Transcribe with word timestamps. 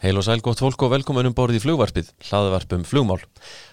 Heil 0.00 0.16
og 0.16 0.24
sæl 0.24 0.40
gott 0.40 0.62
fólk 0.62 0.80
og 0.86 0.94
velkomin 0.94 1.28
um 1.28 1.34
borðið 1.36 1.58
í 1.58 1.60
flugvarpið, 1.60 2.06
hlaðvarpum 2.30 2.86
flugmál. 2.88 3.18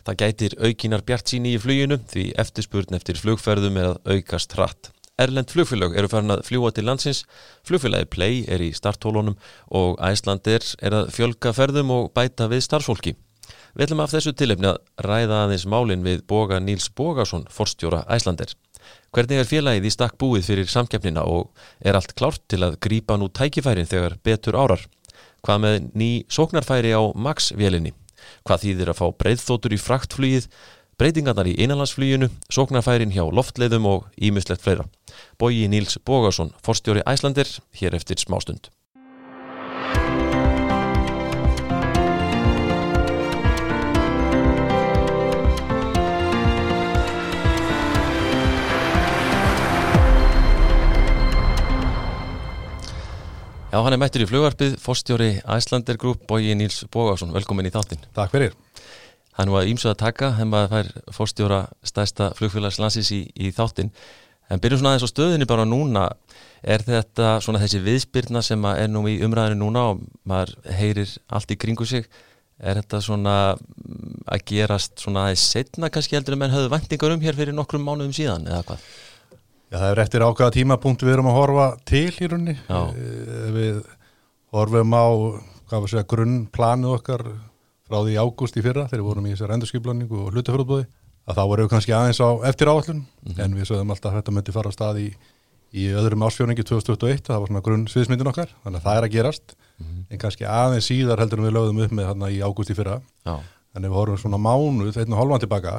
Það 0.04 0.18
gætir 0.20 0.56
aukinar 0.60 1.06
bjart 1.08 1.32
síni 1.32 1.54
í 1.56 1.60
fluginu 1.64 2.02
því 2.12 2.26
eftirspurn 2.44 2.98
eftir 2.98 3.16
flugferðum 3.16 3.80
er 3.80 3.88
að 3.94 4.18
aukast 4.18 4.58
hratt. 4.58 4.90
Erlend 5.24 5.54
flugfélag 5.56 5.96
eru 5.96 6.10
farin 6.12 6.36
að 6.36 6.44
fljúa 6.50 6.74
til 6.76 6.84
landsins, 6.84 7.22
flugfélagi 7.64 8.10
Play 8.12 8.42
er 8.44 8.60
í 8.60 8.74
starthólunum 8.76 9.38
og 9.80 9.96
Æslandir 10.04 10.68
er 10.84 10.98
að 11.00 11.14
fjölga 11.16 11.56
ferðum 11.56 11.96
og 11.96 12.12
bæta 12.12 12.50
við 12.52 12.66
starfsfólki. 12.68 13.16
Við 13.78 13.88
ætlum 13.88 14.04
af 14.04 14.12
þessu 14.12 14.36
tilefni 14.36 14.74
að 14.74 15.08
ræða 15.08 15.40
aðeins 15.46 15.64
málinn 15.64 16.04
við 16.04 16.28
Boga 16.28 16.60
Níls 16.60 16.90
Bogason, 16.92 17.48
forstjóra 17.48 18.04
Æslandir. 18.12 18.52
Hvernig 19.16 19.40
er 19.40 19.48
félagið 19.48 19.88
í 19.88 19.96
stakk 19.96 20.20
búið 20.20 20.52
fyrir 20.52 20.68
samkeppnina 20.68 21.24
og 21.24 21.56
er 21.80 21.96
allt 21.96 22.12
klárt 22.20 22.44
til 22.52 22.66
að 22.68 22.76
grípa 22.84 23.16
nú 23.16 23.32
tækifærin 23.32 23.88
þegar 23.88 24.20
betur 24.28 24.60
árar? 24.60 24.84
Hvað 25.46 25.62
með 25.64 25.78
ný 25.98 26.10
sóknarfæri 26.32 26.94
á 26.96 27.02
Max-vélinni? 27.14 27.94
Hvað 28.48 28.64
þýðir 28.64 28.92
að 28.92 29.00
fá 29.00 29.06
breyðþótur 29.22 29.76
í 29.76 29.80
fraktflýið, 29.82 30.48
breytingarnar 30.98 31.50
í 31.52 31.58
einanlandsflýjunu, 31.62 32.32
sóknarfærin 32.50 33.14
hjá 33.14 33.24
loftleiðum 33.30 33.86
og 33.90 34.08
ímislegt 34.18 34.66
fleira? 34.66 34.88
Bóji 35.38 35.70
Níls 35.72 36.00
Bógarsson, 36.04 36.54
forstjóri 36.66 37.06
Æslandir, 37.08 37.50
hér 37.78 37.96
eftir 37.98 38.20
smástund. 38.22 38.72
Já, 53.78 53.84
hann 53.86 53.94
er 53.94 54.00
mættur 54.02 54.24
í 54.24 54.26
flugvarpið, 54.26 54.72
fórstjóri 54.82 55.26
Æslandir 55.54 56.00
Group, 56.02 56.24
Bóji 56.26 56.56
Níls 56.58 56.80
Bógarsson, 56.90 57.30
velkomin 57.30 57.68
í 57.70 57.72
þáttinn. 57.76 58.08
Takk 58.16 58.32
fyrir. 58.34 58.56
Hann 59.38 59.52
var 59.54 59.68
ímsuð 59.70 59.92
að 59.92 60.00
taka, 60.00 60.32
hann 60.34 60.50
var 60.50 60.66
fær 60.72 60.88
fórstjóra 61.14 61.60
stærsta 61.86 62.32
flugfélagslansis 62.40 63.12
í, 63.14 63.20
í 63.38 63.52
þáttinn. 63.54 63.92
En 64.50 64.64
byrjum 64.64 64.82
svona 64.82 64.96
aðeins 64.96 65.06
á 65.06 65.14
stöðinni 65.14 65.50
bara 65.52 65.68
núna, 65.70 66.08
er 66.66 66.82
þetta 66.88 67.36
svona 67.46 67.62
þessi 67.62 67.84
viðspyrna 67.86 68.42
sem 68.48 68.66
er 68.72 68.90
nú 68.90 69.04
í 69.12 69.20
umræðinu 69.28 69.60
núna 69.62 69.86
og 69.92 70.02
maður 70.26 70.56
heyrir 70.80 71.14
allt 71.30 71.54
í 71.54 71.60
kringu 71.62 71.86
sig, 71.86 72.10
er 72.58 72.82
þetta 72.82 73.04
svona 73.06 73.36
mm, 73.54 74.24
að 74.26 74.48
gerast 74.56 75.06
svona 75.06 75.28
aðeins 75.28 75.46
setna 75.54 75.94
kannski 75.94 76.18
heldur 76.18 76.34
en 76.34 76.48
menn 76.48 76.58
höfðu 76.58 76.74
vendingar 76.74 77.14
um 77.14 77.30
hér 77.30 77.38
fyrir 77.38 77.54
nokkrum 77.54 77.86
mánuðum 77.86 78.18
síðan 78.18 78.50
eða 78.50 78.66
hvað? 78.72 78.90
Já, 79.68 79.78
það 79.82 79.90
er 79.92 80.00
eftir 80.06 80.24
ákveða 80.24 80.54
tímapunkt 80.56 81.02
við 81.04 81.14
erum 81.18 81.28
að 81.32 81.38
horfa 81.42 81.68
til 81.90 82.08
í 82.24 82.28
runni. 82.32 82.54
Eh, 82.96 83.48
Við 83.58 83.80
horfum 84.56 84.94
á, 84.96 85.06
grunnplanu 86.08 86.94
okkar 86.96 87.24
frá 87.88 87.98
því 88.04 88.16
ágúst 88.20 88.56
í 88.60 88.64
fyrra 88.64 88.86
þegar 88.88 89.02
við 89.02 89.08
vorum 89.10 89.28
í 89.28 89.34
þessar 89.34 89.54
endurskiplanningu 89.58 90.22
og 90.26 90.32
hlutafjörðbúði 90.36 90.86
að 91.28 91.36
þá 91.36 91.44
vorum 91.52 91.66
við 91.68 91.72
kannski 91.74 91.96
aðeins 91.96 92.22
á 92.24 92.30
eftir 92.48 92.72
áallun 92.72 93.02
en 93.44 93.56
við 93.58 93.68
sögðum 93.68 93.92
alltaf 93.92 94.12
að 94.14 94.18
þetta 94.22 94.36
myndi 94.38 94.56
fara 94.56 94.72
á 94.72 94.76
stað 94.78 95.00
í, 95.04 95.08
í 95.76 95.86
öðrum 95.92 96.24
ásfjóningi 96.28 96.64
2021 96.64 97.24
það 97.28 97.42
var 97.44 97.52
svona 97.52 97.64
grunn 97.68 97.84
sviðsmyndin 97.92 98.32
okkar 98.32 98.52
þannig 98.64 98.80
að 98.80 98.88
það 98.88 98.98
er 99.02 99.08
að 99.10 99.16
gerast. 99.18 99.56
En 100.10 100.18
kannski 100.24 100.48
aðeins 100.48 100.88
síðar 100.90 101.20
heldur 101.20 101.44
við 101.44 101.52
lögðum 101.58 101.84
upp 101.84 101.92
með 102.00 102.08
þarna 102.10 102.32
í 102.32 102.40
ágúst 102.42 102.72
í 102.72 102.78
fyrra. 102.80 103.02
Já, 103.28 103.36
þannig 103.76 103.84
að 103.84 103.92
við 103.92 103.98
horfum 104.00 104.22
svona 104.24 104.40
mánuð, 104.42 104.96
einn 105.04 105.14
og 105.14 105.20
hálfan 105.22 105.44
tilbaka 105.44 105.74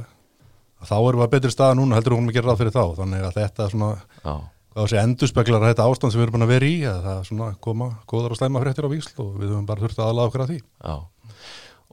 þá 0.87 0.95
erum 0.99 1.21
við 1.21 1.27
að 1.27 1.35
betri 1.35 1.53
staða 1.53 1.77
núna 1.79 1.99
heldur 1.99 2.15
við 2.15 2.19
vorum 2.19 2.31
að 2.31 2.39
gera 2.39 2.51
ráð 2.51 2.63
fyrir 2.63 2.75
þá. 2.77 2.85
Þannig 2.99 3.27
að 3.29 3.39
þetta 3.39 3.69
svona 3.73 4.99
endurspeglar 5.03 5.69
þetta 5.71 5.87
ástand 5.91 6.15
sem 6.15 6.21
við 6.21 6.27
erum 6.27 6.37
búin 6.37 6.47
að 6.47 6.53
vera 6.55 6.69
í 6.69 6.77
að 6.87 7.01
það 7.07 7.15
er 7.21 7.31
svona 7.31 7.49
koma 7.67 7.89
góðar 8.11 8.35
og 8.35 8.41
slæma 8.41 8.63
fréttir 8.63 8.87
á 8.87 8.95
vísl 8.95 9.23
og 9.25 9.33
við 9.39 9.55
höfum 9.55 9.71
bara 9.71 9.85
þurft 9.85 10.03
að 10.03 10.11
aðlaða 10.13 10.31
okkur 10.31 10.45
að 10.45 10.53
því. 10.53 10.59
Já. 10.85 10.97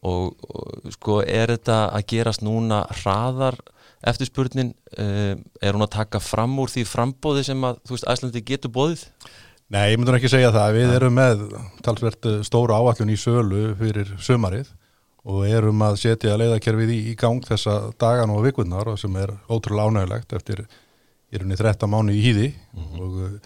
Og, 0.05 0.45
og 0.45 0.91
sko 0.93 1.21
er 1.23 1.55
þetta 1.55 1.79
að 1.97 2.05
gerast 2.13 2.45
núna 2.45 2.83
hraðar? 3.01 3.57
Eftirspurnin, 4.05 4.75
uh, 5.01 5.33
er 5.65 5.73
hún 5.73 5.81
að 5.81 5.95
taka 5.95 6.19
fram 6.21 6.53
úr 6.61 6.69
því 6.69 6.83
frambóði 6.85 7.41
sem 7.47 7.63
að, 7.65 7.79
þú 7.87 7.95
veist, 7.95 8.07
Æslandi 8.11 8.43
getur 8.45 8.73
bóðið? 8.75 9.07
Nei, 9.73 9.95
ég 9.95 9.97
myndur 9.97 10.19
ekki 10.19 10.29
segja 10.29 10.51
það, 10.53 10.75
við 10.77 10.91
erum 10.93 11.15
með 11.17 11.39
talsvert 11.81 12.27
eh, 12.29 12.41
stóra 12.45 12.77
áallun 12.77 13.09
í 13.09 13.15
sölu 13.17 13.71
fyrir 13.79 14.11
sömarið 14.21 14.67
og 15.25 15.45
erum 15.49 15.81
að 15.85 15.99
setja 16.03 16.37
leiðakerfið 16.37 16.93
í, 16.93 16.99
í 17.11 17.13
gang 17.17 17.41
þessa 17.45 17.91
dagan 18.01 18.33
og 18.35 18.43
vikunnar 18.45 18.91
og 18.91 18.99
sem 19.01 19.13
er 19.17 19.33
ótrúlega 19.49 19.89
ánægilegt 19.89 20.35
eftir 20.37 20.65
í 20.65 21.39
rauninni 21.39 21.57
13 21.57 21.89
mánu 21.89 22.13
í 22.13 22.21
hýði 22.21 22.49
og 22.77 23.21
uh, 23.25 23.37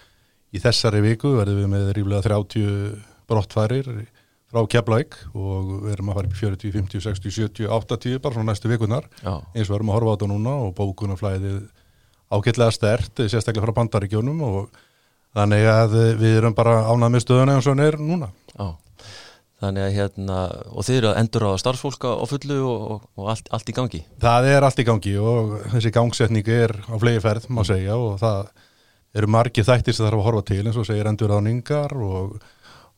í 0.52 0.62
þessari 0.62 1.02
viku 1.06 1.38
verðum 1.38 1.62
við 1.62 1.70
með 1.72 1.92
ríflega 1.98 2.26
30 2.28 2.98
brottfærir 3.30 3.92
frá 4.50 4.66
Keflæk 4.74 5.16
og 5.38 5.72
við 5.86 5.94
erum 5.94 6.12
að 6.12 6.20
fara 6.20 6.30
upp 6.32 6.36
í 6.36 6.42
40, 6.42 6.74
50, 6.76 7.04
60, 7.06 7.36
70, 7.38 7.70
80 7.70 8.22
bara 8.24 8.36
svona 8.36 8.52
næstu 8.52 8.72
vikunnar 8.72 9.08
Já, 9.22 9.38
eins 9.54 9.70
og 9.70 9.78
erum 9.78 9.94
að 9.94 10.00
horfa 10.00 10.12
á 10.12 10.16
þetta 10.16 10.30
núna 10.34 10.56
og 10.66 10.76
bókunarflæðið 10.80 11.60
ágætlega 12.30 12.76
stert, 12.76 13.24
sérstaklega 13.24 13.70
frá 13.70 13.78
bandaríkjónum 13.78 14.42
og 14.46 14.80
þannig 15.38 15.66
að 15.70 15.98
við 16.20 16.38
erum 16.42 16.58
bara 16.58 16.82
ánað 16.90 17.14
með 17.14 17.26
stöðuna 17.26 17.56
eins 17.58 17.70
og 17.70 17.76
hann 17.78 17.86
er 17.86 18.00
núna. 18.02 18.32
já. 18.58 18.68
Þannig 19.60 19.84
að 19.84 19.96
hérna, 19.98 20.36
og 20.72 20.86
þið 20.88 20.98
eru 21.02 21.08
að 21.10 21.18
endur 21.20 21.46
á 21.52 21.60
starfsfólka 21.60 22.14
á 22.16 22.24
fullu 22.32 22.60
og, 22.64 22.84
og, 22.94 23.08
og 23.20 23.32
allt, 23.34 23.50
allt 23.52 23.72
í 23.72 23.76
gangi. 23.76 24.00
Það 24.24 24.48
er 24.54 24.66
allt 24.68 24.80
í 24.80 24.86
gangi 24.88 25.16
og 25.20 25.58
þessi 25.74 25.92
gangsetning 25.98 26.52
er 26.56 26.74
á 26.88 26.96
flegi 27.02 27.24
ferð, 27.26 27.50
má 27.52 27.66
segja 27.68 27.98
og 28.00 28.16
það 28.22 28.54
eru 29.20 29.32
margi 29.36 29.66
þættir 29.68 29.98
sem 29.98 30.06
þarf 30.06 30.22
að 30.22 30.28
horfa 30.30 30.46
til 30.48 30.62
eins 30.64 30.80
og 30.80 30.88
segir 30.88 31.10
endurráningar 31.12 31.96
og, 31.98 32.40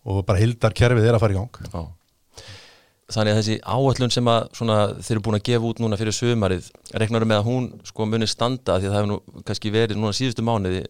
og 0.06 0.22
bara 0.28 0.44
hildarkerfið 0.44 1.10
er 1.10 1.18
að 1.18 1.26
fara 1.26 1.36
í 1.36 1.40
gang. 1.40 1.60
Já. 1.72 1.82
Þannig 3.12 3.34
að 3.34 3.40
þessi 3.42 3.58
áætlun 3.66 4.14
sem 4.14 4.30
að 4.32 4.46
svona, 4.56 4.78
þeir 5.02 5.16
eru 5.18 5.24
búin 5.26 5.40
að 5.40 5.48
gefa 5.50 5.68
út 5.68 5.82
núna 5.84 5.98
fyrir 6.00 6.16
sömarið, 6.16 6.70
reknar 7.02 7.26
með 7.28 7.42
að 7.42 7.50
hún 7.50 7.68
sko 7.90 8.08
muni 8.08 8.30
standa 8.30 8.78
því 8.78 8.88
að 8.88 8.94
það 8.94 9.02
hefur 9.02 9.12
nú 9.12 9.44
kannski 9.50 9.74
verið 9.74 10.00
núna 10.00 10.16
síðustu 10.16 10.46
mánuði 10.46 10.86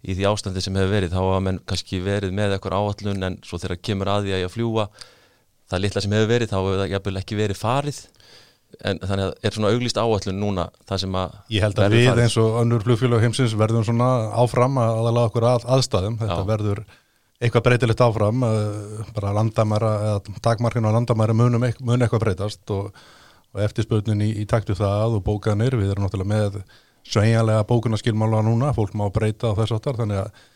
í 0.00 0.14
því 0.16 0.28
ástandi 0.30 0.62
sem 0.64 0.76
hefur 0.80 0.94
verið, 0.94 1.12
þá 1.12 1.20
hafa 1.20 1.40
menn 1.44 1.58
kannski 1.68 2.00
verið 2.04 2.32
með 2.36 2.54
eitthvað 2.56 2.78
áætlun 2.80 3.26
en 3.26 3.38
svo 3.44 3.58
þegar 3.60 3.80
kemur 3.84 4.08
að 4.14 4.24
því 4.28 4.32
að 4.36 4.40
ég 4.44 4.48
að 4.50 4.54
fljúa 4.56 4.86
það 5.70 5.82
litla 5.84 6.00
sem 6.06 6.14
hefur 6.16 6.30
verið, 6.32 6.50
þá 6.50 6.56
hefur 6.60 6.80
það 6.80 6.94
jafnvel 6.94 7.20
ekki 7.20 7.38
verið 7.40 7.60
farið 7.60 8.00
en 8.86 9.00
þannig 9.02 9.24
að 9.26 9.32
er 9.48 9.54
svona 9.56 9.70
auglýst 9.74 9.98
áætlun 9.98 10.36
núna 10.40 10.64
það 10.86 11.00
sem 11.02 11.14
að 11.18 11.32
Ég 11.50 11.64
held 11.66 11.78
að 11.82 11.94
við 11.96 12.04
farið. 12.06 12.22
eins 12.24 12.36
og 12.38 12.58
önnur 12.62 12.84
flugfélag 12.86 13.24
heimsins 13.24 13.54
verðum 13.58 13.84
svona 13.86 14.10
áfram 14.40 14.78
að 14.78 14.90
aðalega 15.00 15.30
okkur 15.30 15.46
að 15.50 15.64
aðstæðum. 15.74 16.18
Þetta 16.20 16.36
Já. 16.38 16.46
verður 16.52 16.82
eitthvað 17.40 17.64
breytilegt 17.66 18.04
áfram, 18.04 18.44
eh, 18.46 19.08
bara 19.16 19.32
landamæra 19.34 19.90
eða 20.06 20.36
takmarkinu 20.44 20.86
á 20.86 20.96
landamæra 20.96 21.34
munum 21.34 21.66
mun 21.80 22.00
eitthvað 22.06 22.22
breytast 22.26 22.70
og, 22.76 22.92
og 23.54 23.62
eftirspurnin 23.64 24.22
í, 24.22 24.30
í 24.38 24.46
taktu 24.46 24.76
það 24.78 25.18
og 25.18 25.24
bókanir, 25.26 25.74
við 25.74 25.90
erum 25.90 26.06
náttúrulega 26.06 26.30
með 26.30 26.60
sveigjanlega 27.06 27.66
bókunarskilmála 27.68 28.42
núna, 28.46 28.72
fólk 28.76 28.94
má 28.98 29.06
breyta 29.12 29.52
á 29.52 29.58
þess 29.58 29.76
áttar, 29.76 29.98
þannig 30.00 30.22
að 30.24 30.46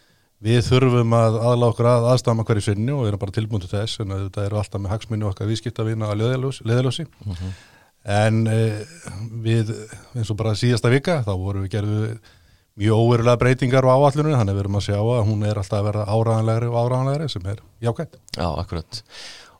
við 0.44 0.60
þurfum 0.66 1.14
að 1.16 1.38
aðalega 1.40 1.72
okkur 1.72 1.88
að 1.88 2.08
aðstæðma 2.12 2.46
hverju 2.48 2.64
sinni 2.66 2.92
og 2.92 3.06
erum 3.08 3.22
bara 3.22 3.34
tilbúin 3.34 3.62
til 3.64 3.70
þess, 3.72 4.00
en 4.02 4.16
þetta 4.16 4.44
eru 4.44 4.60
alltaf 4.60 4.82
með 4.82 4.94
hagsmunni 4.94 5.28
okkar 5.28 5.48
viðskiptavina 5.48 6.10
að 6.12 6.24
leðalösi. 6.68 7.06
En 8.04 8.42
eh, 8.52 8.82
við, 9.44 9.70
eins 10.12 10.32
og 10.32 10.36
bara 10.36 10.56
síðasta 10.58 10.90
vika, 10.92 11.22
þá 11.24 11.32
vorum 11.40 11.64
við 11.64 11.78
gerðu 11.78 12.08
mjög 12.74 13.00
óverulega 13.00 13.40
breytingar 13.40 13.86
á 13.86 13.94
áallunum, 13.94 14.34
þannig 14.34 14.52
að 14.52 14.58
við 14.58 14.64
erum 14.64 14.76
að 14.80 14.86
sjá 14.88 14.98
að 14.98 15.22
hún 15.30 15.46
er 15.46 15.60
alltaf 15.60 15.78
að 15.78 15.88
vera 15.88 16.04
áraðanlegri 16.10 16.68
og 16.68 16.78
áraðanlegri 16.82 17.28
sem 17.32 17.48
er 17.48 17.62
jákvæmt. 17.86 18.18
Já, 18.34 18.48
akkurat. 18.50 19.00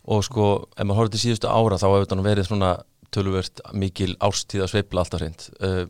Og 0.05 0.25
sko, 0.27 0.49
ef 0.75 0.85
maður 0.85 1.01
horfður 1.01 1.15
til 1.15 1.23
síðustu 1.23 1.49
ára 1.49 1.79
þá 1.81 1.87
hefur 1.87 2.05
þetta 2.05 2.27
verið 2.27 2.49
svona 2.51 2.73
töluvert 3.15 3.63
mikil 3.73 4.17
sveifla 4.19 5.05
alltaf 5.05 5.23
hreint. 5.23 5.47
Uh, 5.63 5.87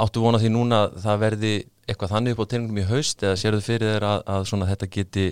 áttu 0.00 0.22
vona 0.24 0.40
því 0.40 0.52
núna 0.54 0.84
að 0.86 1.00
það 1.04 1.24
verði 1.24 1.54
eitthvað 1.90 2.12
þannig 2.14 2.36
upp 2.36 2.44
á 2.44 2.50
tegningum 2.50 2.78
í 2.80 2.86
haust 2.90 3.24
eða 3.24 3.40
sérðu 3.40 3.64
fyrir 3.66 3.96
þeir 3.96 4.06
að, 4.06 4.22
að 4.30 4.70
þetta 4.70 4.88
geti 4.94 5.26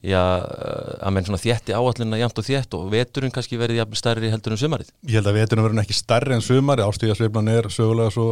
já, 0.00 0.20
að 0.20 1.14
menn 1.14 1.26
svona 1.26 1.40
þétti 1.40 1.76
áallina 1.76 2.20
jæmt 2.20 2.40
og 2.40 2.46
þétt 2.46 2.76
og 2.78 2.88
veturinn 2.92 3.34
kannski 3.34 3.58
verði 3.60 3.84
stærri 3.98 4.32
heldur 4.32 4.56
en 4.56 4.60
sumarið. 4.60 4.92
Ég 5.06 5.20
held 5.20 5.30
að 5.30 5.38
veturinn 5.40 5.66
verður 5.66 5.82
ekki 5.84 5.96
stærri 5.98 6.36
en 6.36 6.44
sumari, 6.44 6.84
ástíðasveiflan 6.86 7.52
er 7.52 7.70
sögulega 7.72 8.14
svo, 8.14 8.28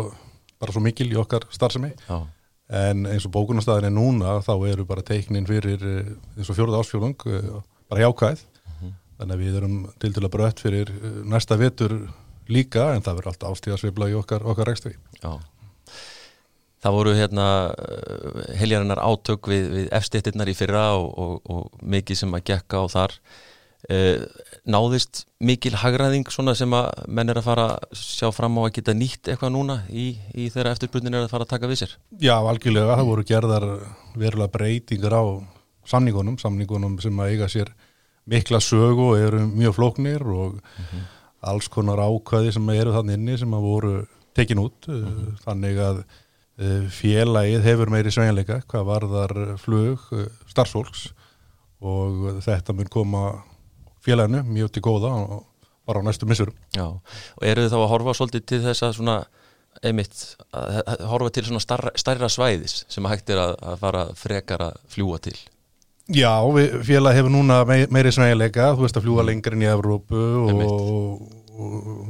bara 0.61 0.75
svo 0.75 0.85
mikil 0.85 1.11
í 1.13 1.19
okkar 1.21 1.49
starfsemi, 1.55 1.93
Já, 2.09 2.23
en 2.85 3.09
eins 3.09 3.27
og 3.29 3.35
bókunarstaðin 3.37 3.91
er 3.91 3.97
núna, 3.97 4.39
þá 4.45 4.55
eru 4.71 4.87
bara 4.89 5.05
teiknin 5.05 5.49
fyrir 5.49 5.85
eh, 5.85 6.15
eins 6.37 6.49
og 6.49 6.59
fjóruða 6.59 6.83
ásfjólung, 6.85 7.19
bara 7.89 8.07
jákvæð, 8.07 8.47
þannig 9.19 9.35
að 9.37 9.45
við 9.45 9.61
erum 9.61 9.79
til 9.99 10.15
til 10.15 10.25
að 10.25 10.35
brött 10.35 10.65
fyrir 10.65 10.93
eh, 10.95 11.21
næsta 11.29 11.61
vetur 11.61 12.01
líka, 12.49 12.91
en 12.95 13.05
það 13.05 13.21
verður 13.21 13.33
alltaf 13.35 13.57
ástíðasveifla 13.57 14.13
í 14.13 14.19
okkar, 14.21 14.45
okkar 14.49 14.73
rekstri. 14.73 14.97
Það 16.79 16.95
voru 16.95 17.13
hérna 17.19 17.49
uh, 17.75 18.41
heljarinnar 18.61 19.03
átök 19.03 19.51
við, 19.51 19.69
við 19.75 19.93
efstéttirnar 19.99 20.51
í 20.51 20.57
fyrra 20.59 20.85
og, 20.99 21.09
og, 21.19 21.39
og 21.51 21.85
mikið 21.95 22.21
sem 22.23 22.37
að 22.39 22.45
gekka 22.53 22.83
á 22.83 22.87
þar. 22.95 23.17
Uh, 23.89 24.25
náðist 24.67 25.25
mikil 25.43 25.75
hagræðing 25.79 26.31
svona 26.35 26.55
sem 26.59 26.73
að 26.75 27.05
menn 27.15 27.31
er 27.31 27.39
að 27.41 27.47
fara 27.47 27.67
að 27.77 28.01
sjá 28.01 28.31
fram 28.35 28.59
á 28.59 28.67
að 28.67 28.73
geta 28.79 28.95
nýtt 28.95 29.31
eitthvað 29.31 29.55
núna 29.55 29.79
í, 29.91 30.11
í 30.35 30.49
þeirra 30.55 30.75
eftirspurnin 30.75 31.15
er 31.15 31.27
að 31.27 31.35
fara 31.35 31.47
að 31.47 31.53
taka 31.55 31.71
við 31.71 31.83
sér. 31.85 31.95
Já, 32.19 32.35
algjörlega, 32.39 32.99
það 32.99 33.11
voru 33.13 33.27
gerðar 33.29 33.69
verulega 34.19 34.55
breytingar 34.55 35.15
á 35.19 35.25
samningunum, 35.89 36.39
samningunum 36.43 36.99
sem 37.03 37.23
að 37.23 37.35
eiga 37.35 37.51
sér 37.51 37.71
mikla 38.29 38.61
sögu 38.61 39.13
og 39.13 39.23
eru 39.23 39.45
mjög 39.47 39.79
flóknir 39.79 40.25
og 40.27 40.59
alls 41.49 41.69
konar 41.73 42.03
ákvæði 42.03 42.55
sem 42.57 42.71
eru 42.75 42.95
þannig 42.97 43.19
inni 43.19 43.37
sem 43.41 43.55
að 43.55 43.67
voru 43.67 43.93
tekin 44.37 44.63
út 44.63 44.89
uh, 44.91 45.07
þannig 45.45 45.79
að 45.83 46.03
félagið 46.91 47.63
hefur 47.69 47.91
meiri 47.95 48.11
sveigjanleika 48.15 48.61
hvað 48.67 48.87
varðar 48.89 49.35
flug 49.63 50.09
uh, 50.17 50.25
starfsfólks 50.51 51.09
og 51.79 52.41
þetta 52.43 52.75
mun 52.75 52.89
koma 52.91 53.21
félaginu 54.03 54.41
mjög 54.49 54.73
til 54.75 54.83
góða 54.83 55.13
og 55.23 55.45
bara 55.89 56.03
á 56.03 56.07
næstu 56.09 56.27
missurum. 56.29 56.57
Já, 56.75 56.85
og 56.91 57.45
eru 57.47 57.63
þið 57.65 57.71
þá 57.73 57.79
að 57.79 57.91
horfa 57.93 58.15
svolítið 58.19 58.43
til 58.51 58.59
þess 58.67 58.83
að 58.85 58.97
svona 58.99 59.19
einmitt, 59.87 60.25
að 60.59 61.05
horfa 61.07 61.31
til 61.37 61.45
svona 61.47 61.63
starra, 61.63 61.93
stærra 61.97 62.29
svæðis 62.33 62.81
sem 62.91 63.07
að 63.07 63.15
hægt 63.15 63.31
er 63.31 63.41
að, 63.45 63.55
að 63.63 63.79
fara 63.85 64.03
frekar 64.19 64.65
að 64.67 64.81
fljúa 64.91 65.21
til? 65.23 65.37
Já, 66.09 66.33
við, 66.57 66.75
félag 66.89 67.19
hefur 67.19 67.33
núna 67.33 67.61
mei- 67.69 67.87
meiri 67.93 68.11
sveigjanleika, 68.17 68.73
þú 68.75 68.85
veist 68.87 68.99
að 68.99 69.07
fljúa 69.07 69.25
lengur 69.29 69.55
inn 69.57 69.65
í 69.67 69.71
Evrópu 69.71 70.23
og, 70.43 71.23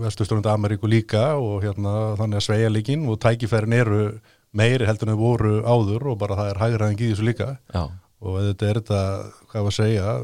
vestusturundu 0.02 0.50
Ameríku 0.52 0.88
líka 0.90 1.34
og 1.40 1.62
hérna 1.64 1.92
þannig 2.18 2.40
að 2.40 2.44
sveigjanleikin 2.48 3.06
og 3.08 3.16
tækifærin 3.22 3.76
eru 3.78 4.00
meiri 4.56 4.88
heldur 4.88 5.08
en 5.08 5.16
þau 5.16 5.22
voru 5.22 5.54
áður 5.64 6.12
og 6.12 6.20
bara 6.20 6.38
það 6.38 6.52
er 6.52 6.62
hægraðing 6.62 7.02
í 7.02 7.10
þessu 7.12 7.26
líka. 7.28 7.48
Já, 7.74 7.82
og 8.18 8.38
þetta 8.48 8.68
er 8.68 8.80
þetta, 8.80 9.02
hvað 9.50 9.66
var 9.66 9.74
að 9.74 9.78
segja 9.78 10.14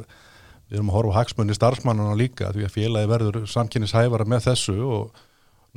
við 0.65 0.79
erum 0.79 0.91
að 0.91 0.97
horfa 0.99 1.15
á 1.15 1.19
hagsmunni 1.21 1.56
starfsmannana 1.56 2.19
líka 2.19 2.50
því 2.55 2.67
að 2.67 2.75
félagi 2.75 3.11
verður 3.11 3.41
samkynnishæfara 3.53 4.26
með 4.29 4.47
þessu 4.49 4.76
og 4.88 5.25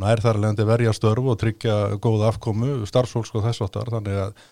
nær 0.01 0.21
þar 0.23 0.39
leðandi 0.41 0.67
verja 0.67 0.93
störf 0.95 1.31
og 1.31 1.39
tryggja 1.41 1.77
góða 2.01 2.31
afkomu 2.31 2.85
starfsfólks 2.89 3.33
og 3.35 3.45
þess 3.45 3.65
áttar 3.65 3.91
þannig 3.97 4.21
að 4.23 4.45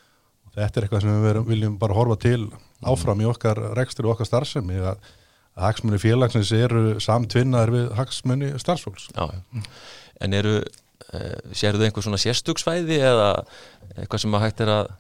þetta 0.56 0.80
er 0.80 0.88
eitthvað 0.88 1.04
sem 1.04 1.14
við 1.14 1.28
verum, 1.28 1.46
viljum 1.50 1.78
bara 1.80 1.98
horfa 1.98 2.18
til 2.22 2.40
áfram 2.86 3.22
í 3.22 3.30
okkar 3.30 3.62
rekstri 3.78 4.08
og 4.08 4.16
okkar 4.16 4.30
starfsemi 4.30 4.80
að, 4.80 5.00
hagsmunni 5.56 6.00
félagsins 6.02 6.52
eru 6.56 6.98
samtvinnaðir 7.04 7.72
við 7.72 7.92
hagsmunni 7.96 8.50
starfsfólks. 8.60 9.08
Já. 9.16 9.30
En 10.24 10.36
eru, 10.36 10.58
uh, 11.14 11.54
sérðu 11.54 11.86
einhver 11.88 12.04
svona 12.06 12.18
sérstugsvæði 12.22 12.98
eða 13.02 13.30
eitthvað 13.98 14.24
sem 14.26 14.34
að 14.40 14.46
hægt 14.48 14.64
er 14.66 14.72
að 14.80 14.94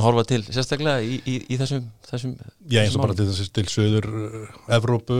horfa 0.00 0.22
til 0.24 0.38
sérstaklega 0.46 1.02
í, 1.04 1.18
í, 1.28 1.34
í 1.52 1.56
þessum, 1.60 1.82
þessum 2.08 2.30
Já, 2.72 2.80
eins 2.86 2.94
og 2.96 3.02
bara 3.02 3.16
til 3.18 3.26
þessi 3.28 3.48
til 3.52 3.64
söður 3.68 4.06
uh, 4.08 4.44
Evrópu. 4.72 5.16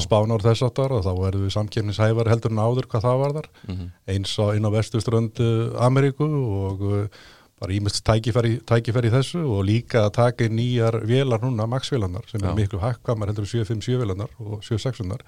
Spánar 0.00 0.40
þess 0.46 0.62
áttar 0.64 0.94
og 0.96 1.02
þá 1.04 1.10
erum 1.28 1.42
við 1.44 1.52
samkefnishæfari 1.58 2.32
heldur 2.32 2.54
en 2.54 2.62
áður 2.64 2.88
hvað 2.88 3.04
það 3.08 3.18
varðar 3.24 3.50
Mhm. 3.68 3.90
eins 4.14 4.32
á 4.40 4.46
inn 4.56 4.64
á 4.64 4.70
vestuströndu 4.72 5.48
Ameríku 5.76 6.24
og 6.28 7.10
bara 7.58 7.74
ímest 7.74 8.00
tækifæri, 8.06 8.60
tækifæri 8.62 9.10
þessu 9.10 9.40
og 9.42 9.64
líka 9.66 10.04
að 10.06 10.12
taka 10.14 10.46
nýjar 10.46 11.00
vélar 11.04 11.42
núna, 11.42 11.66
Max-vélarnar 11.66 12.22
sem 12.30 12.38
Já. 12.40 12.46
Mm. 12.46 12.50
er 12.52 12.60
miklu 12.62 12.78
hakkvamar 12.78 13.26
heldur 13.32 13.42
en 13.44 13.50
757 13.50 13.98
vélarnar 13.98 14.30
og 14.38 14.62
76-unar 14.62 15.24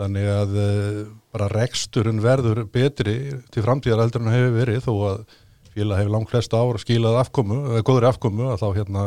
þannig 0.00 0.28
að 0.30 0.58
uh, 0.58 0.98
bara 1.34 1.48
reksturinn 1.52 2.22
verður 2.24 2.64
betri 2.70 3.16
til 3.54 3.64
framtíðar 3.64 4.04
heldur 4.04 4.24
en 4.24 4.34
hefur 4.34 4.58
verið 4.58 4.82
þó 4.86 4.92
að 5.10 5.22
félag 5.74 6.02
hefur 6.02 6.14
langt 6.14 6.30
flesta 6.30 6.60
ár 6.60 6.80
skilað 6.82 7.20
afkomu, 7.22 7.60
eða 7.72 7.86
góðri 7.86 8.10
afkomu 8.10 8.50
að 8.52 8.60
þá 8.62 8.68
hérna 8.78 9.06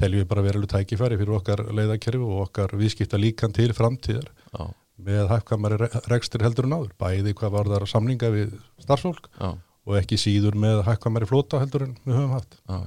teljum 0.00 0.22
við 0.22 0.30
bara 0.30 0.44
veruleg 0.46 0.70
tækifæri 0.72 1.18
fyrir 1.20 1.34
okkar 1.36 1.64
leiðakerfi 1.68 2.22
og 2.24 2.46
okkar 2.46 2.72
viðskipta 2.80 3.20
líkan 3.20 3.52
til 3.56 3.70
framtíðar 3.76 4.30
Já, 4.52 4.64
með 5.02 5.28
hækkamari 5.34 5.90
rekstur 6.10 6.44
heldur 6.46 6.68
en 6.68 6.78
áður 6.78 6.96
bæði 7.00 7.36
hvað 7.36 7.54
var 7.58 7.70
þar 7.74 7.86
samninga 7.92 8.32
við 8.32 8.56
starfsfólk 8.84 9.28
já, 9.36 9.52
og 9.52 10.00
ekki 10.00 10.20
síður 10.20 10.56
með 10.60 10.82
hækkamari 10.88 11.28
flóta 11.28 11.60
heldur 11.60 11.88
en 11.88 11.96
við 12.06 12.18
höfum 12.18 12.36
haft. 12.38 12.58
Já 12.68 12.80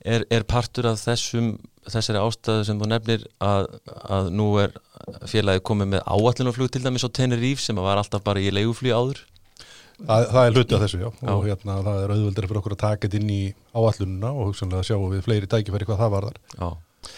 Er, 0.00 0.24
er 0.32 0.46
partur 0.48 0.86
af 0.88 1.00
þessum 1.02 1.58
þessari 1.90 2.20
ástæðu 2.20 2.64
sem 2.68 2.78
þú 2.80 2.86
nefnir 2.88 3.24
að, 3.44 3.66
að 4.16 4.30
nú 4.32 4.46
er 4.62 4.72
félagi 5.28 5.62
komið 5.66 5.94
með 5.94 6.06
áallunarflug 6.06 6.70
til 6.72 6.82
dæmis 6.84 7.04
á 7.04 7.10
Tenerife 7.12 7.64
sem 7.64 7.76
var 7.80 8.00
alltaf 8.00 8.22
bara 8.24 8.40
í 8.40 8.52
leiguflug 8.52 8.94
áður 8.96 9.20
Það, 10.00 10.26
það 10.32 10.46
er 10.46 10.54
hluti 10.56 10.76
af 10.76 10.82
þessu, 10.84 10.98
já, 11.00 11.08
Já. 11.20 11.30
og 11.34 11.42
hérna 11.44 11.74
það 11.84 11.98
er 12.02 12.12
auðveldur 12.14 12.46
fyrir 12.48 12.60
okkur 12.60 12.74
að 12.74 12.80
taka 12.80 13.04
þetta 13.08 13.18
inn 13.20 13.32
í 13.34 13.40
áallununa 13.76 14.30
og 14.32 14.46
hugsanlega 14.48 14.86
sjáum 14.88 15.10
við 15.12 15.26
fleiri 15.26 15.50
tækifæri 15.50 15.88
hvað 15.88 16.00
það 16.00 16.14
varðar. 16.14 16.38
Já, 16.54 17.10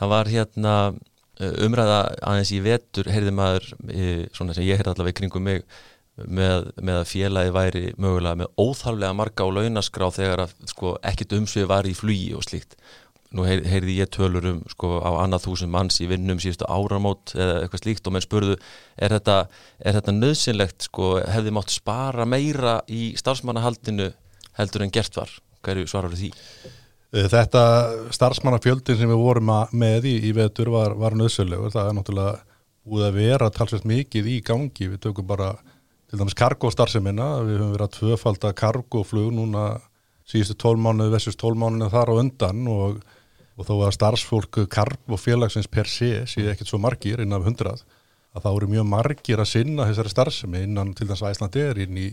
það 0.00 0.12
var 0.12 0.30
hérna 0.34 0.74
uh, 0.90 1.54
umræða 1.64 2.00
aðeins 2.32 2.52
í 2.52 2.60
vetur 2.66 3.08
heyrði 3.14 3.32
maður, 3.38 3.70
eh, 3.94 4.26
svona 4.36 4.56
sem 4.56 4.66
ég 4.68 4.80
heyrði 4.80 4.92
allavega 4.92 5.16
í 5.16 5.18
kringum 5.22 5.48
mig 5.48 5.64
með, 6.28 6.70
með 6.80 6.98
að 7.00 7.10
félagi 7.10 7.52
væri 7.54 7.84
mögulega 8.00 8.40
með 8.42 8.50
óþarflega 8.60 9.16
marga 9.16 9.46
á 9.46 9.48
launaskrá 9.56 10.10
þegar 10.14 10.44
að 10.46 10.56
sko, 10.72 10.96
ekkit 11.12 11.36
umsvið 11.38 11.68
var 11.70 11.88
í 11.88 11.94
flugi 11.96 12.32
og 12.36 12.44
slíkt. 12.46 12.76
Nú 13.30 13.44
heyr, 13.46 13.60
heyrði 13.62 14.00
ég 14.00 14.10
tölur 14.10 14.48
um 14.50 14.62
sko, 14.72 14.96
á 15.06 15.10
annað 15.22 15.44
þúsund 15.44 15.70
manns 15.70 16.00
í 16.02 16.08
vinnum 16.10 16.40
síðustu 16.42 16.66
áramót 16.66 17.36
eða 17.36 17.60
eitthvað 17.60 17.84
slíkt 17.84 18.08
og 18.10 18.16
menn 18.16 18.24
spurðu 18.24 18.56
er 18.98 19.14
þetta, 19.14 19.36
er 19.78 19.98
þetta 20.00 20.16
nöðsynlegt 20.16 20.88
sko, 20.88 21.12
hefði 21.30 21.54
mátt 21.54 21.70
spara 21.70 22.26
meira 22.26 22.80
í 22.90 23.12
starfsmannahaldinu 23.20 24.10
heldur 24.58 24.82
en 24.82 24.92
gert 24.94 25.14
var? 25.20 25.30
Hverju 25.62 25.86
svarar 25.92 26.16
því? 26.18 26.32
Eh, 27.14 27.26
Þetta 27.30 27.62
starfsmannafjöldin 28.14 28.98
sem 28.98 29.10
við 29.10 29.22
vorum 29.22 29.50
með 29.78 30.10
í, 30.10 30.16
í 30.26 30.34
vetur 30.34 30.70
var, 30.74 30.96
var 30.98 31.14
nöðsölugur, 31.18 31.70
það 31.74 31.90
er 31.90 31.96
náttúrulega 32.00 32.38
búið 32.90 33.06
að 33.06 33.18
vera 33.20 33.50
talsveit 33.54 33.86
mikið 33.86 34.30
í 34.30 34.40
gangi, 34.42 34.88
við 34.90 35.02
tökum 35.06 35.26
bara 35.28 35.52
til 36.10 36.18
dæmis 36.18 36.34
kargostarfsemina, 36.34 37.28
við 37.46 37.60
höfum 37.60 37.72
verið 37.76 37.86
að 37.86 37.94
tvöfalda 37.94 38.50
kargoflug 38.58 39.30
núna 39.34 39.64
síðustu 40.30 40.56
tólmánuði 40.58 41.14
versus 41.14 41.38
tólmánuði 41.38 41.90
þar 41.92 42.10
á 42.10 42.14
undan 42.18 42.66
og, 42.70 42.98
og 43.54 43.68
þó 43.68 43.74
að 43.86 43.94
starfsfólk 43.94 44.60
kargofélagsins 44.74 45.70
per 45.70 45.90
sé 45.90 46.24
séu 46.30 46.50
ekkert 46.50 46.70
svo 46.70 46.80
margir 46.82 47.22
innan 47.22 47.46
hundrað 47.46 47.84
að 48.34 48.44
það 48.44 48.56
voru 48.56 48.70
mjög 48.74 48.90
margir 48.90 49.42
að 49.42 49.50
sinna 49.52 49.86
þessari 49.88 50.12
starfsemi 50.12 50.66
innan 50.66 50.92
til 50.98 51.08
dæmis 51.08 51.24
Æslandir 51.30 51.80
inn 51.82 51.98
í, 51.98 52.08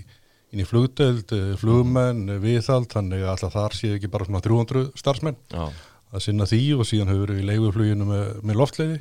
inn 0.54 0.64
í 0.64 0.66
flugdöld, 0.66 1.34
flugmenn, 1.62 2.26
viðhald, 2.42 2.90
þannig 2.94 3.26
að 3.26 3.34
alltaf 3.34 3.54
þar 3.58 3.78
séu 3.78 3.98
ekki 3.98 4.14
bara 4.14 4.30
svona 4.30 4.42
300 4.46 4.90
starfsmenn 4.98 5.38
Já, 5.54 5.70
að 6.14 6.26
sinna 6.26 6.50
því 6.50 6.64
og 6.78 6.90
síðan 6.90 7.14
hefur 7.14 7.34
við 7.34 7.44
í 7.44 7.48
leigufluginu 7.52 8.10
með, 8.10 8.28
með 8.46 8.62
loftleiði 8.62 9.00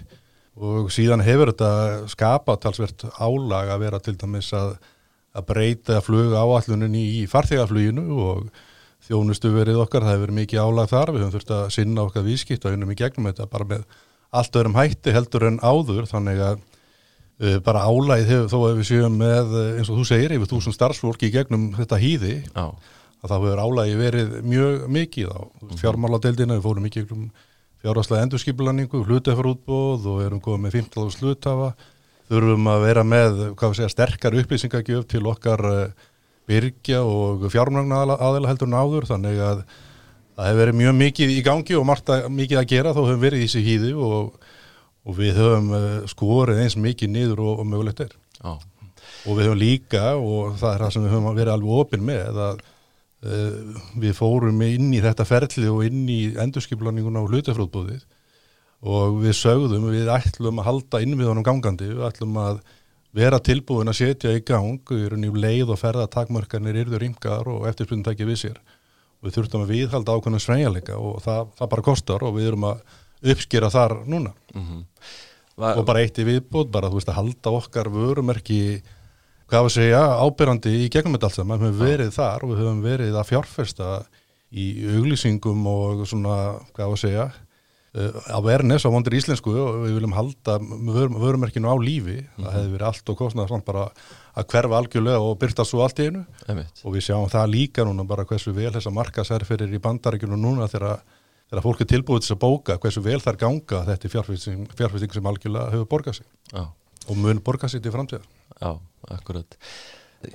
og 0.57 0.91
síðan 0.95 1.21
hefur 1.27 1.51
þetta 1.53 1.71
skapað 2.09 2.61
talsvert 2.65 3.05
álag 3.21 3.69
að 3.75 3.83
vera 3.85 3.99
til 4.01 4.15
dæmis 4.17 4.53
að, 4.57 4.77
að 5.37 5.47
breyta 5.51 6.01
flug 6.05 6.33
áallunin 6.33 6.95
í 6.97 7.27
farþegafluginu 7.29 8.07
og 8.25 8.47
þjónustu 9.07 9.51
verið 9.55 9.83
okkar, 9.85 10.03
það 10.07 10.17
hefur 10.17 10.33
mikið 10.39 10.63
álag 10.65 10.89
þar, 10.91 11.13
við 11.15 11.21
höfum 11.27 11.35
þurft 11.37 11.53
að 11.55 11.67
sinna 11.77 12.07
okkar 12.09 12.25
viðskipt 12.27 12.65
og 12.67 12.73
unnum 12.75 12.91
í 12.91 12.97
gegnum 12.99 13.29
þetta 13.31 13.47
bara 13.53 13.69
með 13.75 13.85
allt 14.37 14.57
öðrum 14.59 14.75
hætti 14.81 15.13
heldur 15.15 15.45
en 15.47 15.61
áður. 15.63 16.09
Þannig 16.11 16.41
að 16.43 16.57
uh, 16.57 17.59
bara 17.63 17.85
álagið 17.87 18.33
hefur 18.33 18.49
þó 18.51 18.59
að 18.71 18.81
við 18.81 18.89
séum 18.91 19.19
með 19.21 19.53
uh, 19.55 19.69
eins 19.79 19.91
og 19.93 20.01
þú 20.01 20.07
segir 20.09 20.35
yfir 20.35 20.51
þúsund 20.51 20.75
starfsfólki 20.75 21.29
í 21.29 21.35
gegnum 21.37 21.69
þetta 21.77 22.01
hýði 22.03 22.35
að 22.57 23.29
það 23.31 23.37
hefur 23.47 23.63
álægi 23.63 23.95
verið 24.01 24.35
mjög 24.45 24.89
mikið 24.97 25.31
á 25.31 25.39
Mhm. 25.67 25.77
fjármáladeildina, 25.85 26.57
við 26.59 26.67
fórum 26.67 26.85
mikið 26.89 27.13
um 27.15 27.29
fjárháslega 27.87 28.27
endurskipulanningu, 28.27 29.05
hlutafarútbóð 29.07 30.09
og 30.11 30.23
erum 30.25 30.43
komið 30.43 30.65
með 30.65 30.77
15 30.81 31.13
slutafa 31.15 31.71
þurfum 32.27 32.69
að 32.73 32.85
vera 32.89 33.05
með 33.07 33.43
segja, 33.63 33.91
sterkar 33.93 34.35
upplýsingagjöf 34.41 35.07
til 35.11 35.23
okkar 35.31 35.63
uh, 35.71 35.83
byrgja 36.51 37.05
og 37.07 37.47
fjármagna 37.53 38.03
aðeila 38.17 38.51
heldur 38.51 38.71
en 38.71 38.79
áður. 38.79 39.07
Þannig 39.07 39.39
að 39.39 39.65
það 40.35 40.49
hefur 40.49 40.63
verið 40.65 40.79
mjög 40.83 40.97
mikið 41.01 41.35
í 41.37 41.41
gangi 41.47 41.79
og 41.79 41.87
margt 41.87 42.11
að, 42.11 42.27
mikið 42.35 42.63
að 42.63 42.71
gera. 42.75 42.95
Þá 42.97 43.03
höfum 43.05 43.23
verið 43.23 43.45
í 43.45 43.47
þessi 43.47 43.67
hýði 43.67 43.93
og, 43.95 44.49
og 45.07 45.19
við 45.21 45.43
höfum 45.43 45.75
uh, 45.79 45.91
skorið 46.11 46.65
eins 46.65 46.79
mikið 46.81 47.13
niður 47.15 47.45
og, 47.47 47.61
og 47.63 47.71
mögulegt 47.71 48.03
er. 48.09 48.17
Já, 48.41 48.57
og 49.27 49.39
við 49.39 49.47
höfum 49.47 49.63
líka 49.63 50.09
og 50.19 50.59
það 50.59 50.73
er 50.73 50.83
það 50.87 50.97
sem 50.97 51.07
við 51.07 51.15
höfum 51.15 51.39
verið 51.39 51.55
alveg 51.55 51.85
opinn 51.85 52.09
með 52.11 52.43
að 52.51 52.67
við 53.97 54.13
fórum 54.17 54.61
inn 54.67 54.93
í 54.95 55.01
þetta 55.05 55.27
ferli 55.29 55.69
og 55.73 55.85
inn 55.87 56.05
í 56.13 56.21
endurskiplaninguna 56.43 57.25
og 57.25 57.33
hlutafrótbúðið 57.33 58.05
og 58.87 59.21
við 59.23 59.37
sögðum 59.39 59.89
við 59.91 60.11
ætlum 60.13 60.61
að 60.61 60.69
halda 60.69 61.01
inn 61.03 61.17
við 61.19 61.31
honum 61.31 61.47
gangandi. 61.47 61.89
Við 61.95 62.05
ætlum 62.07 62.37
að 62.43 62.61
vera 63.17 63.41
tilbúin 63.41 63.91
að 63.91 63.99
setja 64.03 64.35
í 64.37 64.43
gang 64.47 64.93
í 64.93 65.07
rauninni 65.09 65.31
um 65.33 65.39
leið 65.41 65.73
og 65.73 65.81
ferða 65.81 66.09
takmörkarnir 66.13 66.83
yrður 66.83 67.03
ringar 67.03 67.49
og 67.49 67.67
eftirspunni 67.71 68.05
takja 68.07 68.29
við 68.29 68.43
sér. 68.43 68.59
Við 69.25 69.39
þurftum 69.39 69.65
að 69.65 69.73
viðhalda 69.73 70.17
ákveðnum 70.17 70.43
sveigjanleika 70.45 70.99
og 71.01 71.23
það, 71.25 71.55
það 71.57 71.71
bara 71.73 71.87
kostar 71.87 72.27
og 72.27 72.37
við 72.37 72.51
erum 72.51 72.69
að 72.69 72.83
uppskera 73.33 73.73
þar 73.73 73.97
núna. 74.05 74.35
Mhm. 74.55 74.85
Var, 75.57 75.79
og 75.81 75.87
bara 75.89 76.03
eitt 76.05 76.19
í 76.21 76.27
viðbót, 76.29 76.69
bara 76.69 76.91
þú 76.93 76.99
veist 76.99 77.09
að 77.09 77.17
halda 77.17 77.53
okkar 77.57 77.89
vörumerki 77.89 78.83
hvað 79.47 79.67
að 79.69 79.75
segja, 79.77 80.03
ábyrrandi 80.27 80.75
í 80.85 80.93
gegnum 80.93 81.17
þetta 81.17 81.31
allt 81.31 81.39
saman, 81.39 81.61
við 81.63 81.73
höfum 81.73 81.83
verið 81.87 82.15
þar 82.17 82.45
og 82.45 82.53
við 82.53 82.63
höfum 82.63 82.85
verið 82.85 83.19
að 83.19 83.29
fjárfesta 83.31 83.91
í 84.57 84.67
auglýsingum 84.97 85.67
og 85.71 86.07
svona 86.09 86.37
hvað 86.77 86.95
að 86.95 87.03
segja 87.03 87.27
uh, 87.97 88.21
awareness 88.37 88.87
á 88.87 88.91
vondur 88.93 89.17
íslensku 89.19 89.55
og 89.55 89.83
við 89.85 89.97
viljum 89.99 90.17
halda 90.17 90.57
vörum, 90.61 91.19
vörumerkinu 91.23 91.71
á 91.71 91.77
lífi. 91.81 92.21
Það 92.39 92.57
hefði 92.59 92.73
verið 92.75 92.89
allt 92.91 93.13
og 93.13 93.19
kostnað 93.21 93.53
samt 93.53 93.67
bara 93.69 93.89
að 94.37 94.49
hverfa 94.53 94.81
algjörlega 94.81 95.23
og 95.23 95.37
byrta 95.43 95.67
svo 95.67 95.83
allt 95.85 96.03
í 96.03 96.09
einu. 96.11 96.25
Einmitt, 96.47 96.83
og 96.85 96.97
við 96.97 97.07
sjáum 97.09 97.31
það 97.33 97.53
líka 97.55 97.87
núna 97.87 98.07
bara 98.09 98.27
hversu 98.29 98.55
vel 98.57 98.73
þessa 98.75 98.95
markasærferir 98.95 99.75
í 99.75 99.83
bandaríkjunum 99.83 100.43
núna 100.43 100.71
þegar 100.71 101.03
þegar 101.47 101.63
fólk 101.63 101.83
er 101.85 101.91
tilbúið 101.93 102.25
til 102.25 102.35
að 102.35 102.43
bóka 102.43 102.79
hversu 102.83 103.03
vel 103.05 103.21
þær 103.23 103.39
ganga 103.39 103.85
þetta 103.87 104.11
fjárfesting 104.11 105.15
sem 105.15 105.31
algjörlega 105.31 105.71
hefur 105.77 105.91
borgað 105.93 106.21
sig. 106.21 106.27
Já, 106.51 106.67
og 107.07 107.21
mun 107.23 107.43
borgað 107.45 107.77
sig 107.77 107.85
til 107.85 107.95
framtíðar. 107.95 108.27
Já, 108.61 108.71
akkurat 109.19 109.59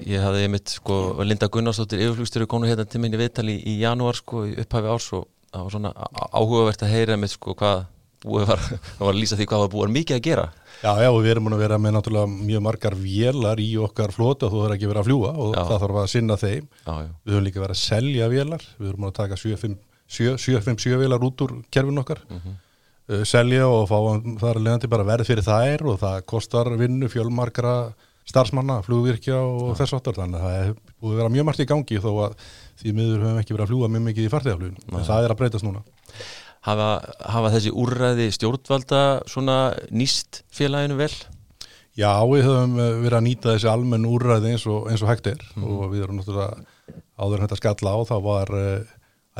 Ég 0.07 0.21
hafði 0.23 0.43
einmitt 0.45 0.69
sko 0.71 0.97
Linda 1.25 1.47
Gunnarsdóttir 1.51 1.99
yfirflugstjóri 2.05 2.45
konu 2.47 2.67
hérna 2.69 2.85
til 2.87 3.01
minni 3.01 3.17
viðtali 3.19 3.57
í, 3.57 3.63
í 3.73 3.79
janúar 3.81 4.15
sko 4.15 4.45
í 4.47 4.53
upphafi 4.61 4.87
árs 4.93 5.07
og 5.17 5.25
það 5.51 5.65
var 5.65 5.73
svona 5.73 5.91
áhugavert 6.31 6.85
að 6.85 6.93
heyra 6.93 7.15
einmitt 7.17 7.33
sko 7.33 7.55
hvað 7.59 7.81
búið 8.21 8.45
var, 8.51 8.61
það 8.61 9.01
var 9.07 9.11
að 9.15 9.19
lýsa 9.19 9.39
því 9.39 9.47
hvað 9.49 9.63
var 9.65 9.71
búið 9.73 9.93
mikið 9.97 10.19
að 10.19 10.25
gera 10.29 10.45
Já, 10.81 10.91
já, 11.03 11.09
við 11.13 11.27
erum 11.33 11.45
búin 11.49 11.53
að 11.57 11.63
vera 11.65 11.77
með 11.81 11.91
náttúrulega 11.97 12.29
mjög 12.47 12.61
margar 12.65 12.95
vélar 12.97 13.59
í 13.61 13.67
okkar 13.85 14.13
flota 14.15 14.47
og 14.47 14.53
þú 14.53 14.61
þarf 14.63 14.75
ekki 14.77 14.87
verið 14.89 15.01
að 15.01 15.09
fljúa 15.09 15.31
og 15.35 15.51
Já. 15.57 15.61
það 15.67 15.81
þarf 15.83 15.97
að 16.01 16.07
sinna 16.13 16.37
þeim. 16.41 16.63
Já, 16.87 16.93
já, 17.03 17.09
Við 17.25 17.33
höfum 17.35 17.45
líka 17.45 17.61
verið 17.61 17.75
að 17.75 17.81
selja 17.81 18.29
vélar, 18.31 18.63
við 18.79 18.89
höfum 18.89 19.05
að 19.09 19.13
taka 19.19 19.37
757 20.09 20.97
vélar 21.03 21.21
út 21.27 21.43
úr 21.45 21.53
kerfin 21.71 22.01
okkar, 22.01 22.21
Mhm. 22.29 22.55
uh, 23.09 23.23
selja 23.25 23.67
og 23.67 23.85
fá 23.89 23.97
það 24.39 24.49
er 24.55 24.59
leiðandi 24.65 24.89
bara 24.89 25.03
verð 25.11 25.27
fyrir 25.29 25.43
þær 25.45 25.85
og 25.91 25.99
það 26.01 26.25
kostar 26.25 26.69
vinnu 26.77 27.09
fjölmarkra 27.13 27.93
starfsmanna, 28.29 28.79
flugvirkja 28.85 29.39
og 29.41 29.73
þess 29.79 29.95
áttar 29.97 30.17
þannig 30.19 30.39
að 30.39 30.45
það 30.45 30.59
er 30.59 30.71
búið 31.01 31.15
að 31.15 31.19
vera 31.21 31.33
mjög 31.33 31.47
margt 31.47 31.63
í 31.63 31.67
gangi 31.71 31.99
þó 32.03 32.11
að 32.27 32.37
því 32.81 32.93
miður 32.97 33.25
höfum 33.25 33.41
ekki 33.41 33.55
verið 33.55 33.65
að 33.65 33.73
fljúa 33.73 33.91
mjög 33.91 34.05
mikið 34.07 34.27
í 34.27 34.31
farþegaflugin 34.31 34.79
en 34.91 35.09
það 35.09 35.25
er 35.25 35.33
að 35.33 35.41
breytast 35.41 35.67
núna. 35.67 35.83
hafa, 36.67 36.87
hafa 37.33 37.53
þessi 37.55 37.75
úrræði 37.83 38.29
stjórnvalda 38.37 39.03
svona 39.31 39.57
nýst 39.89 40.43
félaginu 40.53 40.99
vel? 41.01 41.11
Já, 41.97 42.13
við 42.23 42.45
höfum 42.47 42.77
eh, 42.79 42.93
verið 43.01 43.17
að 43.17 43.25
nýta 43.27 43.55
þessi 43.55 43.69
almenn 43.71 44.07
úrræði 44.07 44.53
eins 44.53 44.63
og, 44.69 44.87
eins 44.87 45.01
og 45.03 45.11
hægt 45.11 45.27
er. 45.33 45.41
Og 45.59 45.89
við 45.91 46.05
erum 46.05 46.21
náttúrulega 46.21 46.95
áður 47.19 47.41
en 47.41 47.45
þetta 47.47 47.59
skalla 47.59 47.95
á 47.97 47.99
þá 48.07 48.15
var 48.23 48.53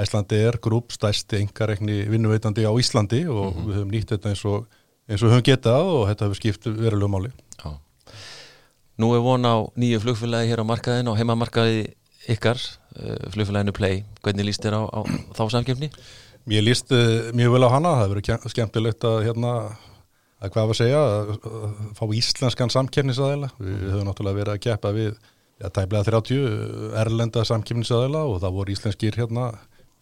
Æslandi 0.01 0.37
er 0.39 0.57
grúp 0.63 0.93
stærsti 0.95 1.41
engarekni 1.41 2.05
vinnuveitandi 2.07 2.63
á 2.63 2.71
Íslandi 2.79 3.25
og 3.27 3.57
við 3.65 3.75
höfum 3.75 3.91
nýtt 3.91 4.13
þetta 4.13 4.31
eins 4.31 4.43
og, 4.47 4.67
eins 5.09 5.23
og 5.23 5.33
höfum 5.33 5.47
getað 5.47 5.89
og 5.91 6.05
þetta 6.07 6.27
hefur 6.27 6.39
skipt 6.39 6.69
verulegum 6.69 7.15
máli. 7.17 7.31
Nú 9.01 9.11
er 9.17 9.23
von 9.25 9.47
á 9.47 9.55
nýju 9.79 10.01
flugfélagi 10.03 10.51
hér 10.51 10.61
á 10.61 10.65
markaðinu 10.67 11.13
og 11.13 11.19
heimamarkaði 11.19 11.85
ykkar, 12.29 12.59
uh, 13.01 13.29
flugfélaginu 13.33 13.73
Play. 13.73 14.03
Hvernig 14.21 14.49
líst 14.51 14.65
þér 14.65 14.77
á, 14.77 14.81
á 14.85 14.99
þá 15.37 15.43
samkjöfni? 15.57 15.89
Mér 16.49 16.65
líst 16.67 16.93
uh, 16.93 17.31
mjög 17.37 17.55
vel 17.55 17.65
á 17.65 17.69
hana, 17.73 17.95
það 18.03 18.21
ske- 18.21 18.53
skemmtilegt 18.55 19.07
að 19.07 19.23
hérna 19.29 19.53
að 20.41 20.53
hvað 20.55 20.69
var 20.71 20.75
að 20.75 20.79
segja, 20.79 21.01
að, 21.01 21.35
fá 21.97 22.03
íslenskan 22.17 22.73
samkefnisaðila. 22.73 23.51
Við 23.61 23.83
höfum 23.91 24.07
náttúrulega 24.09 24.39
verið 24.41 24.55
að 24.55 24.63
keppa 24.65 24.93
við 24.95 25.11
ja, 25.61 25.69
tæplega 25.69 26.07
30 26.09 26.97
erlenda 27.01 27.43
samkefnisaðila 27.47 28.23
og 28.29 28.41
það 28.41 28.57
voru 28.57 28.75
íslenskir 28.75 29.17
hérna 29.19 29.51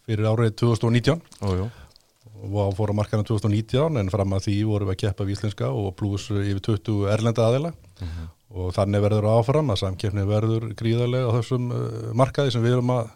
fyrir 0.08 0.28
árið 0.30 0.54
2019 0.62 1.20
Ó, 1.44 1.48
jú. 1.58 1.66
og 2.48 2.74
fór 2.78 2.92
á 2.96 2.98
markaðan 3.00 3.28
2019 3.28 4.00
en 4.00 4.12
fram 4.12 4.32
að 4.36 4.46
því 4.48 4.56
vorum 4.70 4.88
við 4.90 4.96
að 4.96 5.02
keppa 5.04 5.26
við 5.28 5.36
íslenska 5.36 5.68
og 5.76 5.92
pluss 5.98 6.30
yfir 6.32 6.62
20 6.70 7.10
erlenda 7.12 7.46
aðila 7.50 7.72
og 8.50 8.74
þannig 8.74 9.04
verður 9.04 9.30
áfram 9.30 9.72
að 9.72 9.82
samkeppni 9.84 10.26
verður 10.28 10.68
gríðarlega 10.78 11.30
á 11.30 11.36
þessum 11.38 11.70
uh, 11.74 12.12
markaði 12.18 12.54
sem 12.54 12.64
við 12.64 12.76
erum 12.78 12.92
að, 12.96 13.10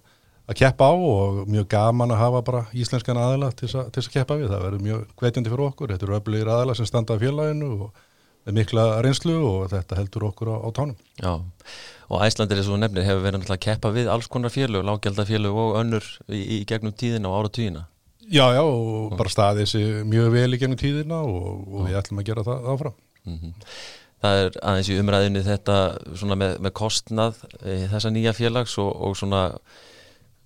að 0.47 0.59
keppa 0.61 0.91
á 0.91 0.95
og 0.95 1.41
mjög 1.51 1.69
gaman 1.75 2.15
að 2.15 2.23
hafa 2.23 2.43
bara 2.47 2.65
íslenskan 2.77 3.21
aðila 3.21 3.51
til 3.53 3.69
þess 3.69 3.81
að, 3.83 4.13
keppa 4.15 4.39
við, 4.39 4.51
það 4.53 4.67
verður 4.69 4.85
mjög 4.89 5.07
hvetjandi 5.23 5.55
fyrir 5.55 5.69
okkur, 5.69 5.95
þetta 5.95 6.09
eru 6.09 6.19
öflugir 6.21 6.53
aðila 6.55 6.77
sem 6.79 6.91
standa 6.91 7.19
á 7.19 7.23
félaginu 7.23 7.73
og 7.89 8.05
mikla 8.55 8.87
reynslu 9.03 9.39
og 9.41 9.73
þetta 9.73 9.99
heldur 9.99 10.29
okkur 10.29 10.53
á, 10.53 10.57
á 10.61 10.69
tánum. 10.77 10.97
Já, 11.17 11.33
og 12.13 12.23
Æslandir 12.27 12.61
eins 12.61 12.69
og 12.69 12.79
nefnir 12.83 13.07
hefur 13.07 13.25
verið 13.25 13.51
að 13.55 13.63
keppa 13.65 13.91
við 13.95 14.11
alls 14.13 14.29
konar 14.31 14.53
félög, 14.53 14.85
lágjaldafélög 14.85 15.61
og 15.65 15.79
önnur 15.81 16.09
í, 16.29 16.43
í 16.59 16.63
gegnum 16.69 16.93
tíðina 16.93 17.31
og 17.31 17.41
áratugina. 17.41 17.87
Já, 18.25 18.45
já, 18.57 18.63
og 18.63 19.17
bara 19.19 19.33
staðið 19.33 19.69
sér 19.69 20.05
mjög 20.09 20.31
vel 20.33 20.57
í 20.57 20.61
gennum 20.61 20.81
tíðina 20.81 21.21
og, 21.25 21.65
og 21.69 21.89
við 21.89 21.99
ætlum 22.01 22.21
að 22.23 22.29
gera 22.31 22.47
það 22.47 22.71
áfram. 22.73 22.97
Mm 23.25 23.41
Það 24.23 24.43
er 24.45 24.55
aðeins 24.63 24.89
í 24.89 24.99
umræðinu 25.01 25.43
þetta 25.45 25.79
svona 26.17 26.37
með, 26.41 26.55
með 26.65 26.73
kostnað 26.79 27.43
e, 27.61 27.81
þessa 27.93 28.13
nýja 28.15 28.33
félags 28.37 28.77
og, 28.81 28.93
og 29.09 29.17
svona, 29.19 29.43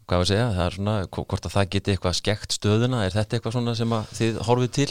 hvað 0.09 0.25
að 0.25 0.31
segja, 0.33 0.49
það 0.57 0.65
er 0.65 0.79
svona, 0.79 0.97
hvo- 1.07 1.27
hvort 1.31 1.47
að 1.47 1.55
það 1.55 1.69
geti 1.77 1.95
eitthvað 1.95 2.17
skekt 2.19 2.57
stöðuna, 2.59 3.05
er 3.07 3.15
þetta 3.15 3.39
eitthvað 3.39 3.55
svona 3.59 3.77
sem 3.79 3.95
þið 4.19 4.41
horfið 4.49 4.73
til? 4.81 4.89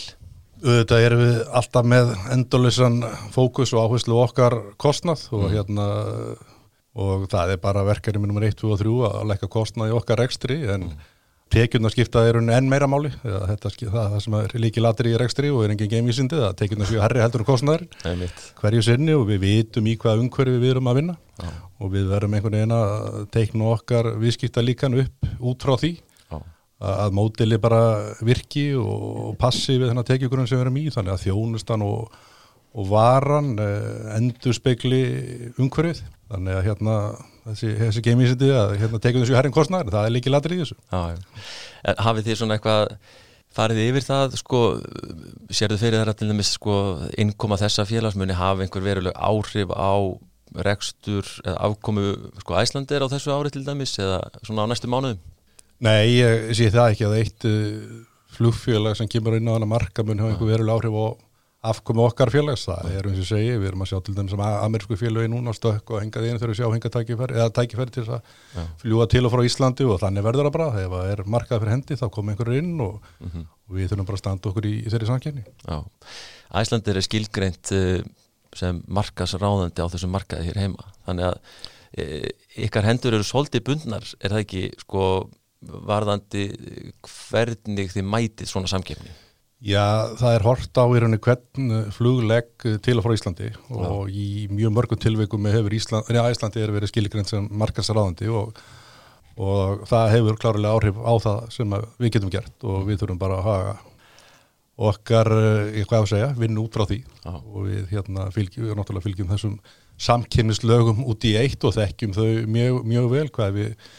Þetta 0.64 1.02
erum 1.06 1.20
við 1.22 1.42
alltaf 1.60 1.86
með 1.86 2.14
endurleysan 2.34 3.02
fókus 3.36 3.76
og 3.76 3.84
áherslu 3.84 4.16
okkar 4.24 4.56
kostnað 4.82 5.28
og 5.36 5.52
hérna 5.52 5.90
og 6.98 7.28
það 7.30 7.54
er 7.54 7.60
bara 7.62 7.84
verkefni 7.86 8.24
nummer 8.24 8.48
1, 8.48 8.56
2 8.58 8.72
og 8.74 8.80
3 8.82 8.96
að 9.12 9.28
leggja 9.30 9.52
kostnað 9.54 9.92
í 9.92 9.98
okkar 10.00 10.18
rekstri 10.24 10.64
en 10.66 10.88
mm. 10.88 11.04
Tekjurnar 11.54 11.94
skipta 11.94 12.24
er 12.27 12.39
enn 12.42 12.70
meira 12.70 12.88
máli 12.89 13.12
eða 13.22 13.46
þetta 13.51 13.72
það, 13.77 13.96
það 13.98 14.20
sem 14.25 14.36
er 14.39 14.56
líki 14.63 14.84
latri 14.84 15.13
í 15.13 15.20
rekstri 15.20 15.51
og 15.54 15.63
er 15.63 15.74
engin 15.74 15.92
geimvísindi 15.92 16.39
það 16.39 16.58
tekjurnar 16.62 16.89
séu 16.89 17.01
herri 17.04 17.24
heldur 17.24 17.46
Nei, 17.48 18.16
mitt. 18.24 18.44
hverju 18.60 18.84
sinni 18.86 19.16
og 19.16 19.27
við 19.30 19.42
vitum 19.46 19.88
í 19.88 19.96
hvað 20.00 20.24
umhverfi 20.25 20.60
við 20.62 20.74
erum 20.75 20.92
að 20.92 21.00
vinna 21.01 21.18
Já. 21.38 21.50
og 21.80 21.94
við 21.94 22.10
verðum 22.12 22.38
einhvern 22.38 22.58
veginn 22.58 22.75
að 22.77 23.18
teikna 23.34 23.72
okkar 23.75 24.12
viðskipta 24.22 24.63
líkan 24.66 24.98
upp 25.04 25.32
út 25.39 25.63
frá 25.63 25.77
því 25.77 25.94
Já, 25.98 26.39
að 26.92 27.18
mótili 27.18 27.62
bara 27.62 27.82
virki 28.25 28.70
og 28.77 29.38
passi 29.39 29.77
við 29.77 29.92
þennan 29.92 30.10
tekjugrunn 30.12 30.50
sem 30.50 30.60
við 30.60 30.68
erum 30.68 30.82
í 30.82 30.88
þannig 30.94 31.16
að 31.16 31.25
þjónustan 31.27 31.88
og, 31.88 32.20
og 32.77 32.92
varan 32.92 33.56
eh, 33.62 34.16
endur 34.18 34.58
spekli 34.58 35.01
umhverfið 35.56 36.04
þannig 36.32 36.58
að 36.58 36.66
hérna 36.68 36.98
þessi, 37.46 37.70
þessi 37.84 38.04
geimísindi 38.06 38.52
að 38.56 38.76
hérna 38.82 39.02
tekjum 39.04 39.24
þessu 39.24 39.38
herrin 39.38 39.56
kostnæður 39.56 39.96
það 39.96 40.10
er 40.10 40.16
líki 40.16 40.34
latri 40.34 40.58
í 40.58 40.62
þessu 40.64 40.78
já. 40.78 41.02
En 41.88 42.04
hafið 42.08 42.30
þið 42.30 42.40
svona 42.42 42.58
eitthvað 42.58 42.98
farið 43.58 43.84
yfir 43.88 44.06
það, 44.06 44.38
sko, 44.42 44.62
sérðu 45.50 45.80
fyrir 45.82 46.02
þeirra 46.02 46.16
til 46.18 46.30
dæmis, 46.30 46.52
sko, 46.58 46.76
innkoma 47.18 47.58
þessa 47.60 47.88
félagsmunni 47.90 48.36
hafa 48.38 48.66
einhver 48.66 48.86
veruleg 48.86 49.16
áhrif 49.16 49.72
á 49.74 49.94
rekstur 50.68 51.28
eða 51.44 51.58
afkomu, 51.68 52.12
sko, 52.44 52.58
Æslandir 52.60 53.04
á 53.04 53.08
þessu 53.12 53.34
ári 53.34 53.54
til 53.54 53.64
dæmis 53.66 53.96
eða 54.02 54.22
svona 54.44 54.68
á 54.68 54.72
næstu 54.72 54.92
mánuðum? 54.92 55.24
Nei, 55.86 56.18
ég 56.18 56.52
sé 56.58 56.70
það 56.74 56.94
ekki 56.94 57.08
að 57.08 57.18
eitt 57.20 57.48
uh, 57.50 57.98
flugfélag 58.38 58.98
sem 58.98 59.10
kemur 59.12 59.38
inn 59.38 59.50
á 59.50 59.56
hana 59.58 59.70
marka 59.70 60.06
mun 60.06 60.22
hafa 60.22 60.36
einhver 60.36 60.54
veruleg 60.54 60.78
áhrif 60.78 60.98
á 60.98 61.06
afkomi 61.66 62.04
okkar 62.06 62.30
félags, 62.30 62.68
það 62.68 62.92
er 62.94 63.08
eins 63.10 63.22
og 63.24 63.28
segi 63.32 63.56
við 63.58 63.72
erum 63.72 63.82
að 63.82 63.90
sjá 63.90 64.00
til 64.06 64.14
dæmis 64.14 64.34
sem 64.34 64.42
amerísku 64.46 64.98
félagi 65.00 65.30
núna 65.32 65.54
stökk 65.58 65.90
og 65.90 66.04
hengað 66.04 66.28
inn 66.28 66.38
þegar 66.38 66.52
við 66.52 66.60
sjá 66.60 66.68
hengað 66.70 66.94
tækifæri 66.94 67.38
eða 67.40 67.54
tækifæri 67.58 67.96
til 67.96 68.04
þess 68.06 68.14
að 68.18 68.68
fljúa 68.84 69.08
til 69.10 69.24
og 69.26 69.34
frá 69.34 69.44
Íslandi 69.48 69.88
og 69.90 69.98
þannig 70.04 70.28
verður 70.28 70.48
það 70.48 70.56
bara. 70.58 70.68
Ef 70.84 70.94
það 70.94 71.10
er 71.16 71.24
markað 71.34 71.64
fyrir 71.64 71.74
hendi 71.74 71.98
þá 71.98 72.06
kom 72.14 72.30
einhver 72.30 72.54
inn 72.60 72.86
og, 72.86 73.10
og 73.26 73.74
við 73.74 73.90
þurfum 73.90 74.10
bara 74.12 74.20
að 74.20 74.24
standa 74.24 74.52
okkur 74.52 74.70
í, 74.70 74.76
í 74.84 74.94
þeirri 74.94 75.10
samkjörni 75.10 75.46
Já, 75.66 75.78
Æslandir 76.62 77.02
er 77.02 77.08
skilgreint 77.08 77.74
uh, 77.74 78.06
sem 78.56 78.84
markasráðandi 79.00 79.82
á 79.82 79.92
þessum 79.92 80.14
markaði 80.14 80.52
hér 80.52 80.62
heima. 80.62 80.90
Þannig 81.10 81.32
að 81.32 81.38
uh, 82.06 82.32
ykkar 82.68 82.86
hendur 82.86 83.18
eru 83.18 83.26
svolítið 83.26 83.66
bundnar, 83.72 84.06
er 84.22 84.36
það 84.36 84.46
ekki 84.46 84.68
sko 84.86 85.06
varðandi 85.58 86.52
hvernig 87.02 87.90
þið 87.90 88.06
mætið 88.06 88.52
svona 88.52 88.70
samkefni 88.70 89.10
Já, 89.66 90.14
það 90.20 90.36
er 90.36 90.44
hort 90.46 90.78
á 90.78 90.86
í 90.86 91.00
rauninni 91.02 91.18
hvern 91.26 91.72
uh, 91.74 91.86
fluglegg 91.96 92.66
uh, 92.70 92.76
til 92.86 93.00
og 93.00 93.08
frá 93.08 93.16
Íslandi 93.16 93.48
og 93.74 94.12
í 94.14 94.46
mjög 94.54 94.76
mörgum 94.76 95.00
tilveikum 95.02 95.48
hefur 95.50 95.74
Ísland, 95.74 96.12
neða, 96.14 96.30
Íslandi 96.36 96.62
er 96.62 96.74
verið 96.76 96.92
skilgreint 96.92 97.32
sem 97.32 97.48
markasráðandi 97.58 98.30
og, 98.30 98.60
og 99.42 99.82
það 99.90 100.14
hefur 100.14 100.38
klárlega 100.44 100.76
áhrif 100.78 101.02
á 101.02 101.14
það 101.26 101.42
sem 101.56 101.74
við 101.98 102.14
getum 102.14 102.34
gert 102.38 102.68
og 102.70 102.86
við 102.86 103.02
þurfum 103.02 103.22
bara 103.24 103.40
að 103.40 103.50
haga 103.50 103.74
okkar, 104.92 105.32
uh, 105.34 105.74
ég 105.74 105.90
hvað 105.90 106.06
að 106.06 106.12
segja, 106.14 106.30
vinna 106.38 106.62
út 106.62 106.78
frá 106.78 106.86
því 106.86 107.02
Já. 107.02 107.34
og 107.34 107.60
við 107.66 107.92
hérna 107.96 108.30
fylgjum, 108.36 108.68
við 108.68 108.78
náttúrulega 108.78 109.08
fylgjum 109.08 109.32
þessum 109.34 109.60
samkynnislögum 109.98 111.02
út 111.10 111.26
í 111.26 111.34
eitt 111.40 111.66
og 111.66 111.74
þekkjum 111.80 112.14
þau 112.14 112.30
mjög, 112.46 112.84
mjög 112.94 113.10
vel 113.16 113.26
hvað 113.34 113.58
við, 113.58 113.90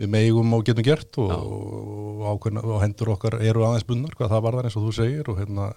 við 0.00 0.12
megum 0.14 0.56
og 0.56 0.66
getum 0.66 0.86
gert 0.86 1.18
og, 1.20 1.30
og, 1.30 2.20
ákveðna, 2.32 2.64
og 2.64 2.82
hendur 2.84 3.12
okkar 3.14 3.38
eru 3.44 3.64
aðeins 3.66 3.86
bunnar 3.88 4.14
hvað 4.16 4.34
það 4.34 4.44
varðar 4.46 4.68
eins 4.68 4.78
og 4.80 4.86
þú 4.86 4.94
segir 4.96 5.32
og 5.32 5.40
hérna 5.40 5.70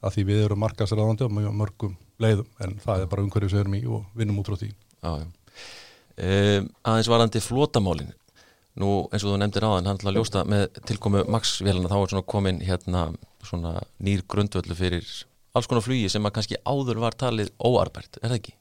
að 0.00 0.16
því 0.16 0.24
við 0.30 0.44
erum 0.46 0.62
markasræðandi 0.64 1.28
á 1.28 1.30
mörgum 1.54 1.96
leiðum 2.20 2.48
en 2.64 2.78
það 2.82 3.04
er 3.04 3.10
bara 3.12 3.26
umhverju 3.26 3.50
sem 3.52 3.60
við 3.60 3.64
erum 3.64 3.76
í 3.78 3.82
og 3.86 4.16
vinnum 4.16 4.40
út 4.40 4.50
frá 4.50 4.58
því. 4.60 4.70
Já, 5.00 5.10
já. 5.22 5.28
Um, 6.20 6.66
aðeins 6.84 7.08
varandi 7.08 7.40
flótamálin 7.40 8.10
nú 8.80 8.90
eins 9.10 9.24
og 9.24 9.32
þú 9.32 9.38
nefndir 9.40 9.66
áðan 9.66 9.88
hann 9.88 10.00
til 10.00 10.10
að 10.10 10.18
ljósta 10.18 10.44
með 10.48 10.66
tilkomu 10.88 11.24
Max-vélana 11.32 11.90
þá 11.90 11.96
er 12.00 12.12
svona 12.12 12.28
komin 12.32 12.60
hérna 12.64 13.06
svona 13.46 13.78
nýr 14.02 14.22
grundvöldu 14.30 14.76
fyrir 14.76 15.06
alls 15.56 15.68
konar 15.70 15.84
flugi 15.84 16.10
sem 16.12 16.26
að 16.26 16.36
kannski 16.36 16.60
áður 16.68 17.00
var 17.02 17.16
talið 17.18 17.50
óarbært, 17.58 18.20
er 18.20 18.30
það 18.30 18.38
ekki? 18.38 18.54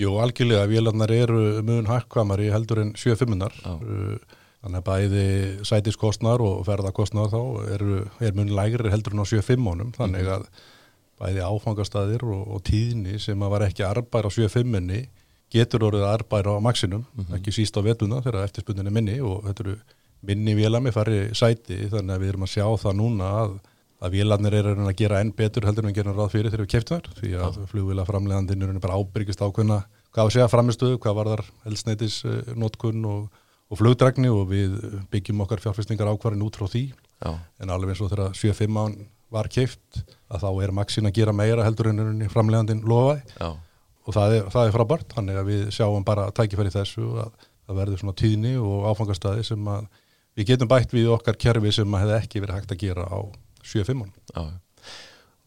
Jú, 0.00 0.14
algjörlega, 0.18 0.66
vélarnar 0.70 1.12
eru 1.14 1.42
mun 1.62 1.86
hækkvamari 1.86 2.48
heldur 2.50 2.80
en 2.82 2.94
7.5-nar 2.98 3.54
Já. 3.60 3.74
þannig 4.64 4.80
að 4.80 4.86
bæði 4.88 5.26
sætiskostnar 5.68 6.42
og 6.42 6.64
ferðakostnar 6.66 7.30
þá 7.30 7.42
eru, 7.76 7.98
er 8.18 8.34
mun 8.34 8.50
lægri 8.56 8.90
heldur 8.90 9.14
en 9.14 9.22
á 9.22 9.26
7.5-unum 9.30 9.92
þannig 9.94 10.30
að 10.34 10.48
bæði 11.20 11.44
áfangastæðir 11.46 12.24
og, 12.26 12.46
og 12.56 12.64
tíðni 12.66 13.20
sem 13.22 13.44
að 13.46 13.54
var 13.54 13.66
ekki 13.68 13.86
arbær 13.86 14.26
á 14.26 14.30
7.5-unni 14.34 15.04
getur 15.54 15.86
orðið 15.86 16.08
arbær 16.08 16.48
á 16.50 16.54
maxinum, 16.64 17.04
ekki 17.36 17.52
síst 17.54 17.76
á 17.78 17.80
vetuna 17.86 18.18
þegar 18.24 18.48
eftirspunnin 18.48 18.90
er 18.90 18.94
minni 18.96 19.20
og 19.22 19.44
þetta 19.46 19.64
eru 19.68 19.76
minni 20.26 20.54
vélami 20.58 20.92
fari 20.94 21.28
sæti. 21.36 21.84
Þannig 21.92 22.16
að 22.16 22.22
við 22.22 22.32
erum 22.32 22.46
að 22.46 22.52
sjá 22.54 22.66
það 22.82 22.96
núna 22.98 23.30
að, 23.42 23.54
að 24.02 24.16
vélarnir 24.16 24.56
eru 24.58 24.74
að 24.74 24.96
gera 24.98 25.20
enn 25.22 25.32
betur 25.36 25.66
heldur 25.68 25.86
en 25.86 25.92
við 25.92 26.00
gerum 26.00 26.18
ráð 26.18 26.34
fyrir 26.34 26.52
þegar 26.52 26.64
við 26.64 26.72
keftum 26.74 27.00
þar 27.00 27.20
því 27.20 27.30
að 27.40 27.58
flugvila 27.70 28.06
framlegandinn 28.08 28.66
eru 28.66 28.82
bara 28.82 28.98
ábyrgist 28.98 29.42
ákveðna 29.44 29.80
hvað 30.14 30.26
að 30.26 30.34
segja 30.34 30.50
framistuðu, 30.50 30.98
hvað 31.02 31.16
var 31.18 31.30
þar 31.32 31.44
elsneitis 31.70 32.18
notkun 32.58 33.06
og, 33.08 33.40
og 33.70 33.80
flugdragni 33.80 34.30
og 34.30 34.46
við 34.50 34.76
byggjum 35.12 35.42
okkar 35.46 35.62
fjárfestingar 35.64 36.10
ákvarðin 36.12 36.44
út 36.46 36.58
frá 36.58 36.68
því 36.70 36.84
Já. 36.92 37.32
en 37.62 37.72
alveg 37.74 37.94
eins 37.94 38.02
og 38.04 38.12
þegar 38.12 38.36
7-5 38.38 38.80
án 38.82 38.98
var 39.34 39.48
keift 39.50 40.02
að 40.30 40.44
þá 40.44 40.50
er 40.66 40.74
maksin 40.76 41.08
að 41.08 41.16
gera 41.18 41.34
meira 41.34 41.64
heldur 41.66 41.90
en 41.90 42.28
framlegandinn 42.30 42.84
lofaði 42.86 43.24
Já. 43.38 43.50
og 44.04 44.16
það 44.16 44.36
er, 44.36 44.48
það 44.54 44.68
er 44.68 44.76
frábært, 44.76 45.14
þannig 45.16 45.40
að 45.40 45.50
við 45.50 45.64
sjáum 45.74 46.06
bara 46.06 46.28
tækifæri 46.34 46.74
þessu 46.74 47.08
að 47.24 47.32
það 47.64 47.80
verður 47.80 48.02
svona 48.02 48.18
tíðni 48.20 48.54
og 48.60 48.88
áfangastæði 48.92 49.46
sem 49.48 49.70
að 49.72 49.88
við 50.36 50.50
getum 50.52 50.70
bætt 50.70 50.92
við 50.94 51.10
okkar 51.14 51.38
kerfi 51.40 51.72
sem 51.72 51.96
að 51.96 52.04
hefði 52.04 52.18
ekki 52.20 52.42
verið 52.44 52.58
hægt 52.58 52.74
að 52.74 52.82
gera 52.84 53.06
á 53.08 53.18
7-5 53.64 54.04
Já. 54.34 54.44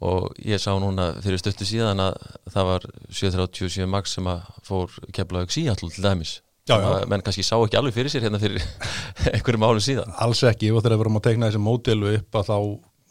og 0.07 0.41
ég 0.43 0.61
sá 0.61 0.73
núna 0.81 1.13
fyrir 1.23 1.41
stöttu 1.41 1.67
síðan 1.67 2.01
að 2.03 2.17
það 2.53 2.69
var 2.71 2.89
737 3.09 3.87
max 3.89 4.17
sem 4.17 4.27
að 4.29 4.51
fór 4.67 4.99
keflaug 5.15 5.53
síallul 5.53 5.93
til 5.93 6.05
dæmis 6.05 6.41
Já, 6.67 6.75
já. 6.83 7.05
Menn 7.07 7.23
kannski 7.23 7.45
sá 7.47 7.55
ekki 7.55 7.77
alveg 7.79 7.95
fyrir 7.95 8.11
sér 8.11 8.25
hérna 8.27 8.41
fyrir 8.41 8.63
einhverjum 9.33 9.63
álum 9.63 9.83
síðan 9.83 10.11
Alls 10.19 10.43
ekki 10.43 10.73
og 10.73 10.81
þegar 10.81 10.97
við 10.97 11.03
vorum 11.05 11.19
að 11.19 11.27
teikna 11.29 11.47
þessi 11.47 11.61
módelu 11.63 12.09
upp 12.17 12.39
að 12.41 12.49
þá 12.49 12.57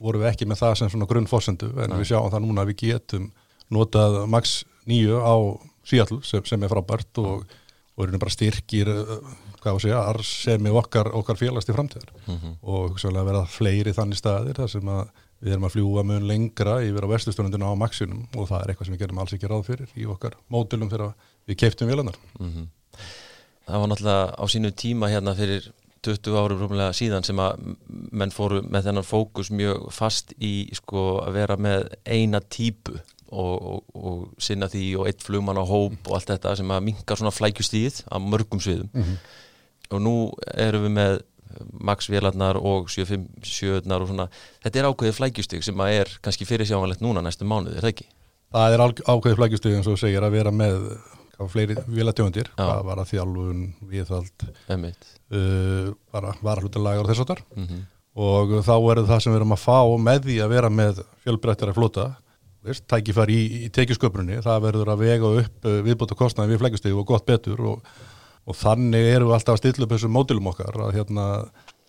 vorum 0.04 0.22
við 0.22 0.28
ekki 0.28 0.48
með 0.50 0.60
það 0.60 0.74
sem 0.80 0.90
svona 0.92 1.08
grunnfossendu 1.08 1.70
en 1.72 1.94
Nei. 1.94 2.00
við 2.02 2.10
sjáum 2.10 2.28
það 2.34 2.44
núna 2.44 2.64
að 2.66 2.72
við 2.72 2.82
getum 2.82 3.30
notað 3.72 4.18
max 4.28 4.58
9 4.84 5.22
á 5.24 5.34
Seattle 5.86 6.20
sem, 6.26 6.44
sem 6.44 6.66
er 6.66 6.72
frábært 6.72 7.22
og, 7.22 7.46
og 7.96 8.04
erum 8.06 8.20
bara 8.20 8.30
styrkir 8.34 8.88
uh, 8.92 9.18
hvað 9.62 9.72
á 9.72 9.76
að 9.76 9.82
segja, 9.86 10.00
arðsemi 10.12 10.70
okkar, 10.76 11.08
okkar 11.16 11.38
félagst 11.40 11.70
í 11.70 11.74
framtíðar 11.76 12.10
Mhm. 12.26 12.56
og 12.62 12.90
hugsanlega 12.92 13.24
verða 13.30 13.46
fleiri 13.48 13.92
þannig 13.96 14.20
staðir 14.20 14.54
þar 14.60 14.68
sem 14.70 14.90
að 14.92 15.08
við 15.42 15.52
erum 15.52 15.64
að 15.68 15.74
fljúa 15.76 16.04
mun 16.04 16.26
lengra 16.28 16.78
yfir 16.84 17.04
á 17.04 17.12
vestustunundinu 17.12 17.68
á 17.68 17.74
maxinum 17.76 18.26
og 18.36 18.48
það 18.48 18.60
er 18.62 18.70
eitthvað 18.72 18.86
sem 18.86 18.94
við 18.96 19.02
gerum 19.04 19.18
alls 19.18 19.32
ekki 19.36 19.48
ráð 19.50 19.64
fyrir 19.68 19.88
í 19.96 20.06
okkar 20.08 20.36
módulum 20.50 20.88
þegar 20.92 21.14
við 21.48 21.56
keiptum 21.60 21.88
vélarnar. 21.90 22.16
Mhm. 22.40 22.68
Það 23.66 23.80
var 23.82 23.88
náttúrulega 23.90 24.34
á 24.38 24.44
sínu 24.46 24.70
tíma 24.72 25.10
hérna 25.10 25.34
fyrir 25.36 25.66
20 26.06 26.36
árum 26.38 26.60
rúmlega 26.60 26.92
síðan 26.94 27.24
sem 27.26 27.36
að 27.42 27.76
menn 28.12 28.30
fóru 28.30 28.60
með 28.62 28.84
þennan 28.86 29.04
fókus 29.08 29.50
mjög 29.50 29.88
fast 29.92 30.32
í 30.38 30.70
sko 30.76 31.20
að 31.26 31.32
vera 31.34 31.56
með 31.56 31.88
eina 32.06 32.40
típu 32.40 33.00
og, 33.32 33.84
og, 33.94 34.28
sinna 34.38 34.68
því 34.70 34.84
og 35.00 35.08
eitt 35.10 35.22
flugmann 35.22 35.58
á 35.58 35.64
hóp 35.66 35.96
og 36.06 36.14
allt 36.18 36.30
þetta 36.30 36.56
sem 36.56 36.70
að 36.70 36.84
minka 36.90 37.16
svona 37.16 37.34
flækjustíð 37.34 38.04
á 38.10 38.16
mörgum 38.22 38.62
sviðum 38.62 38.90
Mhm. 38.92 39.16
og 39.90 40.00
nú 40.02 40.14
erum 40.54 40.86
við 40.86 40.94
með 41.00 41.18
Max 41.72 42.10
vélarnar 42.10 42.56
og 42.56 42.90
757 42.90 43.92
og 43.92 44.08
svona, 44.08 44.28
þetta 44.64 44.78
er 44.78 44.88
ákveðið 44.90 45.18
flækjustíð 45.20 45.62
sem 45.62 45.80
að 45.80 45.92
er 46.00 46.18
kannski 46.22 46.44
fyrir 46.44 46.68
sjámanlegt 46.68 47.00
núna 47.00 47.22
næstu 47.24 47.46
mánuð, 47.48 47.76
er 47.76 47.86
það 47.86 47.92
ekki? 47.94 48.06
Það 48.52 48.74
er 48.74 48.84
ákveðið 48.84 49.38
flækjustuð 49.40 49.76
eins 49.76 49.86
og 49.90 49.98
segir 49.98 50.22
að 50.26 50.36
vera 50.36 50.50
með 50.50 50.98
fleiri 51.52 51.74
vélatjóndir, 51.88 52.48
hvað 52.56 52.84
var 52.88 53.00
að 53.02 53.10
þjálfun, 53.12 53.62
viðhald, 53.90 54.46
uh, 55.32 55.90
bara 56.12 56.34
varahlutalagar 56.42 57.04
og 57.04 57.10
þess 57.10 57.24
að 57.24 57.32
þar 57.32 57.42
mm 57.56 57.66
-hmm. 57.66 57.82
og 58.26 58.54
þá 58.64 58.76
er 58.90 59.02
það 59.10 59.20
sem 59.20 59.32
við 59.32 59.36
erum 59.40 59.56
að 59.56 59.64
fá 59.64 59.80
með 59.98 60.22
því 60.28 60.36
að 60.44 60.48
vera 60.54 60.70
með 60.70 61.02
fjölbreyttara 61.24 61.74
flota 61.76 62.06
tækifæri 62.90 63.36
í, 63.36 63.46
í 63.66 63.70
tekjusköpunni 63.74 64.42
það 64.44 64.66
verður 64.66 64.92
að 64.94 65.06
vega 65.06 65.32
upp 65.42 65.70
uh, 65.70 65.78
viðbúta 65.86 66.18
kostnaði 66.18 66.54
við 66.54 66.62
flækjustíð 66.64 67.00
og 67.00 67.08
gott 67.12 67.26
betur 67.28 67.64
og, 67.72 67.94
og 68.46 68.58
þannig 68.58 69.08
erum 69.14 69.30
við 69.30 69.38
alltaf 69.38 69.56
að 69.56 69.62
stilla 69.62 69.86
upp 69.86 69.96
þessum 69.96 70.14
mótilum 70.16 70.52
okkar 70.52 70.82
að 70.88 71.00
hérna 71.00 71.30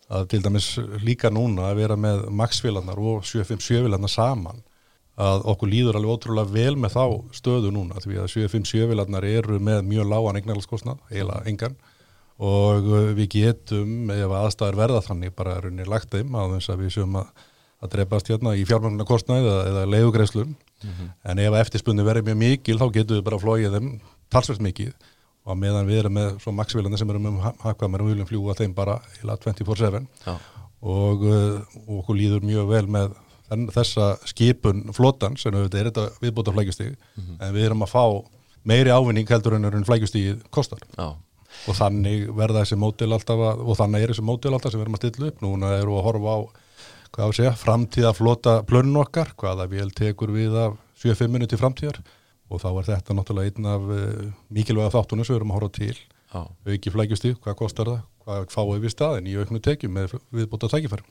að 0.08 0.30
til 0.32 0.40
dæmis 0.44 0.70
líka 1.04 1.32
núna 1.34 1.68
að 1.72 1.82
vera 1.82 1.98
með 2.00 2.28
maxvélarnar 2.32 3.00
og 3.00 3.26
757 3.28 3.84
vélarnar 3.84 4.12
saman 4.12 4.64
að 5.18 5.48
okkur 5.50 5.72
líður 5.72 5.98
alveg 5.98 6.14
ótrúlega 6.14 6.54
vel 6.54 6.78
með 6.78 6.94
þá 6.94 7.06
stöðu 7.40 7.72
núna 7.74 8.02
því 8.04 8.20
að 8.22 8.32
757 8.36 8.90
vélarnar 8.92 9.26
eru 9.26 9.58
með 9.60 9.82
mjög 9.90 10.10
lágan 10.12 10.40
eignarhalskostnað, 10.40 11.00
eiginlega 11.10 11.52
engan. 11.52 11.78
Og 12.38 12.86
uh, 12.86 13.12
við 13.18 13.32
getum 13.34 14.12
ef 14.14 14.36
aðstæður 14.40 14.78
verða 14.78 15.02
þannig 15.08 15.34
bara 15.36 15.58
er 15.58 15.72
unni 15.72 15.88
lagt 15.90 16.14
þeim 16.14 16.38
á 16.38 16.46
þess 16.54 16.70
að 16.70 16.84
við 16.84 16.94
séum 16.94 17.18
að, 17.18 17.32
að 17.82 17.94
drefast 17.96 18.30
hérna 18.30 18.54
í 18.54 18.66
fjármögnuna 18.70 19.10
kostnæði 19.10 19.56
eða, 19.72 19.88
eða 20.84 20.94
leiðugreislum 20.94 21.32
en 21.32 21.44
ef 21.44 21.60
eftirspunni 21.62 22.06
verður 22.06 22.28
mjög 22.28 22.40
mikil 22.42 22.78
þá 22.80 22.88
getum 22.94 23.18
við 23.18 23.24
bara 23.28 23.40
flóið 23.42 23.78
þeim 23.78 23.92
talsvert 24.30 24.64
mikið. 24.64 24.94
Og 25.48 25.54
að 25.54 25.62
meðan 25.62 25.88
við 25.88 26.02
erum 26.02 26.18
með 26.18 26.40
svo 26.44 26.52
maxvílandi 26.52 26.98
sem 27.00 27.10
erum 27.10 27.30
um 27.30 27.38
hafkvæmur 27.40 28.04
og 28.04 28.10
viljum 28.12 28.28
fljúa 28.28 28.56
þeim 28.58 28.74
bara 28.76 28.98
heila 29.16 29.38
24-7 29.40 30.02
Já, 30.26 30.34
og, 30.82 31.24
uh, 31.24 31.62
og 31.88 32.02
okkur 32.02 32.18
líður 32.20 32.44
mjög 32.44 32.68
vel 32.74 32.88
með 32.88 33.16
þessa 33.72 34.18
skipun 34.28 34.90
flotan 34.92 35.38
sem 35.40 35.56
auðvitað 35.56 35.80
er 35.80 35.88
þetta 35.88 36.08
viðbóta 36.20 36.52
flækjustíð 36.52 36.98
en 37.40 37.54
við 37.56 37.70
erum 37.70 37.86
að 37.86 37.94
fá 37.94 38.04
meiri 38.68 38.92
ávinning 38.92 39.30
heldur 39.32 39.56
en 39.56 39.88
flækjustíð 39.88 40.44
kostar. 40.52 40.84
Já, 40.98 41.16
og 41.66 41.78
þannig 41.78 42.28
verða 42.36 42.66
þessi 42.66 42.78
mótil 42.80 43.14
alltaf 43.16 43.40
að, 43.40 43.64
og 43.64 43.78
þannig 43.80 44.04
er 44.04 44.12
þessi 44.12 44.26
mótil 44.28 44.54
alltaf 44.54 44.74
sem 44.74 44.82
við 44.82 44.86
erum 44.86 44.98
að 44.98 45.04
stilla 45.04 45.30
upp. 45.32 45.44
Núna 45.44 45.72
við 45.74 45.86
að 45.88 46.06
horfa 46.08 46.36
á 46.36 46.40
hvað 47.14 47.24
á 47.24 47.30
að 47.30 47.38
segja, 47.40 47.54
framtíða 47.62 48.14
flota 48.18 48.58
plönn 48.68 48.96
okkar, 49.02 49.34
hvaða 49.40 49.68
vél 49.72 49.90
tekur 49.96 50.34
við 50.36 50.58
af 50.60 50.78
7-5 51.02 51.34
minni 51.34 51.50
til 51.50 51.60
framtíðar. 51.62 52.02
Og 52.48 52.62
þá 52.64 52.70
er 52.72 52.90
þetta 52.94 53.16
náttúrulega 53.18 53.52
einn 53.52 53.72
af 53.72 53.90
uh, 53.92 54.28
mikilvæga 54.56 54.94
þáttunum 54.96 55.28
sem 55.28 55.36
við 55.36 55.42
erum 55.42 55.52
að 55.52 55.60
horfa 55.60 55.74
til. 55.80 55.98
Já. 56.28 56.42
Auki 56.44 56.94
flækjustíð, 56.94 57.40
hvað 57.44 57.60
kostar 57.60 57.92
það? 57.92 58.06
Hvað 58.28 58.48
fáum 58.52 58.80
við 58.84 58.94
staðin 58.94 59.28
í 59.32 59.36
auknu 59.40 59.64
tekjum 59.64 59.94
með 59.96 60.18
viðbúta 60.36 60.70
tækifæri 60.72 61.06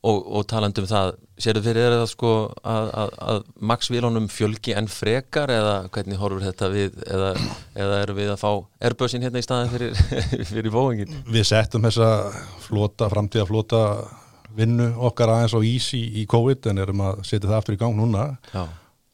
Og, 0.00 0.20
og 0.32 0.46
talandi 0.48 0.80
um 0.80 0.86
það, 0.88 1.10
sérðu 1.44 1.60
fyrir 1.66 1.84
þér 1.84 1.94
að 1.98 2.06
sko 2.08 2.28
að, 2.64 2.86
að, 3.02 3.10
að 3.20 3.40
Max 3.68 3.90
Vilónum 3.92 4.30
fjölgi 4.32 4.72
en 4.72 4.86
frekar 4.88 5.52
eða 5.52 5.74
hvernig 5.92 6.20
horfur 6.22 6.46
þetta 6.46 6.70
við 6.72 6.94
eða, 7.04 7.28
eða 7.76 7.98
eru 8.06 8.14
við 8.16 8.30
að 8.32 8.38
fá 8.40 8.48
Airbussin 8.88 9.26
hérna 9.26 9.42
í 9.42 9.44
staðin 9.44 9.68
fyrir, 9.74 10.00
fyrir 10.54 10.72
bóingin? 10.72 11.18
Við 11.28 11.44
settum 11.50 11.84
þessa 11.84 12.08
flota, 12.64 13.10
framtíða 13.12 13.44
flota 13.50 13.82
vinnu 14.56 14.90
okkar 15.08 15.32
aðeins 15.34 15.56
á 15.56 15.60
ís 15.66 15.90
í, 15.96 16.24
COVID 16.30 16.70
en 16.72 16.82
erum 16.84 17.02
að 17.06 17.24
setja 17.28 17.48
það 17.48 17.58
aftur 17.58 17.76
í 17.76 17.80
gang 17.80 17.98
núna. 17.98 18.26
Já, 18.54 18.64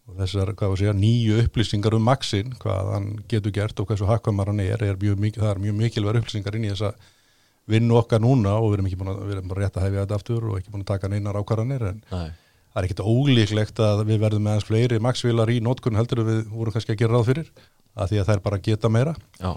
og 0.06 0.14
þessar, 0.20 0.52
hvað 0.54 0.72
að 0.72 0.80
segja, 0.80 0.94
nýju 0.96 1.42
upplýsingar 1.42 1.96
um 1.96 2.04
Maxin, 2.06 2.54
hvað 2.62 2.90
hann 2.94 3.06
getur 3.30 3.54
gert 3.54 3.80
og 3.82 3.90
hversu 3.90 4.06
hakkvæmar 4.06 4.52
hann 4.52 4.62
er, 4.62 4.82
er 4.86 4.98
mjög, 5.00 5.38
það 5.38 5.50
er 5.50 5.62
mjög 5.64 5.78
mikilvæg 5.80 6.20
upplýsingar 6.20 6.58
inn 6.58 6.66
í 6.68 6.72
þessa 6.72 6.92
vinnu 7.66 7.96
okkar 7.98 8.22
núna 8.22 8.54
og 8.60 8.70
við 8.70 8.76
erum 8.78 8.90
ekki 8.90 8.98
búin 9.00 9.12
að, 9.12 9.22
erum 9.34 9.48
bara 9.50 9.64
rétt 9.64 9.78
að 9.78 9.88
hefja 9.88 10.04
þetta 10.04 10.18
aftur 10.20 10.44
og 10.46 10.58
ekki 10.60 10.74
búin 10.74 10.84
að 10.84 10.92
taka 10.92 11.10
neinar 11.10 11.38
ákvarðanir 11.40 11.86
en 11.88 12.02
næ, 12.12 12.20
það 12.70 12.78
er 12.78 12.86
ekkit 12.86 13.02
ólíklegt 13.02 13.82
að 13.82 14.04
við 14.06 14.20
verðum 14.22 14.46
með 14.46 14.54
aðeins 14.54 14.68
fleiri 14.68 15.00
Maxvílar 15.02 15.50
í 15.50 15.58
nótkun 15.64 15.98
heldur 15.98 16.22
við 16.28 16.44
vorum 16.52 16.76
kannski 16.76 16.94
að 16.94 17.00
gera 17.02 17.16
ráð 17.16 17.32
fyrir 17.32 17.50
að 17.96 18.12
því 18.12 18.20
að 18.20 18.30
þær 18.30 18.44
bara 18.44 18.60
geta 18.62 18.92
meira. 18.92 19.16
Já, 19.40 19.50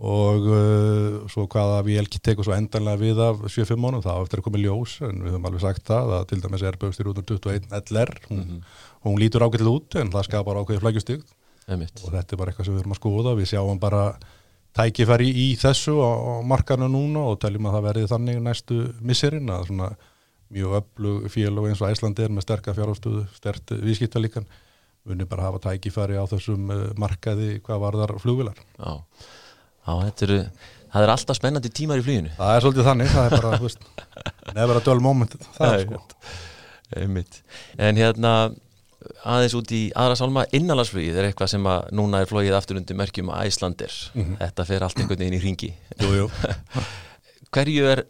og 0.00 0.46
uh, 0.48 1.16
svo 1.28 1.44
hvaða 1.50 1.82
vél 1.84 2.06
tekur 2.08 2.46
svo 2.46 2.54
endanlega 2.56 3.00
við 3.02 3.18
af 3.20 3.42
7-5 3.52 3.76
mánu 3.80 4.00
þá 4.00 4.14
eftir 4.14 4.40
að 4.40 4.46
koma 4.46 4.60
í 4.60 4.64
ljós 4.64 4.94
en 5.04 5.20
við 5.20 5.34
höfum 5.34 5.48
alveg 5.50 5.64
sagt 5.66 5.84
það 5.90 6.14
að 6.16 6.26
til 6.30 6.40
dæmis 6.40 6.64
er 6.64 6.78
bauðstir 6.80 7.10
út 7.10 7.20
um 7.20 7.26
21 7.28 7.92
LR 7.92 8.14
hún, 8.30 8.46
hún 9.04 9.20
lítur 9.20 9.44
ágætlega 9.44 9.74
út 9.76 9.98
en 10.00 10.12
það 10.14 10.28
skapar 10.30 10.60
ákveði 10.62 10.84
flækjustíkt 10.86 11.34
emitt 11.74 12.00
og 12.00 12.14
þetta 12.14 12.34
er 12.34 12.40
bara 12.40 12.54
eitthvað 12.54 12.70
sem 12.70 12.78
við 12.78 12.84
erum 12.84 12.94
að 12.96 13.00
skoða 13.02 13.34
við 13.36 13.50
sjáum 13.52 13.82
bara 13.82 14.04
tækifæri 14.78 15.28
í 15.28 15.46
þessu 15.60 15.98
á, 16.00 16.10
á 16.16 16.34
markanu 16.46 16.88
núna 16.88 17.26
og 17.32 17.40
teljum 17.42 17.68
að 17.68 17.76
það 17.76 17.86
verði 17.90 18.10
þannig 18.14 18.40
næstu 18.46 18.80
misserinn 19.04 19.52
að 19.52 19.68
svona 19.68 19.90
mjög 20.50 20.80
öflug 20.80 21.28
félög 21.30 21.68
eins 21.68 21.82
og 21.82 21.92
Æslandi 21.92 22.24
er 22.24 22.32
með 22.34 22.46
sterka 22.46 22.74
fjárhástöðu, 22.74 23.26
stert 23.36 23.70
viðskipta 23.84 24.22
líkan 24.22 24.48
unni 25.10 25.26
bara 25.28 25.48
hafa 25.48 25.62
tækifæri 25.68 26.18
á 26.18 26.24
þessum 26.30 26.72
uh, 26.72 26.88
markaði 27.00 27.58
hvað 27.64 27.84
varðar 27.84 28.16
flugvilar 28.22 28.58
Já, 28.58 29.04
já 29.90 30.46
það 30.90 31.04
er 31.04 31.12
alltaf 31.14 31.38
spennandi 31.38 31.70
tímar 31.70 32.00
í 32.00 32.06
fluginu 32.06 32.32
Það 32.38 32.54
er 32.56 32.64
svolítið 32.64 32.88
þannig, 32.88 33.12
það 33.14 33.26
er 33.28 33.36
bara, 33.36 33.60
veist, 33.62 33.84
never 34.58 34.80
a 34.80 34.82
dull 34.86 35.02
moment, 35.04 35.36
það 35.58 35.74
er 35.76 35.84
sko. 35.86 36.00
En 37.78 38.00
hérna 38.00 38.32
aðeins 39.24 39.54
út 39.56 39.70
í 39.72 39.82
aðra 39.96 40.16
sálma 40.18 40.42
innanlandsflugið 40.56 41.20
er 41.20 41.28
eitthvað 41.30 41.52
sem 41.54 41.68
að 41.70 41.86
núna 41.96 42.20
er 42.20 42.28
flogið 42.28 42.56
aftur 42.58 42.80
undir 42.80 42.98
merkjum 42.98 43.30
að 43.32 43.46
Æslandir 43.48 43.94
þetta 44.42 44.66
fer 44.68 44.84
allt 44.84 44.98
einhvern 45.00 45.22
veginn 45.22 45.38
í 45.38 45.42
ringi 45.44 45.70
Jú, 46.02 46.10
jú. 46.18 46.26
hverju 47.54 47.86
er, 47.90 48.02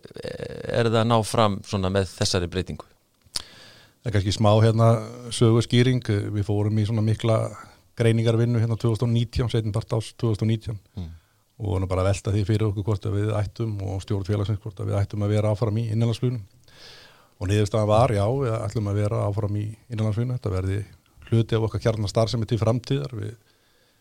er 0.72 0.88
það 0.90 0.98
að 1.04 1.10
ná 1.12 1.18
fram 1.24 1.60
svona 1.68 1.92
með 1.94 2.10
þessari 2.16 2.48
breytingu? 2.50 2.88
Það 4.00 4.08
er 4.08 4.16
kannski 4.16 4.32
smá 4.34 4.50
hérna 4.64 4.88
sögu 5.36 5.62
skýring, 5.64 6.00
við 6.32 6.44
fórum 6.48 6.80
í 6.80 6.86
svona 6.88 7.04
mikla 7.04 7.38
greiningarvinnu 8.00 8.62
hérna 8.62 8.78
2019, 8.80 9.52
setjum 9.52 9.76
part 9.76 9.92
ás 9.92 10.14
2019 10.16 10.78
Mm. 10.96 11.10
Og 11.60 11.66
vorum 11.74 11.90
bara 11.90 12.04
að 12.04 12.10
velta 12.10 12.32
því 12.32 12.46
fyrir 12.48 12.70
okkur 12.70 12.86
hvort 12.86 13.06
að 13.06 13.18
við 13.18 13.34
ættum 13.36 13.76
og 13.84 14.00
stjórn 14.00 14.24
félagsins 14.24 14.62
hvort 14.62 14.80
að 14.80 14.90
við 14.90 14.98
ættum 15.02 15.26
að 15.26 15.34
vera 15.34 15.52
áfram 15.52 15.76
í 15.76 15.90
innanlandsflugunum 15.90 16.40
og 17.40 17.48
niðurstaðan 17.48 17.88
var, 17.88 18.12
já, 18.12 18.24
við 18.24 18.56
ætlum 18.56 18.90
að 18.90 18.98
vera 19.00 19.20
áfram 19.26 19.56
í 19.56 19.66
innanlandsfluginu, 19.88 20.36
þetta 20.36 20.52
verði 20.52 20.80
hluti 21.30 21.56
af 21.56 21.66
okkar 21.68 21.84
kjarnar 21.86 22.12
starfsemi 22.12 22.48
til 22.48 22.58
framtíðar. 22.60 23.14
Við 23.16 23.36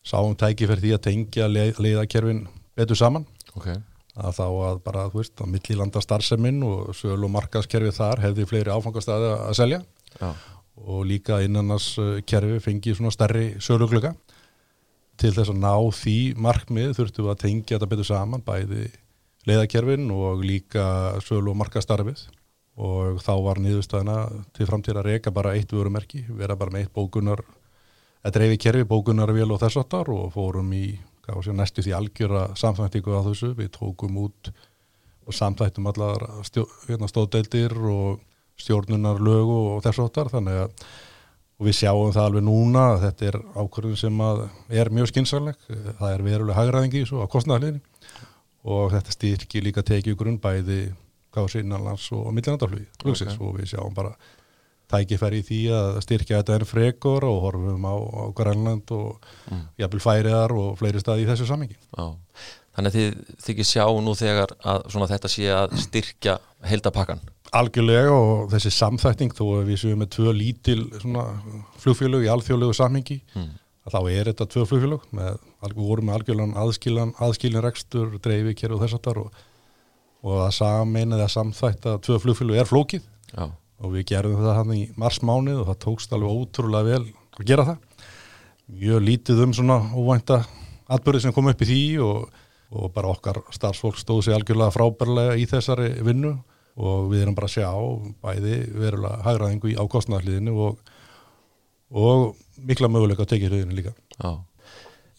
sáum 0.04 0.36
tækifæri 0.40 0.84
því 0.84 0.96
að 0.96 1.06
tengja 1.08 1.48
leið, 1.48 1.80
leiðakerfin 1.86 2.42
betur 2.80 3.00
saman. 3.00 3.28
Okay. 3.56 3.80
að 4.20 4.36
þá 4.36 4.46
að 4.46 4.80
bara, 4.84 5.06
þú 5.10 5.22
veist, 5.22 5.40
á 5.40 5.46
millilanda 5.50 6.02
starfseminn 6.04 6.60
og 6.68 6.92
sölu 6.98 7.28
og 7.28 7.34
markaðskerfi 7.34 7.94
þar 7.96 8.22
hefði 8.26 8.48
fleiri 8.50 8.74
áfangastæði 8.76 9.30
að 9.36 9.56
selja. 9.58 9.80
Já, 10.20 10.30
og 10.80 11.06
líka 11.08 11.40
innannars 11.44 11.94
uh, 12.00 12.20
kerfi 12.28 12.60
fengi 12.64 12.94
svona 12.96 13.12
stærri 13.12 13.54
söluglöka 13.64 14.14
til 15.20 15.34
þess 15.36 15.52
að 15.52 15.62
ná 15.62 15.74
því 16.00 16.18
markmið 16.40 16.96
þurftum 16.98 17.28
við 17.28 17.34
að 17.34 17.42
tengja 17.44 17.76
þetta 17.76 17.92
betur 17.92 18.08
saman 18.08 18.44
bæði 18.46 18.90
leiðakerfin 19.50 20.10
og 20.16 20.44
líka 20.44 20.86
sölu 21.26 21.54
og 21.54 21.60
markastarfið 21.60 22.26
og 22.80 23.20
þá 23.24 23.34
var 23.44 23.60
niðurstaðina 23.60 24.18
til 24.56 24.68
framtíð 24.70 25.02
að 25.02 25.10
reyka 25.10 25.34
bara 25.36 25.56
eitt 25.58 25.74
vörumerki, 25.76 26.24
vera 26.30 26.56
bara 26.60 26.72
með 26.72 26.86
eitt 26.86 26.96
bókunar 26.96 27.44
að 28.24 28.36
dreifi 28.36 28.60
kerfi 28.64 28.88
bókunarvél 28.88 29.50
og 29.52 29.60
þess 29.62 29.82
áttar 29.82 30.12
og 30.14 30.32
fórum 30.36 30.72
í 30.76 30.86
sé, 31.44 31.54
næstu 31.54 31.84
því 31.86 31.94
algjöra 31.96 32.48
samþæktingu 32.58 33.16
á 33.16 33.22
þessu, 33.28 33.52
við 33.58 33.72
tókum 33.76 34.18
út 34.26 34.52
og 35.28 35.36
samþæktum 35.36 35.92
allar 35.92 36.26
stjó, 36.48 36.66
hérna, 36.88 37.10
stóðdeildir 37.12 37.76
og 37.92 38.24
stjórnunarlögu 38.60 39.60
og 39.76 39.84
þess 39.86 40.04
áttar 40.04 40.32
þannig 40.34 40.64
að 40.66 40.90
og 41.60 41.68
við 41.68 41.78
sjáum 41.82 42.14
það 42.16 42.26
alveg 42.30 42.46
núna 42.48 42.86
að 42.94 43.06
þetta 43.06 43.30
er 43.30 43.38
ákvörðun 43.60 44.00
sem 44.00 44.24
er 44.82 44.92
mjög 44.96 45.12
skynnsanleg 45.12 45.70
það 46.00 46.10
er 46.14 46.26
veruleg 46.26 46.58
hagraðingi 46.58 47.04
á 47.12 47.28
kostnæðarliðin 47.34 47.82
og 48.70 48.92
þetta 48.96 49.16
styrkir 49.16 49.66
líka 49.66 49.84
tekið 49.86 50.18
grunn 50.20 50.40
bæði 50.42 50.82
kási 51.36 51.64
innanlands 51.64 52.08
og 52.16 52.32
millinandaflugi 52.34 52.88
okay. 53.04 53.36
og 53.38 53.60
við 53.60 53.74
sjáum 53.74 53.96
bara 53.98 54.16
tækifæri 54.90 55.42
í 55.42 55.46
því 55.46 55.60
að 55.76 56.00
styrkja 56.06 56.40
þetta 56.40 56.56
enn 56.58 56.70
frekor 56.70 57.26
og 57.28 57.44
horfum 57.44 57.86
á, 57.86 57.94
á 57.94 58.24
Grænland 58.38 58.94
og 58.96 59.20
mm. 59.52 59.66
jafnvel 59.84 60.02
færiðar 60.02 60.56
og 60.58 60.72
fleiri 60.80 61.04
staði 61.04 61.26
í 61.26 61.30
þessu 61.30 61.46
samengi. 61.50 61.78
Þannig 61.94 62.90
að 62.90 62.96
þið 62.96 63.36
þykir 63.46 63.70
sjá 63.70 63.86
nú 64.02 64.16
þegar 64.18 64.56
að 64.64 65.12
þetta 65.12 65.32
sé 65.32 65.52
að 65.54 65.76
styrkja 65.84 66.40
heldapakkan 66.72 67.22
Algjörlega 67.56 68.14
og 68.14 68.50
þessi 68.52 68.72
samþætting 68.76 69.34
þó 69.34 69.44
að 69.58 69.70
við 69.72 69.80
séum 69.82 70.02
með 70.04 70.12
tvö 70.16 70.34
lítil 70.38 70.82
flugfélög 71.82 72.28
í 72.28 72.30
alþjóðlegu 72.30 72.76
samhengi 72.78 73.18
mm. 73.34 73.48
þá 73.90 74.00
er 74.04 74.30
þetta 74.30 74.48
tvö 74.54 74.66
flugfélög 74.70 75.08
með, 75.18 75.40
við 75.64 75.80
vorum 75.82 76.10
með 76.10 76.20
algjörlan 76.20 76.58
aðskilin, 76.62 77.14
aðskilin 77.18 77.66
rekstur, 77.66 78.12
dreifi, 78.22 78.54
kér 78.60 78.76
og 78.76 78.84
þess 78.84 79.00
aftar 79.00 79.22
og, 79.24 79.40
og 80.22 80.44
að 80.46 80.54
sameina 80.60 81.18
eða 81.18 81.32
samþætta 81.34 81.96
tvö 82.06 82.20
flugfélög 82.26 82.62
er 82.62 82.70
flókið 82.70 83.08
Já. 83.34 83.48
og 83.50 83.96
við 83.96 84.06
gerðum 84.14 84.44
það 84.44 84.60
hann 84.60 84.76
í 84.78 84.84
marsmánið 85.00 85.64
og 85.64 85.72
það 85.72 85.82
tókst 85.88 86.14
alveg 86.14 86.44
ótrúlega 86.44 86.90
vel 86.92 87.02
að 87.40 87.50
gera 87.50 87.66
það 87.72 88.06
mjög 88.70 89.04
lítið 89.08 89.44
um 89.48 89.58
svona 89.58 89.80
óvænta 89.98 90.44
atbyrði 90.90 91.24
sem 91.26 91.34
kom 91.34 91.50
upp 91.50 91.66
í 91.66 91.70
því 91.70 91.82
og, 92.06 92.30
og 92.78 92.94
bara 92.94 93.10
okkar 93.16 93.42
starfsfólk 93.56 93.98
stóð 93.98 94.28
sér 94.28 94.38
algjörlega 94.38 94.76
frábærlega 94.76 95.38
í 95.42 95.50
þessari 95.50 95.92
vinnu 96.06 96.36
og 96.80 97.10
við 97.12 97.24
erum 97.26 97.38
bara 97.38 97.50
að 97.50 97.56
sjá 97.58 97.70
bæði 98.24 98.60
verulega 98.80 99.24
hagraðingu 99.26 99.74
á 99.76 99.84
kostnæðarliðinu 99.92 100.54
og, 100.66 100.94
og 101.92 102.30
mikla 102.68 102.92
möguleika 102.92 103.26
að 103.26 103.34
tekja 103.34 103.52
hrjöðinu 103.52 103.76
líka. 103.80 103.96
Já. 104.20 104.32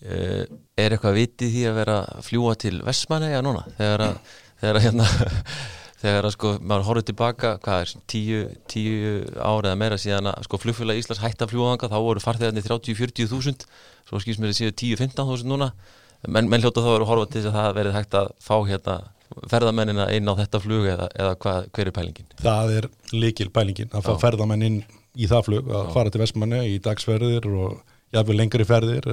Eh, 0.00 0.46
er 0.80 0.94
eitthvað 0.94 1.18
vitið 1.18 1.52
því 1.52 1.66
að 1.68 1.76
vera 1.76 1.98
að 2.08 2.24
fljúa 2.24 2.56
til 2.60 2.78
Vestmanæja 2.86 3.42
núna? 3.44 3.66
Þegar 3.76 4.06
að, 4.06 4.32
þegar 4.62 4.78
að 4.78 4.86
hérna 4.86 5.08
þegar 6.00 6.28
að 6.28 6.34
sko, 6.36 6.54
maður 6.64 6.86
horfður 6.88 7.06
tilbaka 7.10 7.52
hvað 7.60 7.84
er, 7.84 7.94
tíu, 8.08 8.42
tíu 8.70 9.14
ára 9.36 9.74
eða 9.74 9.80
meira 9.82 10.00
síðan 10.00 10.30
að 10.32 10.46
sko 10.48 10.60
flugfélag 10.62 11.00
Íslands 11.02 11.20
fljúa 11.50 11.74
þanga 11.74 11.92
þá 11.92 11.98
voru 12.00 12.24
farþegarnir 12.24 12.64
30-40 12.64 13.28
þúsund. 13.28 13.66
Svo 14.08 14.22
skýrst 14.22 14.40
mér 14.40 14.54
að 14.54 14.60
séu 14.62 14.72
10-15 14.72 15.28
þúsund 15.28 15.52
núna. 15.52 15.74
Menn, 16.28 16.48
menn 16.48 16.64
hljóta 16.64 16.80
þá 16.84 16.94
að 16.94 17.08
horfa 17.08 17.28
til 17.28 17.42
þess 17.42 17.50
að 17.52 17.58
það 17.58 17.76
verið 17.76 17.96
hægt 17.96 18.16
að 18.16 18.32
fá 18.40 18.56
hérna 18.68 18.96
ferðamennina 19.50 20.08
inn 20.14 20.28
á 20.28 20.34
þetta 20.38 20.60
flug 20.62 20.86
eða, 20.90 21.06
eða 21.14 21.36
hva, 21.42 21.54
hver 21.70 21.90
er 21.90 21.94
pælingin? 21.94 22.30
Það 22.40 22.72
er 22.78 22.88
likil 23.14 23.48
pælingin 23.54 23.92
að 23.94 24.08
fá 24.08 24.12
ferðamenn 24.24 24.66
inn 24.66 24.80
í 25.14 25.28
það 25.30 25.46
flug 25.48 25.70
að 25.70 25.84
Já. 25.84 25.92
fara 25.94 26.12
til 26.12 26.22
Vestmanni 26.22 26.60
í 26.70 26.78
dagsferðir 26.82 27.48
og 27.50 27.80
jáfnveg 28.14 28.38
lengri 28.38 28.66
ferðir. 28.66 29.08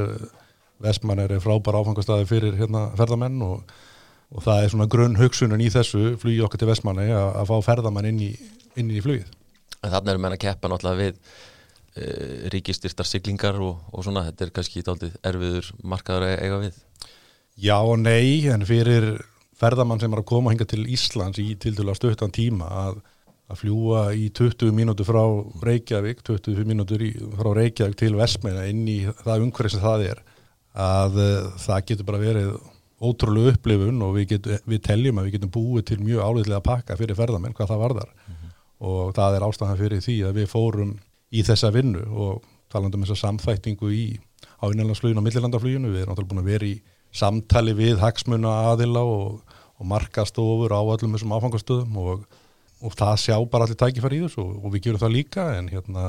Vestmanni 0.83 1.25
er 1.25 1.41
frábær 1.41 1.79
áfangastæði 1.79 2.29
fyrir 2.29 2.57
hérna, 2.57 2.87
ferðamenn 2.97 3.41
og, 3.45 3.75
og 4.33 4.45
það 4.45 4.63
er 4.63 4.73
svona 4.73 4.89
grunn 4.93 5.17
hugsunin 5.17 5.63
í 5.63 5.69
þessu 5.73 6.15
flugi 6.21 6.41
okkar 6.45 6.61
til 6.61 6.71
Vestmanni 6.71 7.09
að, 7.09 7.29
að 7.41 7.51
fá 7.51 7.69
ferðamenn 7.71 8.09
inn 8.11 8.25
í, 8.29 8.31
inn 8.77 8.91
í 8.93 9.03
flugið. 9.05 9.29
En 9.83 9.93
Þannig 9.93 10.13
erum 10.13 10.27
við 10.27 10.35
að 10.35 10.43
keppa 10.43 10.69
náttúrulega 10.71 11.01
við 11.03 11.15
e, 11.93 12.11
ríkistyrtar 12.53 13.09
siglingar 13.09 13.57
og, 13.61 13.81
og 13.93 14.05
svona, 14.05 14.25
þetta 14.29 14.45
er 14.47 14.53
kannski 14.53 14.85
erfiður 14.85 15.73
markaður 15.85 16.29
eiga 16.33 16.61
við. 16.65 16.83
Já 17.57 17.77
og 17.79 17.97
nei, 18.01 18.45
en 18.53 18.65
fyrir 18.69 19.15
ferðamann 19.57 20.01
sem 20.01 20.13
er 20.13 20.21
að 20.21 20.29
koma 20.29 20.53
hinga 20.53 20.67
til 20.69 20.85
Íslands 20.93 21.41
í 21.41 21.51
til 21.61 21.73
dæla 21.77 21.95
stöttan 21.97 22.33
tíma 22.33 22.69
að, 22.85 23.01
að 23.51 23.61
fljúa 23.63 24.03
í 24.13 24.29
20 24.37 24.73
mínútur 24.77 25.07
frá 25.07 25.21
Reykjavík, 25.65 26.23
25 26.27 26.67
mínútur 26.69 27.03
í, 27.05 27.11
frá 27.39 27.51
Reykjavík 27.57 27.97
til 27.99 28.13
Vestmeina 28.19 28.65
inn 28.69 28.85
í 28.91 28.99
það 29.23 29.47
umhverfið 29.47 29.75
sem 29.75 29.85
það 29.85 30.07
er 30.11 30.23
að 30.77 31.21
uh, 31.21 31.53
það 31.61 31.85
getur 31.91 32.09
bara 32.09 32.21
verið 32.21 32.51
ótrúlega 32.97 33.53
upplifun 33.53 34.01
og 34.05 34.13
við, 34.15 34.29
getum, 34.33 34.61
við 34.65 34.83
teljum 34.85 35.19
að 35.19 35.27
við 35.27 35.37
getum 35.37 35.53
búið 35.53 35.87
til 35.91 35.99
mjög 36.01 36.23
áliðlega 36.25 36.65
pakka 36.65 36.97
fyrir 36.97 37.17
ferðamenn 37.17 37.53
hvað 37.57 37.71
það 37.71 37.83
varðar 37.83 38.13
mm 38.13 38.33
-hmm. 38.33 38.53
og 38.89 39.15
það 39.17 39.35
er 39.35 39.45
ástæðan 39.47 39.81
fyrir 39.81 40.01
því 40.01 40.15
að 40.25 40.39
við 40.39 40.47
fórum 40.53 40.93
í 41.29 41.43
þessa 41.43 41.71
vinnu 41.73 42.03
og 42.09 42.45
talandum 42.73 43.01
um 43.01 43.05
þessa 43.05 43.27
samþæktingu 43.27 43.91
í 43.93 44.05
á 44.57 44.65
innanlandsfluginu 44.65 45.21
og 45.21 45.25
millilandafluginu, 45.27 45.91
við 45.91 46.01
erum 46.01 46.13
náttúrulega 46.13 46.33
búin 46.33 46.43
að 46.43 46.51
vera 46.51 46.65
í 46.67 46.75
samtali 47.13 47.73
við 47.77 48.01
hagsmuna 48.01 48.53
aðila 48.71 49.03
og, 49.05 49.46
og 49.77 49.89
markastofur 49.91 50.73
á 50.73 50.81
öllum 50.81 51.13
þessum 51.15 51.35
áfangastöðum 51.37 51.99
og, 52.01 52.25
og 52.81 52.97
það 52.97 53.13
sjá 53.25 53.37
bara 53.51 53.67
allir 53.67 53.79
tækifæri 53.79 54.19
í 54.19 54.25
þessu 54.25 54.43
og, 54.43 54.57
og 54.63 54.73
við 54.73 54.87
gerum 54.87 55.03
það 55.03 55.15
líka 55.15 55.47
en 55.57 55.69
hérna 55.71 56.07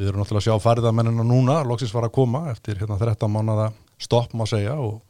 við 0.00 0.08
erum 0.08 0.22
náttúrulega 0.22 0.40
að 0.40 0.48
sjá 0.48 0.64
fariðamennina 0.64 1.26
núna 1.26 1.60
loksins 1.68 1.92
var 1.94 2.08
að 2.08 2.16
koma 2.16 2.46
eftir 2.52 2.80
hérna 2.80 2.98
13 3.00 3.32
mánada 3.32 3.70
stopp 4.00 4.32
má 4.32 4.46
segja 4.48 4.78
og 4.80 5.00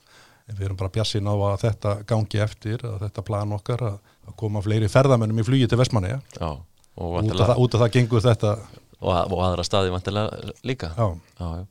við 0.51 0.67
erum 0.67 0.79
bara 0.81 0.93
bjassin 0.93 1.31
á 1.31 1.35
að 1.35 1.63
þetta 1.63 1.95
gangi 2.09 2.43
eftir 2.43 2.83
að 2.87 3.05
þetta 3.05 3.27
plan 3.27 3.55
okkar 3.55 3.85
að, 3.87 3.99
að 4.27 4.37
koma 4.43 4.63
fleiri 4.65 4.91
ferðamennum 4.91 5.39
í 5.39 5.47
flugi 5.47 5.69
til 5.71 5.79
Vestmanni 5.79 6.11
ja. 6.11 6.53
út, 6.99 7.31
út 7.31 7.77
af 7.77 7.85
það 7.85 7.93
gengur 7.99 8.25
þetta 8.25 8.57
og 9.01 9.37
aðra 9.41 9.65
staði 9.65 9.93
vantilega 9.95 10.55
líka 10.67 10.91
já. 10.97 11.07
Já, 11.39 11.47
já. 11.61 11.67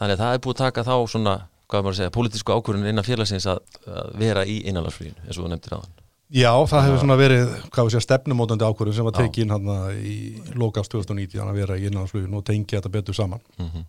þannig 0.00 0.16
að 0.16 0.24
það 0.24 0.32
er 0.32 0.42
búið 0.44 0.56
að 0.56 0.64
taka 0.64 0.86
þá 0.88 0.96
svona 1.12 1.36
hvað 1.66 1.84
maður 1.84 1.94
að 1.94 2.00
segja, 2.00 2.14
pólitísku 2.14 2.56
ákvörðun 2.56 2.90
innan 2.90 3.06
félagsins 3.06 3.46
að, 3.50 3.62
að 3.90 4.10
vera 4.20 4.44
í 4.46 4.60
innanlandsfluginu 4.70 5.26
eins 5.26 5.38
og 5.38 5.44
þú 5.44 5.52
nefndir 5.52 5.78
aðan 5.78 6.02
Já, 6.34 6.50
það 6.66 6.88
hefur 6.88 7.02
svona 7.04 7.16
verið, 7.20 7.50
hvað 7.70 7.86
við 7.86 7.92
segja, 7.94 8.02
stefnumótandi 8.02 8.66
ákvörðun 8.66 8.96
sem 8.96 9.06
var 9.06 9.14
tekinn 9.14 9.52
hann 9.54 9.68
í 10.02 10.16
lokast 10.58 10.90
2019 10.90 11.38
að 11.44 11.60
vera 11.60 11.76
í 11.78 11.84
innanlandsfluginu 11.86 12.40
og 12.40 12.48
tengja 12.48 12.80
þetta 12.80 12.90
betur 12.96 13.14
saman. 13.14 13.44
Mm 13.60 13.68
-hmm. 13.70 13.84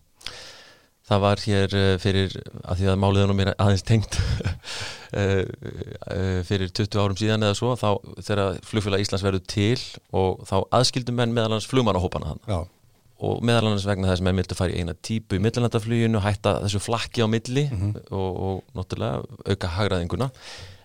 Það 1.08 1.20
var 1.24 1.42
hér 1.42 1.74
eh, 1.74 1.98
fyrir, 1.98 2.34
að 2.62 2.78
því 2.78 2.88
að 2.92 3.00
máliðunum 3.02 3.42
er 3.42 3.50
aðeins 3.56 3.82
tengt 3.82 4.18
eh, 5.20 5.44
eh, 6.14 6.40
fyrir 6.44 6.70
20 6.70 7.00
árum 7.00 7.16
síðan 7.16 7.42
eða 7.48 7.58
svo, 7.58 7.74
þá 7.80 7.90
þegar 8.20 8.60
flugfélag 8.62 9.02
Íslands 9.02 9.24
verður 9.24 9.44
til 9.48 9.80
og 10.12 10.44
þá 10.46 10.68
aðskildum 10.78 11.16
menn 11.16 11.32
meðal 11.32 11.56
hans 11.56 11.66
flugmannahópana 11.66 12.34
hann 12.34 12.44
Já 12.46 12.60
og 13.18 13.40
meðal 13.42 13.66
annars 13.66 13.86
vegna 13.88 14.10
þess 14.12 14.22
að 14.22 14.26
maður 14.28 14.38
mildi 14.38 14.54
að 14.54 14.60
fara 14.60 14.74
í 14.74 14.82
eina 14.82 14.94
típu 15.08 15.38
í 15.38 15.42
millinlandafluginu, 15.42 16.20
hætta 16.22 16.52
þessu 16.62 16.82
flakki 16.82 17.24
á 17.24 17.26
milli 17.30 17.64
mm 17.66 17.80
-hmm. 17.80 18.04
og, 18.14 18.36
og 18.48 18.76
náttúrulega 18.78 19.24
auka 19.48 19.72
hagraðinguna 19.74 20.30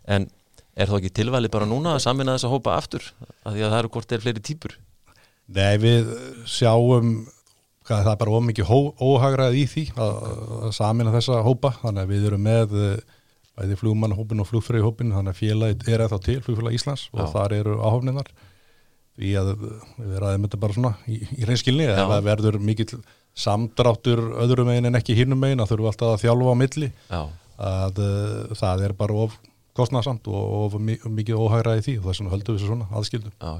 en 0.07 0.29
er 0.73 0.89
þá 0.89 0.97
ekki 0.97 1.13
tilvæli 1.19 1.51
bara 1.53 1.69
núna 1.69 1.93
að 1.93 2.05
samina 2.07 2.33
þess 2.33 2.47
að 2.47 2.55
hópa 2.55 2.77
aftur, 2.77 3.05
af 3.45 3.53
því 3.53 3.61
að 3.61 3.71
það 3.71 3.79
eru 3.79 3.93
hvort 3.93 4.11
er 4.11 4.23
fleiri 4.23 4.41
típur? 4.41 4.77
Nei, 5.53 5.77
við 5.77 6.09
sjáum 6.49 7.27
hvað 7.83 8.05
það 8.05 8.13
er 8.13 8.21
bara 8.21 8.37
ómikið 8.39 8.71
óhagrað 9.03 9.57
í 9.59 9.65
því 9.67 9.83
að, 9.99 10.15
að 10.69 10.71
samina 10.77 11.13
þessa 11.13 11.41
hópa, 11.45 11.73
þannig 11.81 12.05
að 12.05 12.13
við 12.13 12.25
erum 12.29 12.45
með 12.47 12.77
eh, 12.79 13.19
bæði 13.53 13.77
flugmannahópin 13.81 14.41
og 14.41 14.49
flugfröðihópin, 14.49 15.13
þannig 15.13 15.35
að 15.35 15.41
félagið 15.41 15.91
er 15.91 16.05
eða 16.05 16.15
þá 16.15 16.27
til, 16.29 16.39
flugfélag 16.41 16.77
Íslands 16.79 17.05
og 17.13 17.21
Já. 17.21 17.31
þar 17.35 17.55
eru 17.59 17.75
áhofninar 17.83 18.31
því 19.19 19.33
að 19.39 19.51
við 19.53 20.15
ræðum 20.23 20.47
þetta 20.47 20.59
bara 20.63 20.77
svona 20.77 20.93
í, 21.05 21.19
í 21.37 21.47
reynskilni 21.47 21.87
að 21.91 22.01
það 22.01 22.27
verður 22.27 22.59
mikill 22.65 23.01
samdráttur 23.37 24.21
öðrum 24.43 24.69
megin 24.69 24.89
en 24.89 24.99
ekki 24.99 25.15
hinnum 25.17 25.41
megin 25.41 25.61
að 25.63 25.73
þurfu 25.73 25.89
alltaf 25.89 26.13
að 26.13 26.21
þjálfa 26.25 26.53
á 26.53 26.55
milli. 26.61 26.91
Já. 27.09 27.21
að 27.63 27.99
uh, 28.01 28.55
það 28.57 28.87
er 28.87 28.95
bara 28.97 29.17
of 29.25 29.35
kostnarsamt 29.77 30.27
og 30.29 30.55
of 30.57 30.79
mikið 30.81 31.37
óhægraði 31.37 31.85
því 31.85 31.93
og 31.99 32.07
þess 32.07 32.21
vegna 32.21 32.33
höldum 32.33 32.55
við 32.55 32.59
þessu 32.59 32.71
svona 32.71 32.89
aðskildum. 32.93 33.35
Já. 33.41 33.53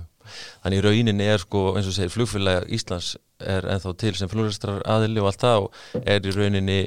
Þannig 0.64 0.84
rauninni 0.86 1.30
er 1.30 1.42
sko 1.42 1.64
eins 1.74 1.90
og 1.90 1.96
segir 1.96 2.14
flugfélag 2.14 2.68
Íslands 2.74 3.16
er 3.42 3.66
ennþá 3.74 3.96
til 4.02 4.14
sem 4.18 4.30
flugræstrar 4.32 4.84
aðili 4.90 5.24
og 5.24 5.32
allt 5.32 5.42
það 5.42 5.66
og 5.66 6.04
er 6.04 6.30
í 6.30 6.36
rauninni 6.36 6.78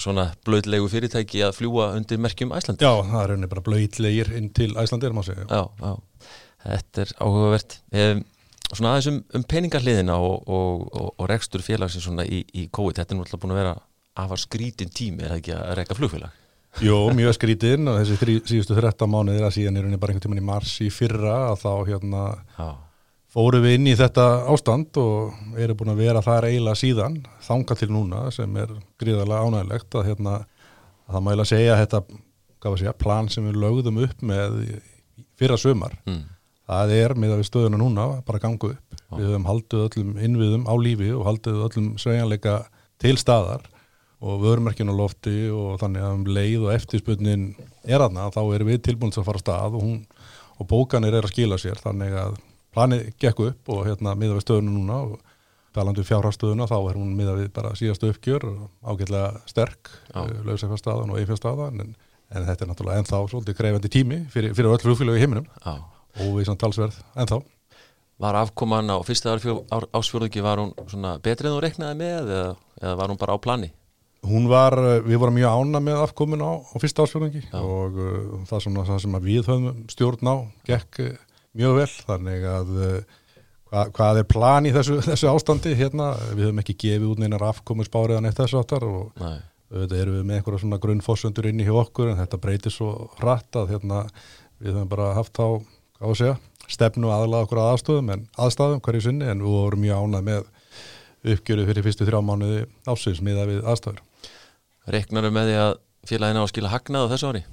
svona 0.00 0.30
blöðlegu 0.46 0.88
fyrirtæki 0.90 1.42
að 1.44 1.56
fljúa 1.58 1.90
undir 1.98 2.20
merkjum 2.22 2.54
Æslandi 2.54 2.86
Já, 2.86 2.92
það 3.02 3.20
er 3.20 3.30
rauninni 3.32 3.50
bara 3.50 3.64
blöðlegir 3.68 4.32
inn 4.38 4.50
til 4.54 4.72
Æslandi 4.80 5.12
maður 5.12 5.24
að 5.24 5.30
segja. 5.32 5.46
Já, 5.50 5.62
já 5.84 6.34
Þetta 6.64 7.04
er 7.04 7.16
áhugavert. 7.20 7.80
Um, 7.92 8.24
Svona 8.74 8.94
aðeins 8.94 9.10
um, 9.10 9.18
um 9.36 9.42
peningarliðina 9.46 10.14
og, 10.18 10.48
og, 10.50 10.86
og, 10.88 11.10
og 11.20 11.28
rekstur 11.28 11.62
félagsins 11.62 12.06
svona 12.08 12.24
í, 12.24 12.40
í 12.56 12.64
COVID 12.74 12.96
Þetta 12.96 13.12
er 13.12 13.18
náttúrulega 13.18 13.42
búin 13.42 13.52
að 13.52 13.60
vera 13.60 13.74
afar 14.24 14.40
skrítin 14.40 14.90
tími 14.94 15.26
eða 15.26 15.36
ekki 15.36 15.52
að 15.54 15.74
rekka 15.78 15.96
flugfélag? 15.98 16.40
Jú, 16.82 16.96
mjög 17.14 17.36
skrítinn 17.36 17.86
og 17.90 18.00
þessi 18.00 18.16
þrí, 18.18 18.34
síðustu 18.50 18.74
13 18.74 19.10
mánuðir 19.10 19.46
að 19.46 19.54
síðan 19.58 19.78
er 19.78 19.86
bara 19.92 20.14
einhvern 20.14 20.24
tíman 20.24 20.40
í 20.40 20.46
mars 20.48 20.72
í 20.82 20.88
fyrra 20.90 21.36
að 21.52 21.60
þá 21.60 21.70
hérna 21.90 22.22
Já, 22.56 22.66
fórum 23.34 23.62
við 23.62 23.76
inn 23.78 23.90
í 23.92 23.94
þetta 23.98 24.26
ástand 24.50 24.98
og 25.02 25.58
erum 25.60 25.78
búin 25.78 25.92
að 25.94 26.02
vera 26.02 26.22
þar 26.24 26.48
eiginlega 26.48 26.80
síðan 26.80 27.20
þanga 27.46 27.78
til 27.78 27.90
núna 27.94 28.24
sem 28.34 28.58
er 28.58 28.74
gríðarlega 29.02 29.46
ánægilegt 29.46 29.98
að 30.00 30.08
hérna 30.10 30.34
að 30.40 31.14
það 31.14 31.26
mæla 31.28 31.46
segja 31.46 31.78
þetta 31.84 32.02
hvað 32.08 32.68
var 32.68 32.74
að 32.74 32.82
segja, 32.82 32.98
plan 33.04 33.30
sem 33.30 33.46
við 33.46 33.60
lögðum 33.62 34.02
upp 34.08 34.26
með 34.26 34.60
fyrra 35.38 35.58
sumar 35.60 35.94
mm. 36.08 36.22
Það 36.68 36.94
er 36.96 37.14
með 37.18 37.34
að 37.34 37.42
við 37.42 37.48
stöðuna 37.50 37.80
núna 37.80 38.06
bara 38.26 38.40
gangu 38.42 38.72
upp, 38.72 38.98
við 39.14 39.28
höfum 39.28 39.48
haldið 39.48 39.84
öllum 39.88 40.16
innviðum 40.28 40.66
á 40.68 40.74
lífi 40.80 41.10
og 41.14 41.26
haldið 41.28 41.62
öllum 41.68 41.90
sveigjanleika 42.00 42.56
til 43.02 43.16
staðar 43.20 43.66
og 44.24 44.40
vörumerkjun 44.40 44.92
á 44.92 44.94
lofti 44.96 45.36
og 45.52 45.76
þannig 45.82 46.04
að 46.04 46.16
um 46.16 46.24
leið 46.36 46.64
og 46.64 46.72
eftirspunnin 46.72 47.44
er 47.84 48.04
aðna 48.04 48.30
þá 48.32 48.40
erum 48.56 48.70
við 48.70 48.80
tilbúin 48.86 49.12
til 49.12 49.20
að 49.20 49.28
fara 49.28 49.42
á 49.42 49.44
stað 49.44 49.76
og, 49.76 49.84
hún, 49.84 50.00
og 50.56 50.68
bókanir 50.70 51.16
er 51.18 51.26
að 51.26 51.34
skila 51.34 51.58
sér. 51.60 51.80
Þannig 51.82 52.16
að 52.22 52.38
planið 52.74 53.06
gekk 53.20 53.44
upp 53.50 53.72
og 53.74 53.84
hérna 53.88 54.16
miða 54.16 54.38
við 54.38 54.46
stöðuna 54.46 54.72
núna 54.72 55.00
og 55.10 55.34
talandi 55.76 56.00
um 56.00 56.08
fjárhastöðuna 56.08 56.70
þá 56.70 56.76
er 56.78 57.00
hún 57.00 57.12
miða 57.18 57.36
við 57.36 57.50
bara 57.54 57.74
síðastu 57.76 58.12
uppgjör 58.14 58.48
og 58.48 58.68
ágætlega 58.86 59.42
sterk 59.50 59.90
Já. 60.14 60.22
lausafjárstaðan 60.46 61.12
og 61.12 61.20
einfjárstaðan 61.20 61.82
en, 61.84 61.96
en 62.30 62.46
þetta 62.46 62.64
er 62.64 62.70
náttúrulega 62.70 63.02
ennþá 63.02 63.24
svolítið 63.32 63.58
krefandi 63.58 63.90
tími 63.92 64.20
fyrir, 64.32 64.54
fyrir 64.54 64.70
öll 64.70 64.84
flugfélög 64.86 65.18
í 65.18 65.26
heiminum. 65.26 65.50
Já 65.66 65.93
og 66.20 66.34
við 66.38 66.48
samt 66.48 66.62
talsverð 66.62 66.98
ennþá. 67.18 67.40
Var 68.24 68.38
afkoman 68.38 68.92
á 68.94 68.98
fyrsta 69.02 69.34
ársfjórðungi 69.34 70.44
var 70.44 70.62
hún 70.62 70.70
svona 70.86 71.16
betri 71.22 71.50
en 71.50 71.56
þú 71.56 71.64
reiknaði 71.64 71.98
með 71.98 72.30
eða, 72.36 72.52
eða 72.80 72.94
var 73.00 73.10
hún 73.10 73.20
bara 73.20 73.34
á 73.34 73.38
plani? 73.42 73.72
Hún 74.24 74.46
var, 74.48 74.76
uh, 74.78 75.00
við 75.04 75.20
vorum 75.20 75.36
mjög 75.36 75.58
ána 75.58 75.82
með 75.84 76.04
afkomin 76.06 76.44
á, 76.46 76.52
á 76.62 76.76
fyrsta 76.80 77.04
ásfjörðungi 77.04 77.42
Já. 77.44 77.58
og 77.60 77.98
uh, 77.98 78.38
það, 78.48 78.62
svona, 78.68 78.86
það 78.88 79.02
sem 79.04 79.18
við 79.26 79.50
höfum 79.50 79.82
stjórn 79.92 80.30
á 80.30 80.36
gekk 80.70 81.02
uh, 81.04 81.18
mjög 81.58 81.76
vel 81.80 81.90
þannig 82.06 82.46
að 82.48 82.72
uh, 82.78 83.18
hva, 83.74 83.84
hvað 83.98 84.20
er 84.22 84.28
plan 84.30 84.68
í 84.68 84.72
þessu, 84.74 85.00
þessu 85.08 85.30
ástandi 85.32 85.74
hérna, 85.78 86.12
við 86.32 86.48
höfum 86.48 86.62
ekki 86.62 86.78
gefið 86.86 87.10
út 87.10 87.22
neinar 87.22 87.44
afkomis 87.50 87.90
báriðan 87.92 88.30
eitt 88.30 88.38
þessu 88.38 88.62
áttar 88.62 88.86
og 88.88 89.10
Nei, 89.20 89.36
auðvitað 89.74 90.00
erum 90.00 90.18
við 90.18 90.26
með 90.28 90.40
einhverja 90.40 90.62
svona 90.64 90.80
grunnfósöndur 90.82 91.50
inni 91.50 91.66
hjá 91.66 91.74
okkur 91.82 92.12
en 92.12 92.20
þetta 92.22 92.40
breytir 92.42 92.74
svo 92.74 92.90
hratt 93.18 93.58
að 93.58 93.74
hérna, 93.74 94.04
við 94.62 94.76
höfum 94.76 94.90
bara 94.92 95.12
haft 95.18 95.40
á, 95.42 95.58
hvað 96.04 96.14
að 96.14 96.20
segja, 96.20 96.36
stefnu 96.74 97.10
aðlaða 97.12 97.46
okkur 97.46 97.60
að 97.60 97.70
aðstöðum 97.72 98.12
en 98.14 98.26
aðstæðum 98.44 98.82
hverju 98.84 99.04
sinni 99.04 99.28
en 99.30 99.42
við 99.44 99.56
vorum 99.56 99.84
mjög 99.84 100.04
ánað 100.04 100.28
með 100.28 100.46
uppgjöru 101.34 101.66
fyrir 101.68 101.86
fyrstu 101.86 102.06
þrjá 102.08 102.20
mánuði 102.24 102.62
ásins 102.88 103.22
miða 103.24 103.46
við 103.48 103.60
aðstæður. 103.64 104.00
reiknaru 104.92 105.30
með 105.32 105.50
því 105.50 105.58
að 105.64 105.74
félagina 106.04 106.40
á 106.40 106.44
að 106.44 106.50
skila 106.52 106.72
hagnað 106.72 107.06
á 107.08 107.12
þessu 107.14 107.30
ári? 107.30 107.44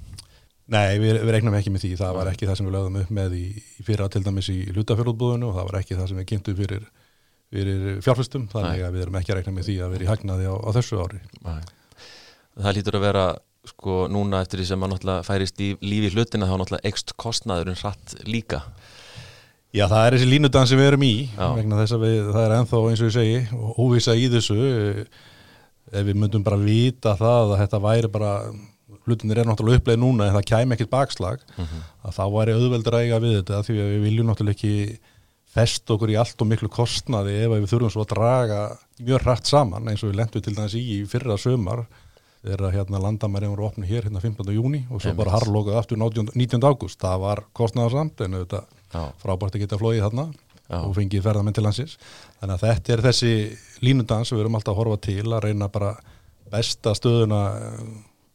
Nei, 0.72 0.98
við, 1.00 1.18
við 1.20 1.32
reiknum 1.34 1.54
ekki 1.58 1.72
með 1.72 1.84
því, 1.84 1.92
það 2.00 2.16
var 2.16 2.28
ekki 2.30 2.48
það 2.48 2.58
sem 2.58 2.68
við 2.68 2.74
lögðum 2.76 2.98
upp 3.00 3.14
með 3.16 3.36
í, 3.36 3.46
í 3.60 3.86
fyrra 3.86 4.08
til 4.12 4.22
dæmis 4.24 4.50
í 4.52 4.58
hlutafjörðbúðinu 4.72 5.48
og 5.48 5.56
það 5.56 5.68
var 5.68 5.78
ekki 5.80 5.96
það 5.98 6.10
sem 6.10 6.20
við 6.20 6.28
kynntum 6.30 6.58
fyrir, 6.60 6.84
fyrir 7.52 8.02
fjárfæstum, 8.04 8.44
þannig 8.52 8.84
að 8.86 8.94
við 8.94 9.04
erum 9.06 9.18
ekki 9.20 9.32
að 9.32 9.40
reikna 9.40 9.54
með 9.56 9.68
því 9.68 9.78
að 9.82 9.96
vera 9.96 10.06
í 10.06 10.10
hagnaði 10.12 10.52
á, 10.52 10.54
á 10.54 10.68
þessu 10.76 11.00
ári. 11.02 11.20
Nei. 11.42 11.64
Það 12.62 12.76
lítur 12.78 12.98
að 12.98 13.04
vera 13.08 13.24
sko 13.68 14.06
núna 14.10 14.40
eftir 14.42 14.60
því 14.62 14.68
sem 14.72 14.82
að 14.82 14.92
náttúrulega 14.92 15.26
færist 15.26 15.60
í 15.62 15.68
lífi 15.84 16.10
hlutina 16.16 16.48
þá 16.50 16.56
náttúrulega 16.56 16.90
ekst 16.90 17.14
kostnaðurinn 17.20 17.78
hratt 17.78 18.16
líka. 18.26 18.64
Já, 19.72 19.86
það 19.88 20.02
er 20.04 20.16
þessi 20.16 20.28
línudan 20.28 20.68
sem 20.68 20.80
við 20.80 20.90
erum 20.90 21.04
í, 21.06 21.12
Já. 21.32 21.46
vegna 21.56 21.78
þess 21.78 21.94
að 21.96 22.02
við, 22.04 22.18
það 22.34 22.42
er 22.42 22.54
ennþá 22.58 22.80
eins 22.90 23.02
og 23.02 23.08
ég 23.08 23.14
segi, 23.14 23.38
óvisa 23.80 24.16
í 24.18 24.26
þessu, 24.34 24.58
ef 25.92 26.04
við 26.08 26.18
myndum 26.18 26.44
bara 26.44 26.58
vita 26.60 27.14
það 27.16 27.54
að 27.54 27.62
þetta 27.62 27.80
væri 27.86 28.10
bara, 28.12 28.32
hlutinir 29.06 29.40
er 29.40 29.48
náttúrulega 29.48 29.80
uppleið 29.80 30.02
núna 30.02 30.28
en 30.28 30.36
það 30.36 30.44
kæmi 30.50 30.76
ekkit 30.76 30.92
bakslag, 30.92 31.46
að 31.56 32.18
þá 32.18 32.22
væri 32.34 32.58
auðveldur 32.58 32.98
að 32.98 33.06
eiga 33.06 33.22
við 33.24 33.38
þetta 33.38 33.62
því 33.70 33.78
að 33.78 33.90
við 33.94 34.04
viljum 34.10 34.28
náttúrulega 34.28 34.58
ekki 34.58 35.00
fest 35.52 35.90
okkur 35.92 36.12
í 36.12 36.18
allt 36.20 36.42
og 36.44 36.48
miklu 36.48 36.68
kostnaði 36.72 37.34
ef 37.44 37.52
við 37.52 37.66
þurfum 37.72 37.92
svo 37.92 38.04
að 38.04 38.12
draga 38.14 38.60
mjög 39.00 39.24
hratt 39.26 39.48
saman 39.48 39.88
eins 39.90 40.04
og 40.04 40.12
við 40.12 40.20
lendum 40.20 40.44
til 40.44 40.54
dæmis 40.56 40.76
í 40.78 40.84
í 40.94 41.02
fyrra 41.08 41.36
sömar 41.40 41.84
þegar 42.42 42.74
hérna 42.74 43.00
landamærin 43.02 43.52
voru 43.52 43.68
opnið 43.68 43.90
hér 43.92 44.06
hérna 44.08 44.22
15. 44.22 44.54
júni 44.54 44.84
og 44.90 45.00
svo 45.00 45.12
Einmitt. 45.12 45.20
bara 45.22 45.34
harlokað 45.36 45.78
aftur 45.78 46.00
19. 46.00 46.32
19. 46.34 46.64
ágúst, 46.66 46.98
það 47.00 47.20
var 47.22 47.44
kostnaðarsamt 47.54 48.24
en 48.26 48.40
Já, 48.92 49.04
frábært 49.22 49.56
að 49.56 49.62
geta 49.64 49.78
flóið 49.80 50.02
þarna 50.04 50.24
Já. 50.68 50.78
og 50.82 50.94
fengið 50.96 51.24
ferðamenn 51.24 51.56
til 51.56 51.64
landsins 51.64 51.94
þannig 52.40 52.56
að 52.56 52.64
þetta 52.66 52.92
er 52.92 53.04
þessi 53.06 53.32
línundans 53.84 54.28
sem 54.28 54.36
við 54.36 54.44
erum 54.44 54.58
alltaf 54.58 54.74
að 54.74 54.80
horfa 54.82 54.98
til 55.06 55.28
að 55.30 55.44
reyna 55.46 55.68
bara 55.72 55.94
besta 56.52 56.92
stöðuna 56.98 57.40
eh, 57.56 57.80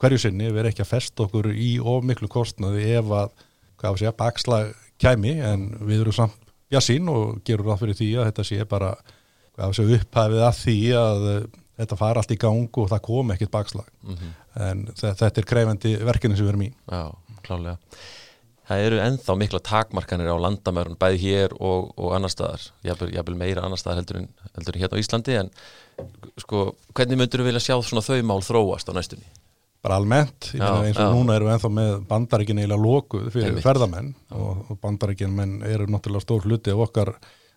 hverju 0.01 0.23
sinni, 0.23 0.49
við 0.49 0.61
erum 0.63 0.71
ekki 0.71 0.85
að 0.85 0.91
festa 0.95 1.25
okkur 1.27 1.51
í 1.53 1.69
of 1.83 2.07
miklu 2.07 2.29
kostnaði 2.31 2.89
ef 2.97 3.13
að 3.13 3.31
hvað 3.77 3.91
að 3.91 4.01
segja, 4.01 4.15
bakslag 4.17 4.73
kæmi 5.01 5.37
en 5.45 5.69
við 5.85 6.03
erum 6.05 6.17
samt 6.17 6.51
jasín 6.73 7.07
og 7.11 7.39
gerum 7.47 7.69
ráð 7.69 7.83
fyrir 7.83 7.99
því 7.99 8.09
að 8.17 8.29
þetta 8.31 8.47
sé 8.49 8.67
bara 8.69 8.91
hvað 9.55 9.67
að 9.67 9.77
segja 9.77 9.99
upphæfið 10.01 10.45
að 10.47 10.59
því 10.63 10.77
að 10.97 11.27
þetta 11.77 11.97
fara 11.99 12.21
allt 12.23 12.31
í 12.33 12.39
gang 12.41 12.67
og 12.81 12.89
það 12.91 13.01
kom 13.05 13.31
ekkit 13.35 13.51
bakslag. 13.53 13.89
Mhm, 14.03 14.31
en 14.69 14.85
þe- 14.97 15.15
þetta 15.19 15.37
er 15.43 15.49
krefendi 15.53 15.95
verkefni 16.03 16.37
sem 16.37 16.45
við 16.47 16.53
erum 16.55 16.65
í. 16.67 16.71
Já, 16.91 17.03
klálega 17.47 17.77
Það 18.67 18.81
eru 18.83 18.97
ennþá 18.99 19.33
mikla 19.39 19.59
takmarkanir 19.63 20.27
á 20.27 20.35
landamærun 20.43 20.97
bæði 20.99 21.19
hér 21.21 21.53
og, 21.55 21.93
og 21.95 22.11
annar 22.17 22.27
staðar. 22.33 22.65
Jafnvel, 22.83 23.13
jafnvel 23.15 23.37
meira 23.39 23.61
annar 23.63 23.79
staðar 23.79 24.01
heldur 24.01 24.17
en, 24.19 24.25
heldur 24.57 24.75
en 24.75 24.81
hérna 24.81 24.97
á 24.99 24.99
Íslandi 24.99 25.37
en 25.39 25.51
sko, 26.43 26.65
hvernig 26.93 27.15
myndur 27.21 27.39
þú 27.39 27.45
vilja 27.47 27.61
sjá 27.63 27.77
svona 27.79 28.03
þau 28.03 28.17
mál 28.27 28.41
þróast 28.43 28.91
á 28.91 28.93
næstunni? 28.97 29.23
bara 29.87 29.95
almennt, 30.01 30.49
ég 30.51 30.59
Já, 30.59 30.67
eins 30.83 30.97
og 30.99 31.05
já. 31.05 31.13
núna 31.15 31.35
erum 31.37 31.47
við 31.47 31.53
ennþá 31.55 31.69
með 31.77 31.91
bandaríkin 32.09 32.59
eiginlega 32.59 32.81
lokuð 32.83 33.27
fyrir 33.31 33.45
Einmitt. 33.53 33.63
ferðamenn 33.63 34.09
og, 34.35 34.65
og 34.73 34.79
bandaríkin 34.83 35.31
menn 35.37 35.61
eru 35.63 35.85
náttúrulega 35.87 36.25
stór 36.25 36.43
hluti 36.43 36.73
af 36.73 36.81
okkar 36.89 37.13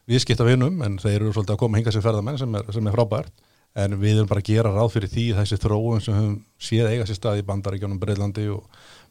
viðskiptavinum 0.07 0.83
en 0.87 0.99
þeir 1.03 1.17
eru 1.25 1.33
svolítið 1.35 1.57
að 1.57 1.61
koma 1.65 1.81
hinga 1.81 1.95
sem 1.97 2.05
ferðamenn 2.05 2.39
sem 2.39 2.55
er, 2.61 2.69
sem 2.77 2.87
er 2.87 2.95
frábært 2.95 3.33
en 3.79 3.99
við 4.01 4.19
erum 4.19 4.31
bara 4.31 4.43
að 4.43 4.51
gera 4.51 4.73
ráð 4.75 4.95
fyrir 4.97 5.13
því 5.13 5.27
þessi 5.39 5.61
þróun 5.63 6.03
sem 6.05 6.17
höfum 6.17 6.39
séð 6.59 6.91
eiga 6.91 7.07
sér 7.07 7.19
stað 7.21 7.43
í 7.43 7.47
bandaríkjónum 7.51 8.01
Breitlandi 8.03 8.49
og 8.55 8.67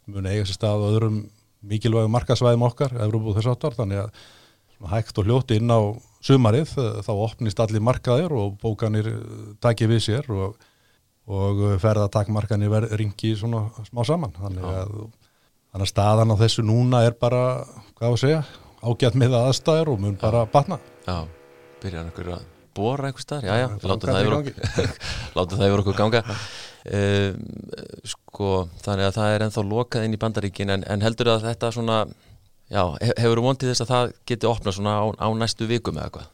mun 0.10 0.28
eiga 0.28 0.48
sér 0.48 0.58
stað 0.58 0.84
á 0.84 0.88
öðrum 0.90 1.22
mikilvægum 1.70 2.14
markasvæðum 2.16 2.68
okkar, 2.70 2.96
Evrópu 3.04 3.32
og 3.32 3.40
þess 3.40 3.52
áttar 3.52 3.76
þannig 3.76 4.04
að 4.04 4.92
hægt 4.94 5.18
og 5.20 5.28
hljóti 5.28 5.60
inn 5.60 5.72
á 5.72 5.80
sumarið 6.24 6.72
eh, 6.80 7.00
þá 7.04 7.12
opnist 7.16 7.60
allir 7.60 7.84
markaðir 7.84 8.36
og 8.36 8.60
bókanir 8.62 9.10
eh, 9.12 9.24
taki 9.64 9.90
við 9.92 10.06
sér 10.08 10.30
og 10.32 10.60
og 11.30 11.64
ferðatakmarkanir 11.82 12.72
verð 12.74 12.96
ringi 12.98 13.36
svona 13.38 13.68
smá 13.88 14.04
saman. 14.08 14.34
Þannig 14.38 14.66
að, 14.66 14.94
þannig 15.70 15.86
að 15.86 15.92
staðan 15.94 16.34
á 16.34 16.42
þessu 16.42 16.66
núna 16.66 17.04
er 17.06 17.18
bara, 17.20 17.44
hvað 18.00 18.16
að 18.16 18.22
segja 18.24 18.46
ágætt 18.80 19.20
með 19.20 19.36
aðstæður 19.44 19.94
og 19.94 20.06
mun 20.06 20.18
bara 20.22 20.48
batna. 20.50 20.80
Já, 21.06 21.20
byrjar 21.84 22.08
einhver 22.08 22.34
að 22.40 22.48
bóra 22.80 23.10
einhver 23.12 23.24
staðar, 23.26 23.46
já, 23.46 23.56
já, 23.62 23.68
látum 23.92 24.14
það 24.16 24.26
yfir 24.26 24.90
látum 25.40 25.60
það 25.62 25.70
yfir 25.70 25.84
okkur 25.84 26.00
ganga. 26.00 26.24
Um, 26.90 27.40
sko, 28.08 28.50
þannig 28.86 29.10
að 29.10 29.16
það 29.20 29.34
er 29.36 29.44
ennþá 29.46 29.64
lokað 29.68 30.06
inn 30.08 30.16
í 30.16 30.20
bandaríkin 30.22 30.72
en, 30.74 30.86
en 30.90 31.04
heldur 31.04 31.30
að 31.36 31.44
þetta 31.50 31.72
svona 31.76 31.98
já, 32.72 32.84
he- 33.04 33.16
hefur 33.20 33.42
vondið 33.44 33.74
þess 33.74 33.84
að 33.84 33.92
það 33.94 34.14
geti 34.32 34.48
opnað 34.50 34.78
svona 34.80 34.94
á, 34.96 35.06
á 35.20 35.28
næstu 35.36 35.68
vikum 35.70 36.00
eða 36.00 36.14
hvað 36.18 36.30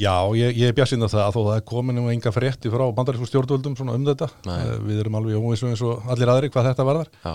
Já, 0.00 0.14
ég, 0.38 0.54
ég 0.56 0.70
er 0.70 0.76
bjassinn 0.78 1.04
að 1.04 1.10
það 1.12 1.22
að 1.26 1.34
þó 1.34 1.40
það 1.42 1.56
er 1.58 1.64
komin 1.68 1.98
um 2.00 2.06
enga 2.08 2.30
frétti 2.32 2.70
frá 2.72 2.84
bandarísku 2.96 3.26
stjórnvöldum 3.28 3.74
svona 3.76 3.92
um 3.98 4.06
þetta. 4.06 4.28
Nei. 4.48 4.54
Eh, 4.62 4.70
við 4.88 5.02
erum 5.02 5.18
alveg 5.18 5.36
óvissu 5.36 5.66
eins 5.68 5.82
og 5.84 6.06
allir 6.14 6.30
aðri 6.32 6.48
hvað 6.54 6.70
þetta 6.70 6.86
varðar. 6.88 7.10
Já, 7.20 7.34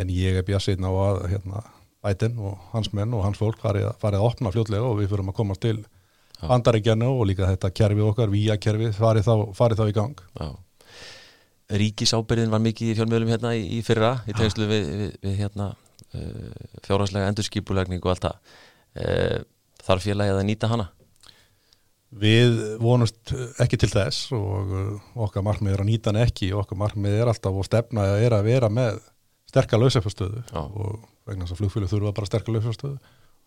en 0.00 0.12
ég 0.16 0.38
er 0.40 0.46
bjassinn 0.48 0.86
á 0.88 0.92
að 1.02 1.18
hérna, 1.34 1.60
Biden 2.08 2.38
og 2.48 2.54
hans 2.72 2.88
menn 2.96 3.12
og 3.12 3.26
hans 3.26 3.36
fólk 3.42 3.60
farið, 3.60 3.90
farið 4.00 4.22
að 4.22 4.28
opna 4.30 4.54
fljótlega 4.54 4.88
og 4.88 4.96
við 5.02 5.10
fyrum 5.12 5.28
að 5.34 5.36
komast 5.42 5.60
til 5.66 5.74
Já. 6.38 6.46
bandaríkjana 6.46 7.10
og 7.10 7.26
líka 7.26 7.48
þetta 7.48 7.70
kerfið 7.74 8.08
okkar, 8.12 8.30
vía 8.30 8.54
kerfið 8.62 8.94
farið 8.94 9.26
þá, 9.26 9.34
farið 9.58 9.80
þá 9.80 9.88
í 9.90 9.94
gang. 9.96 10.20
Já. 10.38 10.48
Ríkisábyrðin 11.82 12.52
var 12.52 12.62
mikið 12.64 12.92
í 12.92 12.96
fjölmiðlum 12.96 13.32
hérna 13.34 13.52
í, 13.58 13.64
í 13.76 13.80
fyrra 13.84 14.12
í 14.24 14.36
tengslu 14.38 14.68
við, 14.70 14.86
við, 15.00 15.16
við 15.26 15.34
hérna 15.42 15.72
uh, 15.74 16.68
fjárhagslega 16.86 17.32
endurskipulegning 17.32 18.04
og 18.04 18.14
allt 18.14 18.28
það. 18.28 18.54
Uh, 18.98 19.42
þarf 19.84 20.06
félagið 20.06 20.38
að 20.38 20.48
nýta 20.48 20.70
hana? 20.70 20.88
Við 22.22 22.54
vonumst 22.80 23.34
ekki 23.60 23.76
til 23.82 23.90
þess 23.92 24.30
og 24.32 24.72
uh, 24.72 25.12
okkar 25.26 25.44
markmið 25.44 25.74
er 25.74 25.84
að 25.84 25.90
nýta 25.90 26.12
hann 26.12 26.22
ekki. 26.22 26.54
Okkar 26.56 26.80
markmið 26.80 27.18
er 27.18 27.32
alltaf 27.34 27.58
og 27.58 27.66
stefna 27.68 28.06
er 28.22 28.38
að 28.38 28.48
vera 28.48 28.70
með 28.72 29.02
sterkar 29.50 29.82
lausafastöðu 29.82 30.44
Já. 30.46 30.62
og 30.62 31.02
vegna 31.28 31.44
þess 31.44 31.56
að 31.56 31.62
flugfélag 31.64 31.92
þurfa 31.92 32.14
bara 32.16 32.30
sterkar 32.30 32.56
lausafastöðu 32.56 32.96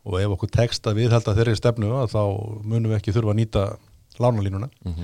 og 0.08 0.20
ef 0.22 0.36
okkur 0.36 0.54
tekst 0.54 0.88
að 0.90 1.02
við 1.02 1.16
held 1.16 1.28
að 1.28 1.42
þeirri 1.42 1.58
stefnu 1.60 1.92
að 2.00 2.14
þá 2.16 2.24
munum 2.64 2.90
við 2.92 2.98
ekki 3.00 3.14
þurfa 3.16 3.36
að 3.36 3.42
nýta 3.42 3.66
lánalínuna. 4.22 4.72
Mm 4.86 4.96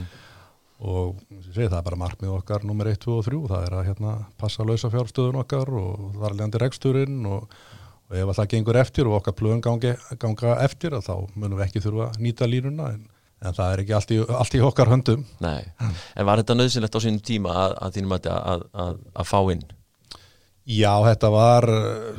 eins 0.78 1.48
og 1.50 1.54
segi, 1.56 1.70
það 1.72 1.80
er 1.80 1.86
bara 1.88 1.98
markmið 1.98 2.34
okkar 2.36 2.66
nummer 2.68 2.88
1, 2.92 3.00
2 3.02 3.18
og 3.18 3.26
3 3.26 3.42
það 3.50 3.66
er 3.66 3.76
að 3.80 3.88
hérna, 3.88 4.14
passa 4.38 4.66
lausafjárstöðun 4.68 5.42
okkar 5.42 5.72
og 5.74 6.12
það 6.18 6.28
er 6.28 6.36
leðandi 6.38 6.62
reksturinn 6.62 7.26
og, 7.26 7.56
og 8.08 8.18
ef 8.20 8.28
að 8.28 8.40
það 8.40 8.50
gengur 8.54 8.80
eftir 8.84 9.10
og 9.10 9.18
okkar 9.18 9.62
gangi, 9.66 9.96
ganga 10.22 10.58
eftir 10.62 10.94
að 10.94 11.08
þá 11.10 11.16
munum 11.34 11.58
við 11.58 11.66
ekki 11.66 11.82
þurfa 11.82 12.12
að 12.12 12.20
nýta 12.22 12.50
línuna. 12.50 12.92
En, 12.94 13.08
en 13.42 13.58
það 13.58 13.74
er 13.74 13.84
ekki 13.84 13.98
allt 13.98 14.14
í, 14.14 14.20
allt 14.42 14.58
í 14.58 14.62
okkar 14.62 14.94
höndum. 14.94 15.26
Nei, 15.42 15.66
en 15.82 16.30
var 16.30 16.44
þetta 16.44 16.58
nöðsynlegt 16.58 16.98
á 16.98 17.02
sínum 17.02 17.26
tíma 17.26 17.58
að, 17.66 17.76
að 17.82 17.98
þínum 17.98 18.16
að, 18.18 18.30
að, 18.38 18.68
að, 18.86 19.02
að 19.18 19.30
fá 19.34 19.40
inn 19.56 19.66
Já, 20.68 20.92
þetta 21.06 21.30
var, 21.32 21.66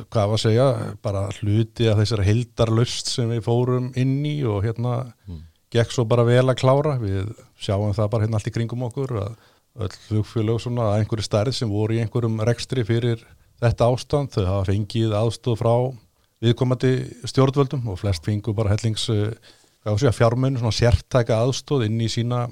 hvað 0.09 0.31
var 0.31 0.39
að 0.39 0.41
segja, 0.41 0.67
bara 1.05 1.27
hluti 1.37 1.85
af 1.91 1.99
þessari 2.01 2.25
hildarlust 2.31 3.11
sem 3.13 3.29
við 3.29 3.43
fórum 3.45 3.91
inn 3.99 4.23
í 4.25 4.39
og 4.49 4.63
hérna 4.65 4.95
mm. 5.29 5.43
gekk 5.75 5.93
svo 5.93 6.07
bara 6.09 6.25
vel 6.25 6.47
að 6.47 6.57
klára. 6.63 6.95
Við 6.97 7.29
sjáum 7.61 7.93
það 7.93 8.09
bara 8.15 8.25
hérna 8.25 8.39
allt 8.39 8.49
í 8.49 8.55
kringum 8.55 8.87
okkur 8.89 9.13
að 9.21 9.35
öll 9.85 9.91
flugfélög 10.07 10.63
svona 10.63 10.89
að 10.89 11.03
einhverju 11.03 11.27
stærð 11.27 11.55
sem 11.59 11.69
voru 11.69 11.95
í 11.95 12.01
einhverjum 12.01 12.41
rekstri 12.49 12.83
fyrir 12.87 13.21
þetta 13.61 13.91
ástand, 13.91 14.33
þau 14.33 14.45
hafa 14.47 14.69
fengið 14.71 15.15
aðstóð 15.19 15.59
frá 15.59 15.73
viðkomandi 16.43 16.93
stjórnvöldum 17.27 17.89
og 17.91 17.99
flest 17.99 18.25
fengu 18.25 18.53
bara 18.55 18.73
hellings, 18.73 19.05
eh, 19.11 19.35
hvað 19.83 19.91
var 19.91 19.97
að 19.97 20.03
segja, 20.03 20.15
fjármenn, 20.15 20.59
svona 20.59 20.75
sértæka 20.75 21.39
aðstóð 21.43 21.85
inn 21.85 21.99
í 22.01 22.09
sína 22.11 22.47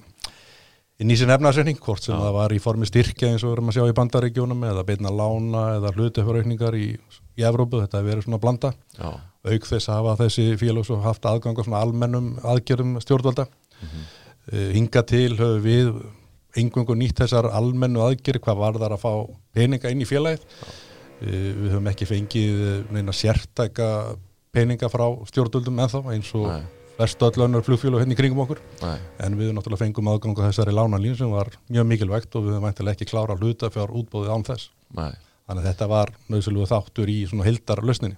inn 0.97 1.13
í 1.13 1.17
sín 1.17 1.31
efnarsreikning, 1.33 1.77
hvort 1.81 2.01
sem 2.01 2.15
Já. 2.15 2.21
það 2.23 2.35
var 2.39 2.53
í 2.55 2.59
formi 2.61 2.87
styrkja 2.89 3.29
eins 3.29 3.43
og 3.45 3.51
við 3.51 3.55
erum 3.57 3.71
að 3.71 3.77
sjá 3.77 3.85
í 3.85 3.95
bandaregjónum 3.99 4.63
eða 4.65 4.85
beina 4.87 5.13
lána 5.13 5.63
eða 5.75 5.93
hlutefaraukningar 5.93 6.77
í, 6.77 6.87
í 7.37 7.45
Evrópu, 7.45 7.83
þetta 7.83 7.99
hefur 7.99 8.09
verið 8.09 8.25
svona 8.25 8.39
blanda 8.41 8.71
Já. 8.97 9.11
auk 9.51 9.67
þess 9.69 9.91
að 9.91 9.99
hafa 9.99 10.15
þessi 10.23 10.47
félags 10.61 10.89
og 10.93 11.03
haft 11.05 11.27
aðgang 11.29 11.61
á 11.61 11.65
svona 11.67 11.81
almennum 11.85 12.31
aðgerðum 12.41 12.97
stjórnvalda 13.03 13.45
mm 13.45 13.91
-hmm. 13.91 14.07
uh, 14.53 14.69
hinga 14.73 15.03
til 15.11 15.37
höfum 15.37 15.61
við 15.67 15.91
engungu 16.57 16.95
nýtt 16.97 17.21
þessar 17.21 17.51
almennu 17.53 18.01
aðgerð 18.01 18.41
hvað 18.41 18.57
var 18.57 18.79
þar 18.81 18.97
að 18.97 19.03
fá 19.05 19.13
peninga 19.53 19.91
inn 19.93 20.01
í 20.01 20.09
félagið 20.09 20.41
uh, 20.41 21.51
við 21.61 21.69
höfum 21.75 21.91
ekki 21.93 22.09
fengið 22.09 22.89
neina 22.89 23.13
sértæka 23.13 24.17
peninga 24.51 24.89
frá 24.89 25.05
stjórnvöldum 25.29 25.77
ennþá 25.77 26.01
eins 26.09 26.33
og 26.33 26.49
Nei 26.49 26.76
flest 26.97 27.21
öll 27.21 27.43
önnar 27.45 27.61
flugfjölu 27.61 27.99
hérna 28.01 28.15
kringum 28.17 28.41
okkur 28.41 28.59
Nei. 28.81 28.97
en 29.21 29.37
við 29.37 29.51
náttúrulega 29.53 29.83
fengum 29.83 30.07
aðgang 30.09 30.39
á 30.41 30.49
þessari 30.49 30.73
lánalín 30.73 31.17
sem 31.17 31.29
var 31.29 31.51
mjög 31.69 31.85
mikilvægt 31.91 32.37
og 32.39 32.47
við 32.47 32.61
mæntilega 32.63 32.97
ekki 32.97 33.09
klára 33.11 33.35
hluta 33.37 33.69
fyrir 33.73 33.93
útbóðið 33.99 34.31
án 34.33 34.45
þess 34.47 34.71
Nei. 34.97 35.11
þannig 35.45 35.61
að 35.61 35.67
þetta 35.69 35.89
var 35.91 36.13
nöðsöluðu 36.33 36.69
þáttur 36.71 37.11
í 37.13 37.19
svona 37.29 37.45
hildar 37.45 37.83
lausninni 37.85 38.17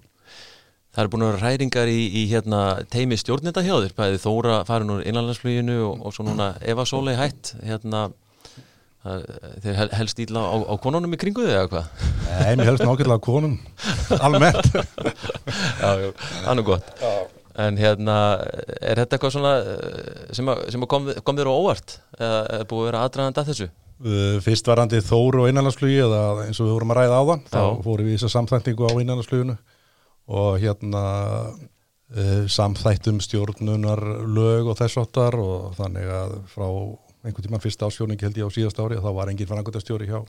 Það 0.90 1.04
er 1.04 1.10
búin 1.14 1.22
að 1.24 1.30
vera 1.30 1.50
ræringar 1.52 1.90
í, 1.92 2.00
í 2.18 2.22
hérna, 2.32 2.60
teimi 2.90 3.18
stjórnenda 3.20 3.62
hjá 3.62 3.76
þér, 3.76 3.92
bæði 3.94 4.22
Þóra 4.24 4.56
farin 4.66 4.90
úr 4.96 5.04
innanlandsfluginu 5.06 5.76
og, 5.86 6.00
og 6.10 6.16
svo 6.16 6.26
núna 6.26 6.48
Eva 6.66 6.82
Sólei 6.90 7.14
hætt 7.14 7.52
hérna, 7.62 8.08
þeir 9.62 9.94
helst 10.00 10.24
íla 10.26 10.42
á, 10.42 10.56
á 10.66 10.74
konunum 10.82 11.14
í 11.14 11.20
kringu 11.22 11.46
þig 11.46 11.60
eða 11.60 11.70
hvað? 11.76 12.08
Nei, 12.26 12.56
mér 12.58 12.72
helst 12.72 12.88
nákvæmlega 12.88 13.22
á 13.22 13.28
konum 13.28 13.60
almennt 14.18 14.72
Já, 15.84 15.92
já, 16.02 16.10
það 16.18 16.56
er 16.56 16.66
gott 16.74 16.90
Já 16.98 17.14
En 17.60 17.80
hérna, 17.80 18.16
er 18.80 19.02
þetta 19.02 19.18
eitthvað 19.18 19.34
svona 19.36 19.54
eh, 19.60 20.20
sem, 20.38 20.48
að, 20.52 20.62
sem 20.74 20.86
að 20.86 20.92
kom, 20.92 21.10
kom 21.26 21.40
þér 21.40 21.50
á 21.52 21.54
óvart? 21.54 21.96
Eða 22.20 22.42
er 22.60 22.68
búið 22.70 22.84
að 22.84 22.90
vera 22.90 23.02
aðdraðandi 23.08 23.42
að 23.42 23.52
þessu? 23.52 23.68
Uh, 24.00 24.38
fyrst 24.40 24.70
var 24.70 24.80
handið 24.80 25.04
Þóru 25.10 25.42
og 25.44 25.50
innanlandsflugi 25.52 25.98
eða 26.06 26.22
eins 26.46 26.62
og 26.62 26.70
við 26.70 26.78
vorum 26.78 26.94
að 26.94 27.02
ræða 27.02 27.18
á 27.20 27.24
þann 27.30 27.42
þá 27.52 27.64
fórum 27.84 28.08
við 28.08 28.14
í 28.14 28.16
þess 28.16 28.28
að 28.30 28.34
samþækningu 28.38 28.88
á 28.88 28.94
innanlandsfluginu. 28.96 29.58
Og 30.40 30.50
hérna 30.62 31.04
uh, 31.50 32.46
samþæktum 32.48 33.20
stjórnunar 33.26 34.04
lög 34.30 34.72
og 34.72 34.80
þess 34.80 35.02
áttar 35.04 35.36
og 35.42 35.76
þannig 35.82 36.08
að 36.16 36.38
frá 36.54 36.68
einhvern 37.28 37.44
tíman 37.44 37.66
fyrsta 37.66 37.90
ásjóningi 37.90 38.24
held 38.24 38.40
ég 38.40 38.48
á 38.48 38.56
síðast 38.56 38.80
ári 38.80 39.02
þá 39.04 39.10
var 39.18 39.34
enginn 39.34 39.50
frangotastjóri 39.50 40.08
hjá 40.08 40.22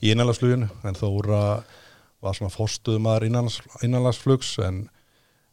í 0.00 0.10
innanlandsfluginu. 0.10 0.66
En 0.82 0.98
Þóra 0.98 1.42
var 2.24 2.34
svona 2.34 2.50
fórstuðumar 2.50 3.22
innanlandsflugs 3.28 4.56
en 4.66 4.88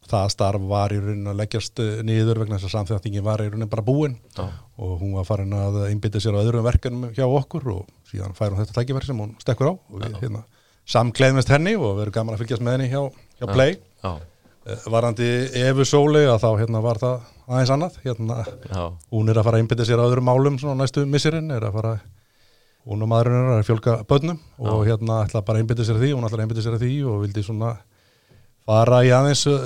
það 0.09 0.31
starf 0.33 0.65
var 0.69 0.93
í 0.93 0.99
raunin 1.01 1.29
að 1.31 1.39
leggjast 1.41 1.81
eh, 1.83 2.01
niður 2.05 2.43
vegna 2.43 2.57
þess 2.57 2.69
að 2.69 2.75
samþjóðtingin 2.77 3.25
var 3.25 3.43
í 3.43 3.47
raunin 3.51 3.71
bara 3.71 3.85
búin. 3.85 4.17
Já. 4.37 4.45
og 4.83 4.93
hún 5.03 5.13
var 5.13 5.27
farin 5.27 5.53
að 5.53 5.83
einbytta 5.85 6.19
sér 6.23 6.33
á 6.33 6.41
öðrum 6.41 6.65
verkanum 6.65 7.11
hjá 7.13 7.25
okkur 7.27 7.67
og 7.75 7.89
síðan 8.09 8.33
fær 8.37 8.53
hún 8.53 8.63
þetta 8.63 8.77
tækifæri 8.79 9.09
sem 9.09 9.19
hún 9.21 9.35
stekkur 9.41 9.69
á. 9.69 9.73
Og 9.73 10.01
við 10.01 10.17
hérna, 10.23 10.43
samkleðumist 10.89 11.51
henni 11.53 11.75
og 11.77 11.99
verðum 11.99 12.17
gaman 12.17 12.35
að 12.35 12.43
fylgjast 12.43 12.65
með 12.65 12.77
henni 12.77 12.89
hjá, 12.89 13.01
hjá 13.39 13.45
Play. 13.51 13.77
Já. 14.03 14.11
Eh, 14.63 14.87
varandi 14.89 15.29
Efu 15.61 15.85
Sóli 15.85 16.23
að 16.25 16.41
þá 16.41 16.49
hérna 16.63 16.81
var 16.83 16.99
það 17.01 17.29
aðeins 17.47 17.73
annað. 17.75 18.01
Hérna, 18.07 18.41
hún 19.13 19.29
er 19.29 19.39
að 19.39 19.47
fara 19.49 19.59
að 19.59 19.65
einbytta 19.65 19.87
sér 19.87 20.01
á 20.01 20.07
öðrum 20.07 20.29
málum 20.31 20.59
svona 20.59 20.81
næstu 20.81 21.05
missirinn 21.05 21.51
er 21.53 21.67
að 21.67 21.77
fara 21.77 21.93
hún 22.83 23.03
og 23.03 23.09
maðurinn 23.11 23.45
er 23.53 23.61
að 23.61 23.67
fjölga 23.67 23.93
börnum 24.07 24.39
og 24.59 24.81
hérna 24.87 25.21
ætla 25.23 25.43
bara 25.45 25.59
að 25.59 25.63
einbytta 25.63 25.85
sér 25.87 25.99
því 26.01 26.09
fara 28.67 29.01
í 29.05 29.11
aðeins 29.15 29.45
uh, 29.51 29.57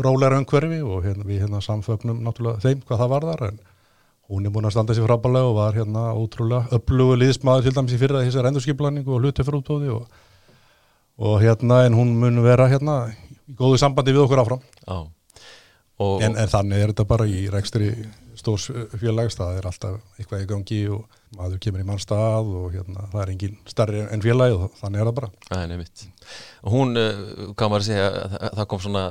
róleira 0.00 0.38
umhverfi 0.40 0.80
og 0.84 1.04
hérna, 1.04 1.26
við 1.28 1.44
hérna 1.44 1.60
samfögnum 1.64 2.22
náttúrulega 2.24 2.62
þeim 2.64 2.86
hvað 2.86 3.02
það 3.02 3.12
var 3.14 3.28
þar 3.32 3.44
en 3.50 3.60
hún 4.28 4.46
er 4.46 4.52
búin 4.52 4.68
að 4.68 4.74
standa 4.76 4.96
sér 4.96 5.06
frábælega 5.08 5.50
og 5.50 5.58
var 5.58 5.76
hérna 5.76 6.06
ótrúlega 6.16 6.78
upplugu 6.78 7.18
liðsmaður 7.20 7.68
til 7.68 7.76
dæmis 7.76 7.96
í 7.96 8.00
fyrra 8.00 8.24
þessar 8.24 8.48
endurskiplanningu 8.50 9.14
og 9.14 9.22
hluti 9.22 9.44
fyrir 9.44 9.60
útbóði 9.62 9.92
og, 9.96 10.18
og 11.20 11.38
hérna 11.44 11.84
en 11.88 11.96
hún 11.96 12.16
mun 12.20 12.42
vera 12.44 12.68
hérna 12.68 12.98
í 13.12 13.56
góðu 13.56 13.80
sambandi 13.80 14.12
við 14.16 14.26
okkur 14.26 14.44
áfram 14.44 14.66
ah. 15.98 16.24
en, 16.24 16.36
en 16.38 16.50
þannig 16.50 16.82
er 16.82 16.92
þetta 16.92 17.08
bara 17.10 17.28
í 17.28 17.46
rekstri 17.52 17.92
stórs 18.38 18.68
félags, 19.00 19.36
það 19.38 19.58
er 19.58 19.68
alltaf 19.70 20.18
eitthvað 20.18 20.44
í 20.44 20.48
gangi 20.52 20.80
og 20.94 21.18
maður 21.36 21.60
kemur 21.64 21.82
í 21.82 21.88
mannstað 21.88 22.52
og 22.60 22.70
hérna, 22.76 23.08
það 23.12 23.22
er 23.22 23.32
engin 23.34 23.58
starri 23.68 24.04
en 24.06 24.22
félagi 24.24 24.56
og 24.56 24.78
þannig 24.78 25.02
er 25.02 25.10
það 25.10 25.18
bara 25.18 25.30
Æ, 25.50 25.58
Hún, 26.68 26.94
hvað 27.54 27.72
maður 27.72 27.82
að 27.82 27.88
segja 27.88 28.08
það, 28.14 28.48
það 28.60 28.68
kom 28.70 28.82
svona, 28.84 29.04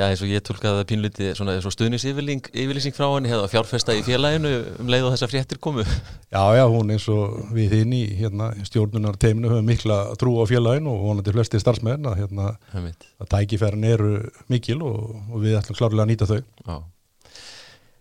já 0.00 0.06
eins 0.08 0.22
og 0.24 0.30
ég 0.32 0.42
tólkaði 0.44 0.84
pínluti 0.88 1.30
svona, 1.36 1.58
svona 1.60 1.74
stuðningsyfirlýsing 1.76 2.96
frá 2.96 3.06
henni, 3.12 3.30
hefða 3.30 3.50
fjárfesta 3.52 3.96
í 3.96 4.02
félaginu 4.06 4.52
um 4.80 4.92
leið 4.92 5.08
og 5.08 5.14
þessar 5.14 5.32
fréttir 5.32 5.60
komu. 5.62 5.84
Já, 6.30 6.44
já, 6.54 6.62
hún 6.70 6.92
eins 6.94 7.08
og 7.10 7.50
við 7.50 7.72
hinn 7.80 7.92
í 7.96 8.04
hérna, 8.20 8.52
stjórnunar 8.62 9.16
teiminu 9.20 9.50
höfum 9.50 9.66
mikla 9.66 9.96
trú 10.20 10.36
á 10.38 10.44
félaginu 10.46 10.92
og 10.92 11.00
vonandi 11.08 11.34
flesti 11.34 11.58
starfsmenn 11.58 12.06
að, 12.06 12.20
hérna, 12.22 12.52
að 12.70 13.30
tækifærin 13.34 13.88
eru 13.88 14.12
mikil 14.52 14.78
og, 14.86 15.16
og 15.26 15.42
við 15.42 15.58
ætlum 15.58 15.78
klárlega 15.80 16.06
að 16.06 16.12
nýta 16.12 16.28
þau. 16.30 16.38
Já. 16.70 16.76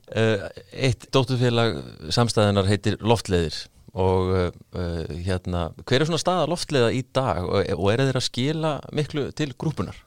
Eh, 0.10 0.46
eitt 0.88 1.10
dótturfélag 1.14 1.82
samstæðinar 2.14 2.70
heitir 2.70 3.00
Loftleðir 3.02 3.58
og 3.98 4.30
uh, 4.30 4.52
hérna 5.26 5.72
hver 5.82 6.04
er 6.04 6.10
svona 6.10 6.22
staða 6.22 6.46
loftleða 6.50 6.92
í 6.94 7.02
dag 7.16 7.42
og, 7.42 7.66
og 7.74 7.88
er 7.90 8.06
þeir 8.06 8.20
að 8.22 8.28
skila 8.28 8.76
miklu 8.94 9.26
til 9.34 9.50
grúpunar? 9.58 9.98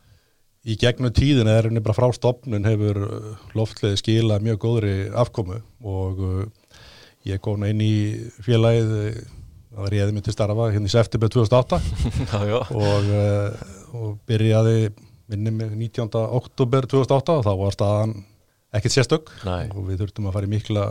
Í 0.62 0.76
gegnum 0.78 1.10
tíðin 1.10 1.50
er 1.50 1.66
henni 1.66 1.82
bara 1.82 1.96
frá 1.96 2.12
stopnun 2.14 2.66
hefur 2.68 3.00
loftleði 3.58 3.98
skila 3.98 4.38
mjög 4.42 4.60
góðri 4.62 4.96
afkomu 5.10 5.58
og 5.82 6.20
uh, 6.22 6.42
ég 7.26 7.42
kom 7.42 7.64
inn 7.66 7.82
í 7.82 7.94
félagið 8.46 8.92
það 9.72 9.82
var 9.82 9.96
ég 9.96 10.04
eða 10.04 10.14
myndi 10.14 10.34
starfa 10.34 10.68
hérna 10.70 10.90
í 10.90 10.92
september 10.92 11.32
2008 11.32 11.80
já, 12.32 12.40
já. 12.52 12.58
Og, 12.78 13.10
uh, 13.10 13.72
og 13.98 14.12
byrjaði 14.28 14.92
minnum 15.32 15.62
19. 15.78 16.10
oktober 16.38 16.86
2008 16.90 17.38
og 17.40 17.46
þá 17.46 17.52
var 17.58 17.76
staðan 17.76 18.18
ekkert 18.76 18.96
sérstök 18.96 19.32
Nei. 19.46 19.70
og 19.72 19.86
við 19.88 20.02
þurftum 20.02 20.28
að 20.28 20.36
fara 20.36 20.48
í 20.48 20.52
mikla 20.52 20.88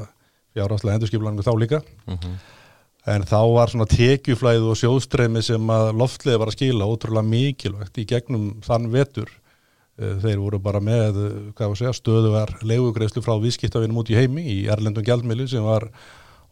fjárháslega 0.55 0.97
endurskiplangu 0.97 1.45
þá 1.45 1.53
líka 1.57 1.81
mm 1.81 2.17
-hmm. 2.17 2.39
en 3.15 3.27
þá 3.29 3.39
var 3.55 3.71
svona 3.71 3.87
tekjuflæð 3.89 4.67
og 4.71 4.79
sjóðstreymi 4.79 5.41
sem 5.41 5.69
að 5.69 5.93
loftlega 5.95 6.41
var 6.41 6.51
að 6.51 6.57
skila 6.57 6.89
ótrúlega 6.89 7.27
mikilvægt 7.27 7.97
í 7.97 8.07
gegnum 8.09 8.61
þann 8.65 8.91
vetur 8.91 9.31
þeir 9.97 10.39
voru 10.41 10.59
bara 10.63 10.81
með 10.83 11.19
segja, 11.77 11.93
stöðuvar 11.95 12.55
leiðugreislu 12.65 13.23
frá 13.25 13.35
vískiptafinum 13.41 13.99
út 14.01 14.11
í 14.13 14.17
heimi 14.17 14.45
í 14.53 14.59
Erlendum 14.71 15.05
Gjaldmili 15.05 15.47
sem 15.51 15.65
var 15.65 15.89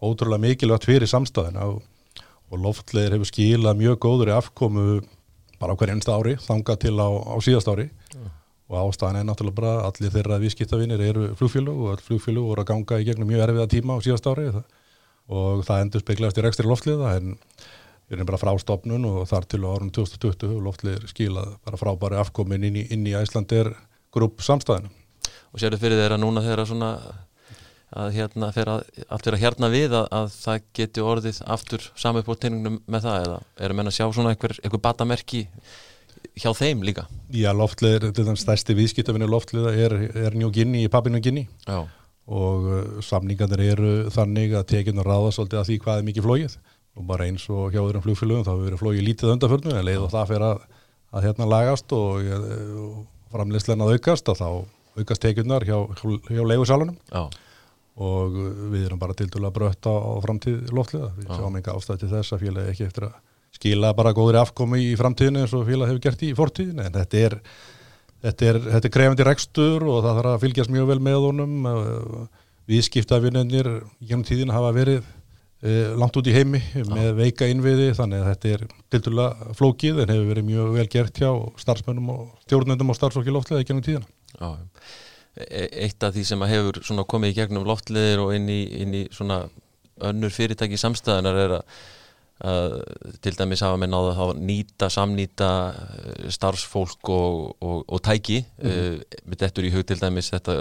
ótrúlega 0.03 0.43
mikilvægt 0.43 0.87
fyrir 0.89 1.09
samstæðina 1.09 1.69
og, 1.71 1.79
loftlegar 2.49 3.13
hefur 3.13 3.29
skilað 3.29 3.77
mjög 3.77 3.99
góður 4.01 4.31
í 4.31 4.35
afkomu 4.37 4.99
bara 5.59 5.75
á 5.75 5.79
hverjannsta 5.79 6.15
ári 6.17 6.35
þanga 6.41 6.75
til 6.81 6.95
á, 6.97 7.07
á 7.07 7.35
síðast 7.45 7.69
ári. 7.69 7.89
Mm 8.15 8.29
og 8.69 8.77
ástæðan 8.77 9.17
er 9.17 9.25
náttúrulega 9.25 9.57
bara 9.57 9.71
allir 9.87 10.11
þeirra 10.13 10.37
viðskiptavinir 10.43 11.01
eru 11.01 11.29
flugfélug 11.37 11.79
og 11.83 11.93
all 11.95 12.03
flugfélug 12.05 12.51
voru 12.51 12.61
að 12.61 12.69
ganga 12.69 12.99
í 13.01 13.07
gegnum 13.07 13.29
mjög 13.31 13.43
erfiða 13.47 13.69
tíma 13.71 13.97
á 13.97 14.03
síðast 14.05 14.29
ári. 14.29 14.49
Og 15.29 15.63
það 15.65 15.85
endur 15.85 16.03
speiklast 16.03 16.37
í 16.37 16.43
rekstri 16.45 16.69
loftliða 16.69 17.15
en 17.17 17.33
við 18.09 18.17
erum 18.17 18.29
bara 18.29 18.41
frá 18.41 18.51
stopnun 18.61 19.05
og 19.05 19.23
þar 19.29 19.47
til 19.49 19.61
árun 19.63 19.93
2020 19.93 20.59
loftliðir 20.65 21.07
skilað 21.11 21.55
bara 21.65 21.79
frábæri 21.79 22.19
afkomin 22.19 22.65
inn 22.65 22.81
í, 22.81 22.85
inn 22.89 23.05
í 23.05 23.15
Æslandir 23.17 23.71
grúp 24.13 24.41
samstæðinu. 24.41 24.89
Og 25.53 25.61
sér 25.61 25.75
þið 25.75 25.83
fyrir 25.85 26.01
þeirra 26.03 26.21
núna 26.21 26.45
þeirra 26.45 26.65
svona 26.69 26.93
að 27.89 28.15
hérna 28.19 28.49
fyrir 28.53 28.71
að 28.71 29.05
allt 29.09 29.27
vera 29.29 29.41
hérna 29.41 29.69
við 29.73 29.93
að, 29.97 30.07
að 30.13 30.33
það 30.35 30.65
geti 30.77 31.03
orðið 31.05 31.39
aftur 31.55 31.85
samupbóttinningum 31.97 32.81
með 32.85 33.05
það 33.07 33.21
eða 33.23 33.37
er 33.57 33.73
að 33.73 33.79
menna 33.79 33.93
að 33.93 33.97
sjá 33.97 34.05
svona 34.13 34.33
einhver, 34.33 34.53
einhver 34.61 34.83
batamerki 34.83 35.45
hjá 36.39 36.51
þeim 36.57 36.83
líka 36.85 37.07
Já, 37.33 37.49
loftleðir, 37.55 38.09
þetta 38.09 38.33
er 38.35 38.41
stærsti 38.43 38.75
viðskiptafinu 38.77 39.29
loftleða 39.29 39.73
er, 39.73 39.95
er 40.27 40.37
Guinea 40.37 40.85
í 40.85 40.91
Papinu 40.91 41.21
Guinea 41.23 41.49
Já. 41.65 41.81
og 42.29 42.69
uh, 42.69 42.83
samningarnir 43.05 43.65
eru 43.73 43.93
þannig 44.13 44.53
að 44.59 44.69
tekinu 44.75 45.05
ráða 45.05 45.33
svolítið 45.33 45.61
að 45.61 45.71
því 45.71 45.79
hvað 45.85 46.01
er 46.01 46.07
mikið 46.11 46.27
flóið 46.27 46.59
og 46.97 47.05
bara 47.09 47.27
eins 47.29 47.45
og 47.51 47.73
hjá 47.73 47.81
öðrum 47.83 48.03
flugfélögum 48.03 48.45
þá 48.47 48.53
hefur 48.53 48.65
verið 48.65 48.81
flóið 48.81 49.05
lítið 49.07 49.33
undarförnu 49.35 49.75
en 49.75 49.85
leið 49.87 50.05
og 50.05 50.11
það 50.13 50.31
fyrir 50.31 50.47
að, 50.49 50.65
að 51.13 51.27
hérna 51.27 51.49
lagast 51.53 51.95
og, 51.95 52.31
og 52.83 52.97
framleyslein 53.33 53.85
að 53.85 53.93
aukast 53.95 54.31
og 54.31 54.39
þá 54.39 54.49
aukast 54.99 55.23
tekinunar 55.23 55.65
hjá, 55.67 55.77
hjá, 56.01 56.43
leiðusalunum 56.49 56.97
og 57.99 58.37
við 58.73 58.85
erum 58.87 59.01
bara 59.01 59.15
til 59.17 59.29
dælu 59.31 59.47
að 59.49 59.57
brötta 59.59 59.91
á 59.91 60.11
framtíð 60.23 60.73
loftleða 60.75 61.11
við 61.17 61.33
sjáum 61.33 61.57
enga 61.59 61.75
ástæði 61.75 62.03
til 62.03 62.11
þess 62.13 62.35
að 62.35 62.45
félagi 62.45 62.73
ekki 62.73 62.87
eftir 62.87 63.07
að 63.09 63.17
skila 63.55 63.93
bara 63.97 64.13
góðri 64.15 64.39
afkomi 64.39 64.81
í 64.91 64.95
framtíðinu 64.99 65.43
eins 65.43 65.55
og 65.57 65.67
félag 65.67 65.91
hefur 65.91 66.03
gert 66.05 66.25
í 66.25 66.33
fortíðinu 66.37 66.85
en 66.85 66.95
þetta 66.95 67.23
er, 67.27 67.37
þetta 68.25 68.49
er, 68.51 68.59
þetta 68.75 68.89
er 68.89 68.95
krefandi 68.95 69.27
rekstur 69.27 69.87
og 69.87 70.03
það 70.05 70.19
þarf 70.19 70.33
að 70.33 70.43
fylgjast 70.45 70.73
mjög 70.75 70.91
vel 70.93 70.99
með 71.09 71.25
honum. 71.25 71.55
Viðskiptafinnir 72.69 73.71
gennum 74.05 74.25
tíðin 74.27 74.53
hafa 74.53 74.69
verið 74.75 75.07
langt 75.99 76.15
út 76.15 76.27
í 76.29 76.31
heimi 76.31 76.61
með 76.87 77.09
veika 77.17 77.47
innviði 77.51 77.89
þannig 77.97 78.21
að 78.21 78.29
þetta 78.29 78.51
er 78.55 78.61
tildulega 78.95 79.55
flókið 79.59 79.97
en 80.03 80.13
hefur 80.13 80.29
verið 80.29 80.45
mjög 80.47 80.69
vel 80.77 80.87
gert 80.93 81.19
hjá 81.19 81.31
starfsmönnum 81.59 82.11
og 82.13 82.21
stjórnendum 82.45 82.93
og 82.93 82.95
starfsfólki 82.95 83.33
loftlega 83.35 83.67
gennum 83.67 83.83
tíðina. 83.83 84.07
Já, 84.39 84.49
e, 85.35 85.65
eitt 85.83 86.07
af 86.07 86.15
því 86.15 86.23
sem 86.29 86.45
hefur 86.53 86.79
komið 87.11 87.33
í 87.33 87.37
gegnum 87.41 87.67
loftleðir 87.67 88.23
og 88.23 88.31
inn 88.37 88.47
í, 88.47 88.61
inn 88.85 88.95
í 89.01 89.05
önnur 89.99 90.31
fyrirtæki 90.31 90.79
samstæðanar 90.79 91.43
er 91.43 91.57
að 91.59 91.79
að 92.39 92.77
til 93.19 93.33
dæmis 93.35 93.63
hafa 93.65 93.79
með 93.79 93.91
náða 93.91 94.11
að 94.23 94.37
nýta, 94.47 94.87
samnýta 94.93 95.49
eh, 95.75 96.27
starfsfólk 96.31 97.11
og, 97.11 97.39
og, 97.59 97.81
og 97.83 98.01
tæki 98.03 98.45
mm 98.45 98.69
-hmm. 98.69 98.93
uh, 98.95 99.23
með 99.25 99.39
dettur 99.43 99.67
í 99.67 99.73
hug 99.73 99.85
til 99.85 99.99
dæmis 99.99 100.31
þetta 100.31 100.55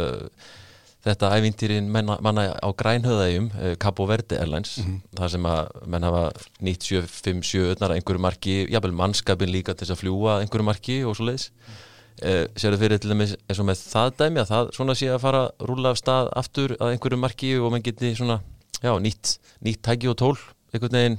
þetta 1.07 1.30
ævintýrin 1.38 1.90
manna, 1.90 2.46
á 2.59 2.68
grænhöðægjum 2.74 3.51
eh, 3.61 3.74
Cabo 3.80 4.07
Verde 4.09 4.38
Airlines 4.38 4.78
mm 4.78 4.84
-hmm. 4.84 5.18
þar 5.18 5.28
sem 5.34 5.44
að 5.46 5.68
menn 5.86 6.03
hafa 6.03 6.22
9-5-7 6.61 7.74
öðnar 7.74 7.94
einhverju 7.94 8.20
marki, 8.20 8.57
jábel 8.66 8.92
mannskapin 8.92 9.53
líka 9.53 9.74
til 9.74 9.86
að 9.90 10.01
fljúa 10.03 10.40
einhverju 10.40 10.64
marki 10.64 11.05
og 11.05 11.16
svo 11.16 11.28
leiðis 11.28 11.51
eh, 12.22 12.46
sér 12.57 12.74
þau 12.74 12.78
fyrir 12.82 12.99
til 12.99 13.11
dæmis 13.11 13.36
eins 13.49 13.59
og 13.59 13.66
með 13.66 13.78
það 13.94 14.12
dæmi 14.18 14.40
að 14.40 14.51
það 14.51 14.70
svona 14.74 14.94
sé 14.94 15.07
að 15.09 15.20
fara 15.20 15.42
að 15.46 15.66
rúla 15.70 15.90
af 15.90 15.99
stað 15.99 16.30
aftur 16.34 16.76
að 16.80 16.92
einhverju 16.92 17.18
marki 17.18 17.59
og 17.59 17.70
mann 17.70 17.82
geti 17.82 18.14
svona 18.14 18.40
já, 18.82 18.92
nýtt, 18.99 19.38
nýtt 19.62 19.82
tæki 19.82 20.09
og 20.09 20.16
tól 20.16 20.36
einhvern 20.72 20.92
veginn 20.92 21.18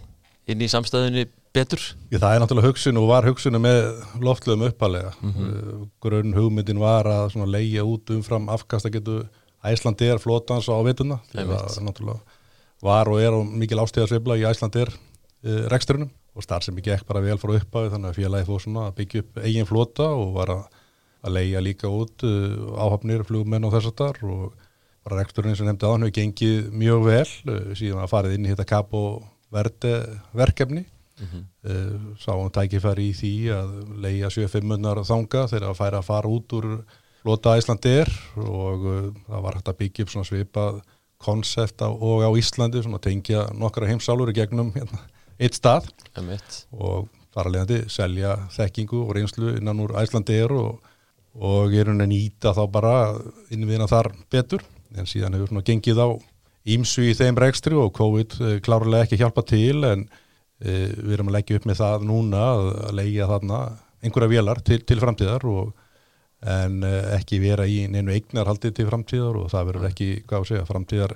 inn 0.49 0.61
í 0.61 0.67
samstæðinu 0.67 1.25
betur? 1.53 1.81
Ég, 2.11 2.19
það 2.19 2.35
er 2.35 2.41
náttúrulega 2.43 2.69
hugsun 2.69 2.99
og 2.99 3.07
var 3.09 3.25
hugsunum 3.25 3.63
með 3.63 3.79
loftluðum 4.21 4.67
uppalega 4.69 5.13
mm 5.21 5.31
-hmm. 5.33 5.87
grunn 6.01 6.33
hugmyndin 6.33 6.79
var 6.79 7.05
að 7.05 7.45
leia 7.45 7.83
út 7.83 8.09
umfram 8.09 8.49
afkastagetu 9.59 9.69
Æslandir 9.69 10.19
flótans 10.19 10.69
á 10.71 10.77
vituna 10.83 11.19
það 11.33 12.19
var 12.81 13.09
og 13.11 13.19
er 13.19 13.35
og 13.35 13.45
mikil 13.45 13.79
ástíðarsveifla 13.79 14.37
í 14.39 14.45
Æslandir 14.47 14.91
uh, 14.93 15.65
reksturinnum 15.71 16.11
og 16.35 16.43
starf 16.43 16.63
sem 16.63 16.77
ekki 16.77 16.93
ekki 16.93 17.07
bara 17.09 17.23
vel 17.23 17.37
frá 17.37 17.55
upphafi 17.57 17.91
þannig 17.91 18.11
að 18.11 18.19
félagi 18.21 18.47
fóð 18.47 18.61
svona 18.63 18.85
að 18.87 18.95
byggja 18.99 19.23
upp 19.23 19.41
eigin 19.43 19.67
flóta 19.67 20.07
og 20.15 20.31
var 20.37 20.53
að, 20.53 20.61
að 21.25 21.35
leia 21.35 21.63
líka 21.63 21.91
út 21.91 22.23
uh, 22.23 22.77
áhafnir, 22.79 23.25
flugmenn 23.27 23.67
og 23.67 23.75
þess 23.75 23.91
að 23.91 23.97
þar 24.03 24.21
og 24.29 24.45
bara 25.03 25.19
reksturinn 25.19 25.57
sem 25.57 25.67
nefndi 25.67 25.87
aðan 25.87 26.07
hefur 26.07 26.15
gengið 26.21 26.71
mjög 26.71 27.03
vel 27.09 27.27
uh, 27.27 27.75
síðan 27.75 28.05
að 28.05 28.13
farið 28.13 28.37
inn 28.37 28.47
í 28.47 28.53
þetta 28.53 28.69
kap 28.69 28.95
og 28.95 29.27
verði 29.51 29.93
verkefni 30.37 30.85
mm 30.85 31.27
-hmm. 31.27 32.15
sáum 32.21 32.51
tækifæri 32.53 33.09
í 33.09 33.13
því 33.17 33.31
að 33.51 33.71
leia 33.99 34.29
7-5 34.29 34.63
munnar 34.63 35.01
þanga 35.03 35.47
þegar 35.49 35.69
að 35.69 35.79
færa 35.81 35.97
að 35.99 36.05
fara 36.05 36.29
út 36.29 36.53
úr 36.53 36.67
flota 37.23 37.55
Íslandir 37.59 38.09
og 38.39 38.87
uh, 38.87 39.05
það 39.27 39.45
var 39.45 39.59
hægt 39.59 39.71
að 39.71 39.79
byggja 39.83 40.05
upp 40.05 40.13
svona 40.13 40.29
svipað 40.29 40.81
konsept 41.19 41.83
og 41.83 42.23
á 42.23 42.29
Íslandi 42.39 42.83
svona 42.83 43.01
tengja 43.03 43.47
nokkara 43.57 43.89
heimsálur 43.89 44.31
í 44.31 44.37
gegnum 44.37 44.71
hérna, 44.75 45.01
eitt 45.39 45.57
stað 45.59 45.89
Emitt. 46.19 46.63
og 46.71 47.09
fara 47.35 47.51
leiðandi 47.51 47.83
selja 47.91 48.37
þekkingu 48.55 49.03
og 49.03 49.13
reynslu 49.17 49.57
innan 49.57 49.83
úr 49.83 49.97
Íslandir 49.99 50.53
og, 50.55 50.79
og 51.35 51.75
er 51.75 51.91
hún 51.91 52.05
að 52.05 52.13
nýta 52.13 52.55
þá 52.55 52.63
bara 52.71 52.95
innviðina 53.51 53.89
þar 53.91 54.13
betur 54.31 54.63
en 54.95 55.09
síðan 55.09 55.35
hefur 55.35 55.51
svona 55.51 55.67
gengið 55.67 56.01
á 56.01 56.09
ímsu 56.69 57.05
í 57.09 57.13
þeim 57.17 57.37
rekstri 57.39 57.77
og 57.77 57.93
COVID 57.99 58.39
uh, 58.39 58.55
klárlega 58.63 59.07
ekki 59.07 59.19
hjálpa 59.19 59.43
til 59.47 59.83
en 59.87 60.07
e, 60.59 60.89
við 60.91 61.13
erum 61.15 61.29
að 61.31 61.37
leggja 61.39 61.59
upp 61.59 61.67
með 61.69 61.79
það 61.81 62.07
núna 62.07 62.47
að 62.55 62.97
leggja 62.99 63.29
þarna 63.29 63.59
einhverja 64.03 64.31
vélar 64.33 64.61
til, 64.63 64.79
til 64.87 64.99
framtíðar 65.01 65.45
og 65.49 65.71
en 66.47 66.79
eh, 66.87 67.13
ekki 67.17 67.41
vera 67.43 67.65
í 67.67 67.83
neinu 67.91 68.13
eignarhaldi 68.15 68.71
til 68.75 68.87
framtíðar 68.87 69.35
og 69.41 69.49
það 69.51 69.67
verður 69.71 69.89
ekki, 69.91 70.09
segja, 70.47 70.65
framtíðar 70.67 71.15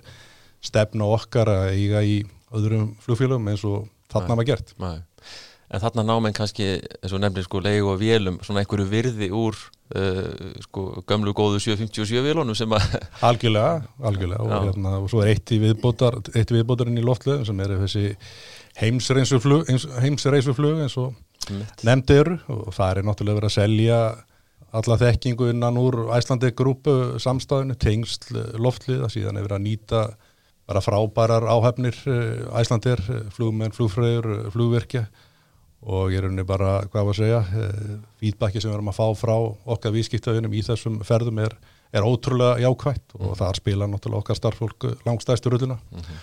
stefna 0.64 1.08
okkar 1.16 1.52
að 1.52 1.66
eiga 1.78 2.04
í 2.04 2.22
öðrum 2.54 2.94
flugfélagum 3.04 3.50
eins 3.52 3.64
og 3.68 3.88
þarna 4.12 4.38
var 4.40 4.48
gert. 4.48 4.74
Nei. 4.82 4.98
En 5.74 5.82
þarna 5.82 6.04
náminn 6.06 6.36
kannski, 6.38 6.66
eins 7.02 7.14
og 7.16 7.22
nefnir 7.24 7.46
sko 7.48 7.58
leiðu 7.64 7.88
og 7.94 8.02
vélum, 8.02 8.36
svona 8.46 8.62
einhverju 8.62 8.86
virði 8.92 9.30
úr 9.34 9.58
uh, 9.58 10.28
sko 10.68 10.82
gömlu 11.10 11.34
góðu 11.34 11.58
757 11.64 12.22
vélunum 12.22 12.58
sem 12.58 12.76
að... 12.78 12.84
Algjörlega, 13.26 13.72
algjörlega 14.06 14.44
og, 14.44 14.54
hérna, 14.68 14.92
og 15.00 15.08
svo 15.10 15.24
er 15.24 15.30
eitt 15.34 15.56
í 15.56 15.58
viðbótar, 15.64 16.14
eitt 16.36 16.54
í 16.54 16.60
viðbótarinn 16.60 17.02
í 17.02 17.08
loftleðum 17.08 17.48
sem 17.50 17.64
er 17.66 17.74
þessi 17.82 18.06
heimsreysuflug 18.84 20.84
eins 20.84 20.98
og 21.02 21.10
nefndir 21.84 22.30
og 22.52 22.70
það 22.76 22.92
er 22.92 22.98
náttúrulega 23.08 23.40
verið 23.42 23.50
að 23.50 23.58
selja 23.58 23.98
alla 24.74 24.98
þekkingu 24.98 25.52
innan 25.54 25.78
úr 25.78 26.08
Æslandi 26.16 26.50
grúpu 26.58 27.20
samstæðinu, 27.22 27.76
tengst 27.78 28.32
loftlið 28.34 29.04
að 29.06 29.14
síðan 29.18 29.38
hefur 29.38 29.58
að 29.58 29.66
nýta 29.68 30.06
bara 30.68 30.82
frábærar 30.82 31.46
áhefnir 31.52 31.98
eh, 32.08 32.60
Æslandir, 32.60 33.02
eh, 33.12 33.30
flugmenn, 33.36 33.76
flugfröður, 33.76 34.30
eh, 34.32 34.50
flugverkja 34.54 35.06
og 35.84 36.14
ég 36.14 36.22
er 36.22 36.30
unni 36.30 36.46
bara, 36.48 36.78
hvað 36.88 37.08
var 37.10 37.12
að 37.12 37.18
segja, 37.18 37.70
feedbacki 38.22 38.62
sem 38.64 38.72
við 38.72 38.78
erum 38.78 38.92
að 38.94 39.00
fá 39.02 39.08
frá 39.20 39.34
okkar 39.76 39.92
vískiptaðunum 39.92 40.54
í 40.56 40.62
þessum 40.64 41.02
ferðum 41.04 41.42
er, 41.44 41.58
er 41.92 42.08
ótrúlega 42.08 42.62
jákvægt 42.64 43.18
og 43.18 43.34
mm. 43.34 43.40
þar 43.42 43.60
spila 43.60 43.90
náttúrulega 43.92 44.24
okkar 44.24 44.40
starffólk 44.40 44.86
langstæðstur 45.04 45.58
rullina 45.58 45.76
mm 45.76 46.00
-hmm. 46.00 46.22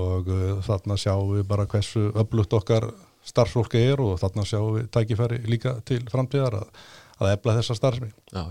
og 0.00 0.30
þarna 0.64 0.96
sjáum 0.96 1.34
við 1.34 1.44
bara 1.44 1.66
hversu 1.68 2.06
öflugt 2.16 2.56
okkar 2.56 2.88
starffólki 3.20 3.84
er 3.84 4.00
og 4.00 4.16
þarna 4.16 4.48
sjáum 4.48 4.78
við 4.78 4.88
tækifæri 4.88 5.42
líka 5.44 5.76
til 5.84 6.00
framtíðar 6.08 6.62
að 6.62 6.72
að 7.20 7.32
efla 7.34 7.56
þessa 7.58 7.78
starfsmi. 7.78 8.12
Já, 8.32 8.42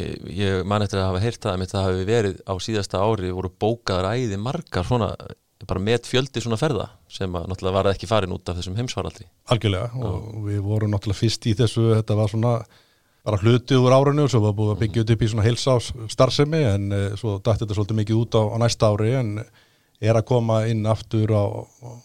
ég, 0.00 0.28
ég 0.34 0.68
man 0.68 0.84
eftir 0.84 1.00
að 1.00 1.08
hafa 1.12 1.24
heyrt 1.24 1.42
það 1.44 1.56
að 1.56 1.72
það 1.72 1.88
hafi 1.88 2.06
verið 2.10 2.38
á 2.46 2.54
síðasta 2.66 3.02
ári 3.02 3.32
voru 3.34 3.50
bókaðar 3.64 4.10
æði 4.14 4.38
margar 4.40 4.86
svona, 4.88 5.10
bara 5.64 5.82
með 5.82 6.08
fjöldi 6.10 6.42
svona 6.44 6.60
ferða 6.60 6.88
sem 7.08 7.34
að 7.34 7.50
náttúrulega 7.50 7.78
var 7.78 7.90
ekki 7.94 8.10
farin 8.10 8.34
út 8.34 8.48
af 8.50 8.58
þessum 8.58 8.78
heimsvaraldri. 8.80 9.28
Algjörlega 9.54 9.92
Já. 9.92 10.08
og 10.08 10.48
við 10.48 10.64
vorum 10.66 10.92
náttúrulega 10.92 11.22
fyrst 11.22 11.46
í 11.48 11.54
þessu, 11.58 11.92
þetta 11.94 12.18
var 12.18 12.32
svona 12.32 12.56
bara 13.24 13.40
hlutið 13.40 13.80
úr 13.80 13.94
árinu 13.96 14.26
og 14.26 14.32
svo 14.32 14.42
var 14.44 14.56
búið 14.56 14.74
að 14.74 14.80
byggja 14.82 15.04
upp 15.14 15.22
í 15.24 15.28
svona 15.32 15.44
heilsás 15.46 15.86
starfsemi 16.12 16.60
en 16.68 16.90
e, 16.92 16.98
svo 17.16 17.38
dætti 17.38 17.62
þetta 17.62 17.76
svolítið 17.78 17.98
mikið 18.02 18.18
út 18.20 18.36
á, 18.36 18.42
á 18.52 18.56
næsta 18.60 18.90
ári 18.92 19.14
en 19.16 19.30
er 20.04 20.18
að 20.18 20.26
koma 20.28 20.58
inn 20.68 20.84
aftur 20.90 21.32
á, 21.32 21.44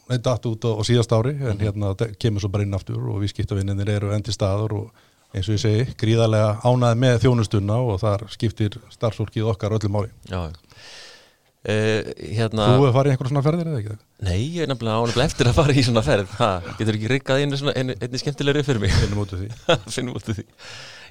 neitt 0.07 0.29
aftur 0.31 0.55
út 0.55 0.63
á, 0.63 0.71
á 0.79 0.81
síðast 0.87 1.11
ári 1.11 1.33
en 1.35 1.57
mhm. 1.57 1.63
hérna 1.65 1.91
kemur 2.21 2.43
svo 2.43 2.51
bara 2.53 2.63
inn 2.63 2.77
aftur 2.77 3.03
og 3.11 3.19
við 3.19 3.33
skiptavinnir 3.33 3.91
eru 3.97 4.13
endi 4.15 4.31
staður 4.35 4.77
og 4.79 5.07
eins 5.35 5.49
og 5.49 5.55
ég 5.55 5.61
segi, 5.61 5.85
gríðarlega 5.99 6.55
ánað 6.65 7.01
með 7.03 7.19
þjónustunna 7.25 7.77
og 7.85 7.99
þar 8.01 8.25
skiptir 8.33 8.79
starfsfólkið 8.93 9.49
okkar 9.51 9.75
öllum 9.77 9.95
máli. 9.97 10.13
Já, 10.29 10.39
uh, 10.49 12.13
hérna 12.17 12.69
Þú 12.71 12.77
hefur 12.79 12.95
farið 12.95 13.11
í 13.11 13.15
einhverjum 13.15 13.33
svona 13.33 13.45
ferðir 13.45 13.69
eða 13.69 13.81
ekki? 13.83 13.97
Nei, 14.25 14.37
ég 14.55 14.63
er 14.63 14.71
nefnilega 14.71 15.03
ánæglega 15.03 15.29
eftir 15.29 15.49
að 15.51 15.59
fara 15.59 15.75
í 15.75 15.83
svona 15.85 16.05
ferð. 16.05 16.37
Ha, 16.39 16.53
Getur 16.79 16.97
ekki 16.97 17.11
rikkað 17.13 17.43
einu, 17.43 17.59
einu, 17.75 17.97
einu 17.99 18.23
skemmtilegri 18.23 18.63
fyrir 18.67 18.81
mig? 18.85 18.95
Finnum 19.03 19.21
út 19.25 19.35
af 19.35 19.43
því. 19.43 19.51
Finnum 19.95 20.17
út 20.17 20.31
af 20.33 20.39
því. 20.39 20.47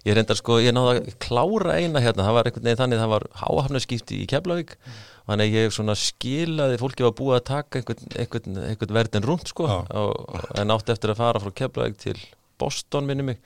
Ég 0.07 0.14
reyndar 0.14 0.39
sko, 0.39 0.59
ég 0.62 0.75
náða 0.75 0.97
að 0.97 1.09
klára 1.21 1.79
eina 1.79 2.01
hérna, 2.03 2.25
það 2.27 2.37
var 2.37 2.49
einhvern 2.49 2.69
veginn 2.69 2.81
þannig, 2.81 3.01
það 3.03 3.12
var 3.12 3.25
háhafnarskipti 3.41 4.21
í 4.23 4.29
Keflavík. 4.31 4.77
Mm. 4.79 4.99
Þannig 5.29 5.57
ég 5.59 5.75
svona 5.75 5.97
skilaði, 5.99 6.79
fólki 6.81 7.05
var 7.05 7.16
búið 7.19 7.35
að 7.37 7.49
taka 7.51 7.83
einhvern 7.83 8.95
verðin 8.97 9.27
rund 9.27 9.51
sko, 9.51 9.66
og, 9.66 10.39
en 10.57 10.73
átti 10.73 10.95
eftir 10.95 11.12
að 11.12 11.19
fara 11.19 11.43
frá 11.43 11.53
Keflavík 11.61 11.99
til 12.01 12.16
Boston 12.62 13.11
minni 13.11 13.27
mig 13.27 13.43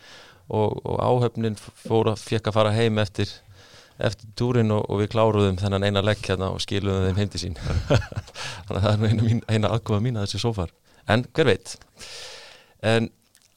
og, 0.49 0.78
og 0.82 1.01
áhöfnin 1.01 1.57
fór 1.61 2.12
að 2.12 2.22
fekk 2.26 2.51
að 2.51 2.57
fara 2.59 2.74
heim 2.76 3.01
eftir, 3.03 3.30
eftir 4.03 4.30
túrin 4.38 4.74
og, 4.74 4.84
og 4.90 5.03
við 5.03 5.12
kláruðum 5.14 5.59
þennan 5.61 5.86
eina 5.88 6.05
legg 6.05 6.22
hérna 6.26 6.53
og 6.55 6.62
skiluðum 6.64 7.09
þeim 7.09 7.20
heim 7.22 7.32
til 7.32 7.43
sín. 7.45 7.59
Þannig 8.66 8.78
að 8.78 8.86
það 8.86 8.93
er 8.93 9.12
eina, 9.12 9.40
eina 9.49 9.74
aðkofa 9.76 10.03
mín 10.05 10.18
að 10.18 10.28
þessi 10.28 10.43
sofar 10.43 10.72
en 11.11 11.26
hver 11.34 11.51
veit? 11.51 11.76
En 12.82 13.11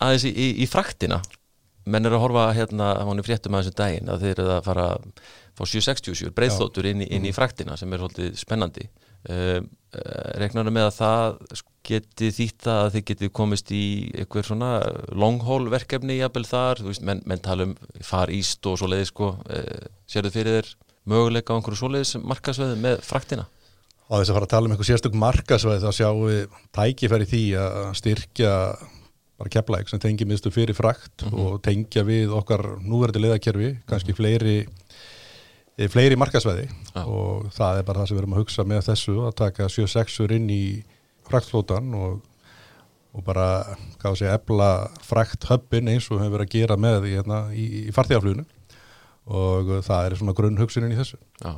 aðeins 0.03 0.27
í, 0.27 0.33
í, 0.33 0.51
í 0.63 0.69
fraktina 0.69 1.21
menn 1.85 2.07
er 2.07 2.15
að 2.17 2.23
horfa 2.23 2.45
hérna 2.57 2.93
á 2.97 3.03
hann 3.05 3.21
í 3.21 3.25
fréttum 3.25 3.55
að 3.57 3.67
þessu 3.67 3.77
daginn 3.77 4.09
að 4.09 4.23
þeir 4.25 4.39
eru 4.39 4.53
að 4.55 4.63
fara 4.65 4.85
fá 5.55 5.63
767 5.63 6.33
breyðþóttur 6.35 6.89
inn, 6.89 7.03
inn 7.05 7.27
í 7.27 7.31
mm. 7.31 7.35
fraktina 7.35 7.77
sem 7.79 7.91
er 7.93 8.01
svolítið 8.01 8.39
spennandi 8.41 8.87
uh, 9.29 9.59
uh, 9.61 10.27
regnar 10.41 10.69
með 10.73 10.89
að 10.89 10.97
það 10.99 11.63
geti 11.85 12.31
þýtta 12.33 12.75
að 12.83 12.91
þið 12.95 13.05
geti 13.11 13.29
komist 13.39 13.71
í 13.75 13.83
einhver 14.17 14.47
svona 14.47 14.71
long 15.13 15.43
haul 15.45 15.67
verkefni 15.69 16.17
jafnvel 16.17 16.45
þar, 16.49 16.81
þú 16.81 16.89
veist, 16.89 17.03
menn, 17.05 17.21
menn 17.29 17.43
tala 17.45 17.69
um 17.69 17.75
far 18.05 18.33
íst 18.33 18.65
og 18.65 18.79
svo 18.81 18.89
leiði 18.89 19.09
sko. 19.11 19.35
Uh, 19.45 19.85
sér 20.09 20.27
þau 20.27 20.35
fyrir 20.37 20.59
þér 20.59 20.71
möguleika 21.11 21.53
á 21.53 21.57
einhverju 21.59 21.81
svo 21.81 21.91
leiðis 21.93 22.15
markasveið 22.23 22.75
með 22.81 22.97
fraktina? 23.05 23.45
Á 24.05 24.13
þess 24.17 24.29
að 24.29 24.37
fara 24.37 24.47
að 24.47 24.53
tala 24.53 24.69
um 24.69 24.75
einhver 24.75 24.89
sérstök 24.89 25.15
markasveið 25.17 25.85
þá 25.85 25.99
sjáum 25.99 26.25
við 26.29 26.59
tækifæri 26.77 27.29
því 27.29 27.45
að 27.61 27.77
styrkja 28.01 28.53
bara 29.35 29.51
kepplæk 29.51 29.89
sem 29.91 29.99
tengi 29.99 30.25
miðstu 30.29 30.51
fyrir 30.53 30.77
frakt 30.77 31.25
mm 31.25 31.29
-hmm. 31.29 31.45
og 31.45 31.61
tengja 31.65 32.05
við 32.07 32.31
okkar 32.31 32.63
núverði 32.79 33.25
leðakerfi, 33.25 33.71
kannski 33.89 34.15
fleiri 34.15 34.63
Eh, 34.63 34.84
fleiri 35.91 36.15
markasvæði 36.19 36.69
ah. 36.95 37.03
og 37.03 37.49
það 37.55 37.81
er 37.81 37.87
bara 37.87 38.01
það 38.01 38.07
sem 38.07 38.15
við 38.15 38.21
erum 38.23 38.35
að 38.37 38.41
hugsa 38.43 38.65
með 38.67 38.85
þessu 38.89 39.17
að 39.27 39.35
taka 39.41 39.67
7-6-ur 39.71 40.33
inn 40.37 40.47
í 40.53 40.63
fraktflótan 41.27 41.93
og, 41.99 42.17
og 43.15 43.25
bara, 43.25 43.47
sé, 44.15 44.29
ebla 44.31 44.69
frækt 45.03 45.47
höppin 45.49 45.91
eins 45.91 46.07
og 46.11 46.21
hefur 46.21 46.37
verið 46.37 46.47
að 46.47 46.55
gera 46.55 46.79
með 46.79 47.09
í, 47.09 47.15
hérna, 47.17 47.39
í, 47.51 47.65
í 47.89 47.95
farþjóðafluginu 47.95 48.45
og 49.25 49.71
það 49.85 50.07
er 50.07 50.17
svona 50.19 50.35
grunn 50.37 50.59
hugsunin 50.61 50.93
í 50.93 50.99
þessu. 50.99 51.17
Já. 51.41 51.55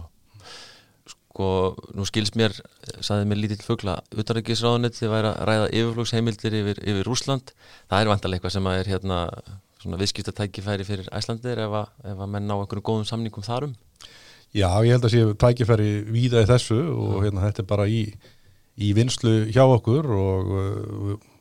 Sko, 1.11 1.49
nú 1.93 2.07
skils 2.07 2.31
mér, 2.39 2.55
saðið 3.03 3.29
mér 3.29 3.41
lítill 3.43 3.61
fugla 3.61 3.99
utanrækisráðunit 4.15 4.97
þið 4.97 5.11
væri 5.13 5.29
að 5.29 5.41
ræða 5.51 5.67
yfirflugsheimildir 5.81 6.59
yfir, 6.63 6.79
yfir 6.81 7.05
Rúsland 7.05 7.53
það 7.91 7.99
er 7.99 8.11
vantarlega 8.13 8.39
eitthvað 8.39 8.55
sem 8.55 8.69
er 8.71 8.89
hérna 8.95 9.19
svona 9.81 9.99
viðskiptatækifæri 10.01 10.87
fyrir 10.87 11.11
Æslandir 11.15 11.61
ef 11.63 11.75
að, 11.81 11.91
ef 12.13 12.23
að 12.23 12.33
menn 12.33 12.49
ná 12.49 12.55
einhvern 12.57 12.85
góðum 12.89 13.07
samningum 13.09 13.45
þarum 13.45 13.75
Já, 14.55 14.69
ég 14.87 14.95
held 14.95 15.05
að 15.05 15.13
sé 15.13 15.23
tækifæri 15.43 15.91
víða 16.07 16.45
í 16.45 16.49
þessu 16.49 16.79
og 16.95 17.21
hérna 17.25 17.45
þetta 17.49 17.63
er 17.63 17.69
bara 17.69 17.87
í, 17.91 18.01
í 18.79 18.91
vinslu 18.95 19.33
hjá 19.51 19.65
okkur 19.65 20.07
og, 20.15 20.53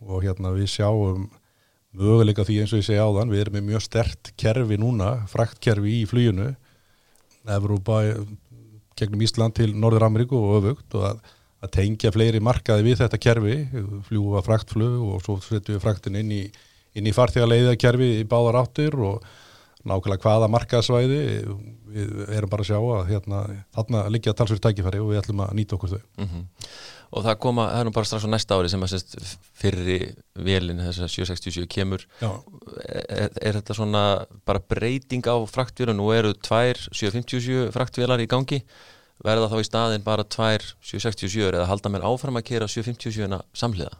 og 0.02 0.24
hérna 0.24 0.52
við 0.56 0.72
sjáum 0.74 1.28
möguleika 1.96 2.44
því 2.44 2.60
eins 2.62 2.74
og 2.74 2.82
ég 2.82 2.88
segja 2.90 3.06
áðan, 3.06 3.30
við 3.32 3.44
erum 3.44 3.56
með 3.56 3.68
mjög 3.70 3.84
stert 3.86 4.32
kerfi 4.36 4.76
núna, 4.80 5.12
fraktkerfi 5.30 6.02
í 6.02 6.08
fluginu 6.08 6.50
Evrópa 7.46 8.02
gegnum 8.98 9.22
Ísland 9.22 9.54
til 9.56 9.70
Norður 9.76 10.08
Ameríku 10.08 10.38
og 10.38 10.56
öfugt 10.60 10.96
og 10.98 11.04
að, 11.12 11.20
að 11.62 11.72
tengja 11.76 12.12
fleiri 12.14 12.40
markaði 12.42 12.88
við 12.88 13.02
þetta 13.02 13.20
kerfi, 13.22 13.56
fljúa 14.08 14.42
fraktflug 14.44 15.04
og 15.06 15.22
svo 15.24 15.38
setjum 15.44 15.76
við 15.76 15.84
fraktin 15.84 16.18
inn 16.20 16.32
í, 16.34 16.42
inn 16.96 17.08
í 17.08 17.14
farþegarleiðakerfi 17.16 18.12
í 18.20 18.28
báðar 18.28 18.62
áttir 18.62 18.96
og 18.96 19.24
nákvæmlega 19.86 20.24
hvaða 20.24 20.50
markaðsvæði 20.50 21.20
við 21.96 22.20
erum 22.34 22.50
bara 22.50 22.64
að 22.64 22.70
sjá 22.72 22.78
að 22.80 23.08
hérna, 23.12 23.42
þarna 23.76 24.02
liggja 24.12 24.34
talsverð 24.36 24.64
tækifæri 24.64 25.02
og 25.02 25.12
við 25.12 25.20
ætlum 25.22 25.42
að 25.44 25.52
nýta 25.58 25.76
okkur 25.76 25.92
þau. 25.94 26.02
Mm 26.18 26.28
-hmm. 26.30 26.46
Og 27.16 27.22
það 27.22 27.38
koma, 27.38 27.68
það 27.70 27.80
er 27.80 27.86
nú 27.86 27.92
bara 27.94 28.08
strax 28.08 28.26
á 28.26 28.30
næsta 28.34 28.56
ári 28.56 28.68
sem 28.68 28.82
að 28.82 28.90
sérst 28.92 29.38
fyrri 29.54 29.98
velin 30.34 30.82
þess 30.82 30.98
að 30.98 31.12
767 31.14 31.66
kemur 31.70 32.06
er, 32.20 33.30
er 33.40 33.52
þetta 33.54 33.74
svona 33.74 34.26
bara 34.44 34.58
breyting 34.58 35.22
á 35.22 35.36
fraktvél 35.46 35.90
og 35.90 35.96
nú 35.96 36.10
eru 36.10 36.34
tvær 36.34 36.76
757 36.90 37.70
fraktvélar 37.70 38.20
í 38.20 38.26
gangi 38.26 38.64
verða 39.24 39.48
þá 39.48 39.60
í 39.60 39.68
staðin 39.68 40.04
bara 40.04 40.24
tvær 40.24 40.60
767 40.82 41.54
eða 41.54 41.70
halda 41.70 41.88
mér 41.88 42.04
áfram 42.04 42.36
að 42.36 42.48
kera 42.50 42.68
757 42.68 43.40
samhliða? 43.54 43.94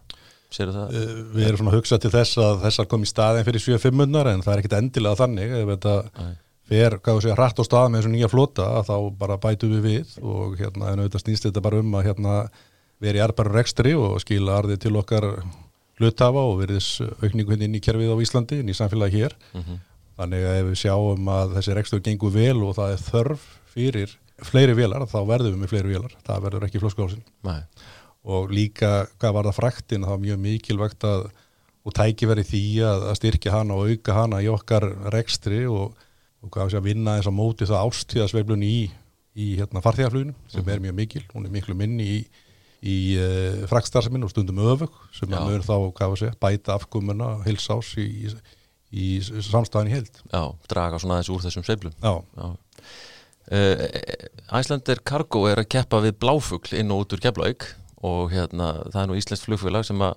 Uh, 0.93 1.23
við 1.35 1.49
erum 1.49 1.61
svona 1.61 1.73
að 1.75 1.79
hugsa 1.81 1.99
til 2.01 2.13
þess 2.15 2.39
að 2.39 2.65
þessar 2.67 2.89
kom 2.91 3.03
í 3.03 3.11
staðin 3.11 3.47
fyrir 3.47 3.65
7.500 3.65 4.33
en 4.33 4.45
það 4.45 4.53
er 4.53 4.63
ekkit 4.63 4.77
endilega 4.79 5.21
þannig. 5.23 5.55
Ef 5.59 5.73
þetta 5.75 5.97
fer, 6.67 6.99
segja, 7.07 7.37
hrætt 7.37 7.61
á 7.63 7.65
stað 7.67 7.91
með 7.91 8.01
þessu 8.01 8.15
nýja 8.15 8.31
flota 8.31 8.69
þá 8.87 8.97
bara 9.19 9.39
bætu 9.43 9.71
við 9.71 9.85
við 9.87 10.17
og 10.23 10.57
hérna 10.61 10.93
en 10.93 11.05
auðvitað 11.05 11.25
snýst 11.25 11.49
þetta 11.49 11.63
bara 11.67 11.83
um 11.83 11.95
að 11.99 12.09
hérna 12.11 12.39
verið 13.03 13.27
erbaru 13.27 13.55
rekstri 13.55 13.95
og 13.99 14.21
skila 14.23 14.61
arði 14.61 14.79
til 14.87 14.95
okkar 14.99 15.29
hlutafa 16.01 16.45
og 16.45 16.61
veriðs 16.63 16.89
aukningu 17.23 17.55
henni 17.55 17.69
inn 17.69 17.79
í 17.79 17.83
kerfið 17.85 18.13
á 18.13 18.17
Íslandi, 18.25 18.61
inn 18.61 18.73
í 18.73 18.77
samfélagi 18.77 19.23
hér. 19.23 19.37
Mm 19.53 19.63
-hmm. 19.63 19.83
þannig 20.17 20.47
að 20.47 20.59
ef 20.61 20.67
við 20.71 20.79
sjáum 20.83 21.29
að 21.29 21.57
þessi 21.57 21.77
rekstur 21.77 22.01
gengur 22.01 22.33
vel 22.33 22.63
og 22.63 22.77
það 22.77 22.93
er 22.93 23.05
þörf 23.11 23.43
fyrir 23.73 24.17
fleiri 24.45 24.75
vélar, 24.77 25.07
þá 25.09 25.21
verðum 25.27 25.55
við 25.55 25.61
með 25.61 25.73
fleiri 25.73 25.93
vélar. 25.95 26.17
Það 26.27 26.43
verður 26.43 26.67
ekki 26.67 26.81
flóskálsinn 26.81 27.25
og 28.27 28.51
líka, 28.51 29.07
hvað 29.21 29.37
var 29.37 29.49
það 29.49 29.59
fræktin 29.61 30.07
það 30.07 30.15
var 30.17 30.25
mjög 30.25 30.41
mikilvægt 30.43 31.07
að 31.07 31.29
og 31.87 31.95
tæki 31.95 32.27
verið 32.27 32.49
því 32.51 32.65
að, 32.83 33.05
að 33.13 33.17
styrkja 33.21 33.53
hana 33.55 33.77
og 33.79 33.93
auka 33.93 34.15
hana 34.17 34.41
í 34.43 34.49
okkar 34.51 34.89
rekstri 35.15 35.61
og 35.71 35.95
og 36.47 36.53
hvað 36.55 36.73
sé 36.73 36.81
að 36.81 36.89
vinna 36.91 37.17
þess 37.19 37.31
að 37.31 37.37
móti 37.37 37.69
það 37.69 37.91
ástíðasveiflun 37.91 38.65
í, 38.67 38.75
í 39.37 39.47
hérna, 39.59 39.83
farþegarfluginu 39.85 40.35
sem 40.53 40.63
mm. 40.63 40.73
er 40.73 40.85
mjög 40.85 40.99
mikil, 41.01 41.23
hún 41.33 41.49
er 41.49 41.55
miklu 41.55 41.77
minni 41.79 42.07
í, 42.07 42.19
í 42.87 42.99
uh, 43.17 43.25
eh, 43.25 43.65
frakstarsaminn 43.71 44.27
og 44.27 44.33
stundum 44.33 44.63
öfug 44.63 45.01
sem 45.17 45.33
að 45.33 45.49
mögur 45.49 45.67
þá, 45.67 45.75
hvað 45.99 46.17
sé, 46.23 46.31
bæta 46.43 46.77
afgumuna 46.77 47.33
hilsás 47.47 47.95
í, 48.03 48.31
í 48.95 49.09
samstæðin 49.25 49.91
í 49.91 49.97
held. 49.97 50.23
Já, 50.31 50.43
draga 50.71 51.03
svona 51.03 51.19
aðeins 51.19 51.33
úr 51.35 51.45
þessum 51.47 51.67
sveiflum. 51.67 51.97
Já. 51.99 52.15
Já. 52.39 52.49
Uh, 53.47 53.83
Æslander 54.59 54.99
Cargo 55.07 55.45
er 55.47 55.61
að 55.63 55.71
keppa 55.77 56.01
við 56.03 56.17
bláfugl 56.23 56.79
inn 56.79 56.91
og 56.95 57.05
út 57.05 57.15
úr 57.15 57.23
keflaug 57.23 57.69
og 58.05 58.31
hérna, 58.33 58.73
það 58.93 59.01
er 59.03 59.11
nú 59.11 59.17
Íslands 59.17 59.45
flugfélag 59.47 59.87
sem 59.89 60.03
að, 60.05 60.15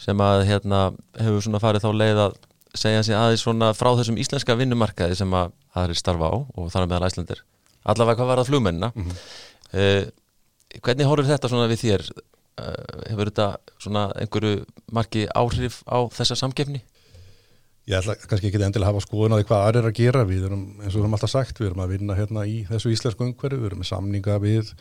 sem 0.00 0.20
að 0.20 0.44
hérna, 0.50 0.82
hefur 1.20 1.46
svona 1.46 1.62
farið 1.62 1.86
þá 1.86 1.90
leið 1.96 2.22
að 2.26 2.38
segja 2.76 3.02
sig 3.02 3.16
aðeins 3.16 3.44
svona 3.44 3.72
frá 3.76 3.90
þessum 3.96 4.18
íslenska 4.20 4.56
vinnumarkaði 4.58 5.16
sem 5.18 5.34
að 5.36 5.52
er 5.80 5.94
starfa 5.96 6.28
á 6.32 6.34
og 6.36 6.70
þar 6.72 6.88
meðal 6.90 7.08
æslandir 7.08 7.42
allavega 7.86 8.18
hvað 8.20 8.30
var 8.30 8.40
það 8.40 8.50
flugmennina 8.50 8.90
mm 8.94 9.04
-hmm. 9.04 9.16
uh, 9.80 10.80
hvernig 10.82 11.08
horfur 11.08 11.30
þetta 11.30 11.48
svona 11.52 11.70
við 11.70 11.82
þér 11.84 12.04
uh, 12.10 13.00
hefur 13.10 13.30
þetta 13.30 13.48
svona 13.78 14.04
einhverju 14.20 14.66
marki 14.92 15.26
áhrif 15.34 15.82
á 15.88 15.98
þessa 16.10 16.36
samgefni? 16.36 16.82
Ég 17.86 18.00
ætla 18.00 18.16
kannski 18.18 18.48
ekki 18.48 18.58
endilega 18.58 18.90
að 18.90 18.94
hafa 18.94 19.06
skoðun 19.06 19.36
á 19.36 19.38
því 19.38 19.46
hvað 19.46 19.64
aðrir 19.64 19.82
er 19.82 19.88
að 19.90 19.98
gera 20.00 20.24
við 20.26 20.46
erum 20.48 20.64
eins 20.82 20.92
og 20.94 20.98
við 20.98 21.04
erum 21.04 21.14
alltaf 21.14 21.30
sagt, 21.30 21.60
við 21.60 21.68
erum 21.68 21.84
að 21.84 21.92
vinna 21.94 22.16
hérna 22.18 22.46
í 22.46 22.56
þessu 22.66 22.90
íslensku 22.90 23.22
umhverju, 23.24 23.60
við 23.60 23.66
erum 23.66 23.78
með 23.78 23.90
samninga 23.92 24.38
við 24.42 24.72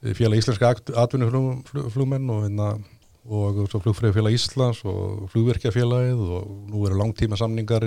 félag 0.00 0.40
íslenska 0.40 0.72
atvinnuflugmenn 1.02 2.32
og 2.32 2.46
hérna 2.46 2.72
og 3.30 3.66
svo 3.68 3.80
flugfræðifélag 3.84 4.34
Íslands 4.34 4.80
og 4.88 5.28
flugverkjafélagið 5.34 6.20
og 6.24 6.46
nú 6.70 6.86
eru 6.88 6.96
langtíma 6.98 7.36
samningar 7.38 7.84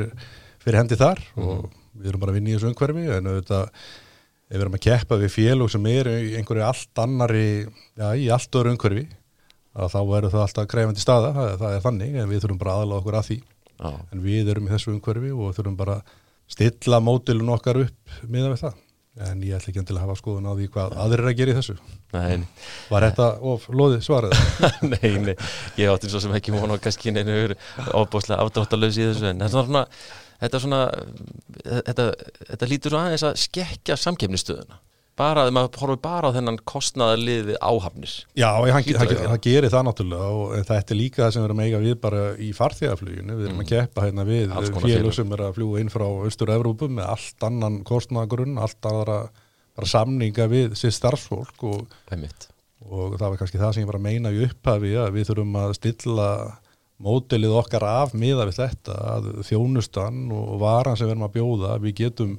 fyrir 0.61 0.79
hendi 0.79 0.97
þar 0.99 1.19
mm. 1.33 1.47
og 1.47 1.71
við 1.97 2.11
erum 2.11 2.21
bara 2.21 2.33
að 2.33 2.37
vinna 2.37 2.51
í 2.51 2.55
þessu 2.55 2.69
umhverfi 2.69 3.07
en 3.17 3.29
auðvitað 3.31 3.65
við 4.53 4.61
erum 4.61 4.77
að 4.77 4.83
keppa 4.85 5.19
við 5.23 5.33
félag 5.33 5.73
sem 5.73 5.89
er 5.89 6.11
í 6.11 6.35
einhverju 6.37 6.65
allt 6.67 7.01
annari, 7.01 7.47
já 7.97 8.07
í 8.13 8.29
allt 8.33 8.59
öðru 8.59 8.75
umhverfi 8.75 9.07
þá 9.73 9.99
verður 10.05 10.35
það 10.35 10.45
alltaf 10.45 10.69
krefandi 10.69 11.01
staða, 11.01 11.33
það, 11.33 11.53
það 11.63 11.75
er 11.75 11.85
þannig 11.87 12.17
en 12.21 12.29
við 12.29 12.43
þurfum 12.43 12.61
bara 12.61 12.77
aðalega 12.77 13.01
okkur 13.01 13.17
að 13.17 13.29
því 13.29 13.37
ah. 13.81 13.99
en 14.13 14.23
við 14.23 14.51
erum 14.53 14.69
í 14.69 14.73
þessu 14.75 14.93
umhverfi 14.93 15.33
og 15.33 15.55
þurfum 15.57 15.79
bara 15.79 15.99
stilla 16.53 17.01
mótilun 17.01 17.53
okkar 17.55 17.81
upp 17.87 18.17
miða 18.29 18.53
við 18.53 18.67
það 18.67 18.81
en 19.21 19.41
ég 19.45 19.53
ætla 19.57 19.69
ekki 19.69 19.83
til 19.85 19.97
að 19.97 20.03
hafa 20.07 20.15
skoðun 20.17 20.47
á 20.49 20.53
því 20.57 20.67
hvað 20.73 20.95
aðrir 21.03 21.29
að 21.29 21.35
gera 21.37 21.53
í 21.53 21.57
þessu. 21.59 21.75
Nei, 22.15 22.45
Var 22.89 23.05
þetta 23.09 23.27
of 23.51 23.67
loðið 23.69 24.05
svarað? 24.07 24.33
nei, 24.93 25.11
nei, 25.27 25.35
ég 25.77 25.91
átti 25.91 26.09
svo 26.09 26.21
sem 26.23 26.33
ekki 26.33 26.55
vona 26.55 26.77
á 26.77 26.81
kannski 26.81 27.13
neina 27.13 27.35
ofbúslega 27.93 28.41
afdráttalöðs 28.41 28.97
í 28.97 29.05
þessu 29.11 29.29
en 29.29 29.43
þetta 29.43 30.57
er 30.57 30.63
svona, 30.65 30.87
þetta, 31.89 32.07
þetta 32.49 32.71
lítur 32.71 32.97
aðeins 32.99 33.27
að 33.29 33.37
skekja 33.43 33.99
samkefnistöðuna 34.01 34.81
bara 35.19 35.43
að 35.45 35.51
maður 35.53 35.79
horfið 35.81 35.99
bara 36.03 36.29
á 36.29 36.35
þennan 36.35 36.57
kostnaðarliði 36.69 37.57
áhafnir. 37.61 38.13
Já, 38.39 38.49
það 38.63 39.37
gerir 39.45 39.69
það 39.73 39.85
náttúrulega 39.87 40.29
og 40.39 40.53
þetta 40.69 40.95
er 40.95 40.99
líka 40.99 41.21
það 41.23 41.33
sem 41.35 41.43
við 41.43 41.49
erum 41.49 41.63
eiga 41.63 41.81
við 41.83 41.95
bara 42.03 42.23
í 42.37 42.49
farþegarfluginu, 42.57 43.37
við 43.37 43.49
erum 43.49 43.59
mm. 43.59 43.65
að 43.65 43.71
keppa 43.73 44.07
hérna 44.07 44.25
við 44.29 44.55
félug 44.81 45.17
sem 45.17 45.35
er 45.37 45.45
að 45.45 45.59
fljúa 45.59 45.83
inn 45.83 45.93
frá 45.93 46.07
Östur-Európum 46.29 46.97
með 46.97 47.11
allt 47.13 47.47
annan 47.49 47.79
kostnaðargrunn, 47.87 48.57
allt 48.61 48.89
aðra 48.89 49.19
samninga 49.89 50.49
við 50.49 50.75
sér 50.77 50.93
starfsfólk 50.93 51.63
og, 51.69 51.93
og 52.13 53.15
það 53.17 53.29
var 53.29 53.39
kannski 53.41 53.61
það 53.61 53.75
sem 53.75 53.85
ég 53.85 53.89
var 53.89 53.99
að 54.01 54.07
meina 54.07 54.33
í 54.33 54.43
upphafi 54.47 54.95
að 55.01 55.15
við 55.17 55.29
þurfum 55.29 55.61
að 55.63 55.75
stilla 55.79 56.29
mótilið 57.03 57.55
okkar 57.57 57.85
af 57.87 58.13
miða 58.17 58.47
við 58.47 58.59
þetta 58.61 58.97
að 59.15 59.29
þjónustan 59.47 60.27
og 60.33 60.57
varan 60.61 60.97
sem 60.97 61.07
við 61.07 61.15
erum 61.15 61.27
að 61.27 61.37
bjóða, 61.37 61.77
við 61.83 61.95
getum 62.03 62.35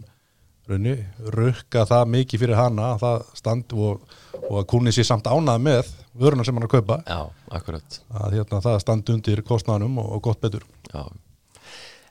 raunni, 0.71 0.95
rukka 1.35 1.85
það 1.89 2.13
mikið 2.15 2.45
fyrir 2.45 2.59
hana 2.59 2.95
það 3.01 3.27
stand 3.37 3.75
og, 3.77 4.07
og 4.43 4.57
að 4.63 4.69
kunni 4.73 4.95
sér 4.95 5.09
samt 5.09 5.29
ánað 5.29 5.67
með 5.67 5.93
vöruna 6.15 6.47
sem 6.47 6.57
hann 6.57 6.65
er 6.65 6.71
að 6.71 6.77
kaupa. 6.79 7.01
Já, 7.09 7.21
akkurat. 7.59 8.01
Að 8.15 8.39
hérna, 8.39 8.63
það 8.65 8.81
stand 8.85 9.13
undir 9.15 9.45
kostnæðanum 9.47 10.01
og, 10.03 10.11
og 10.17 10.25
gott 10.29 10.41
betur. 10.45 10.67
Já, 10.93 11.05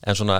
en 0.03 0.17
svona 0.19 0.39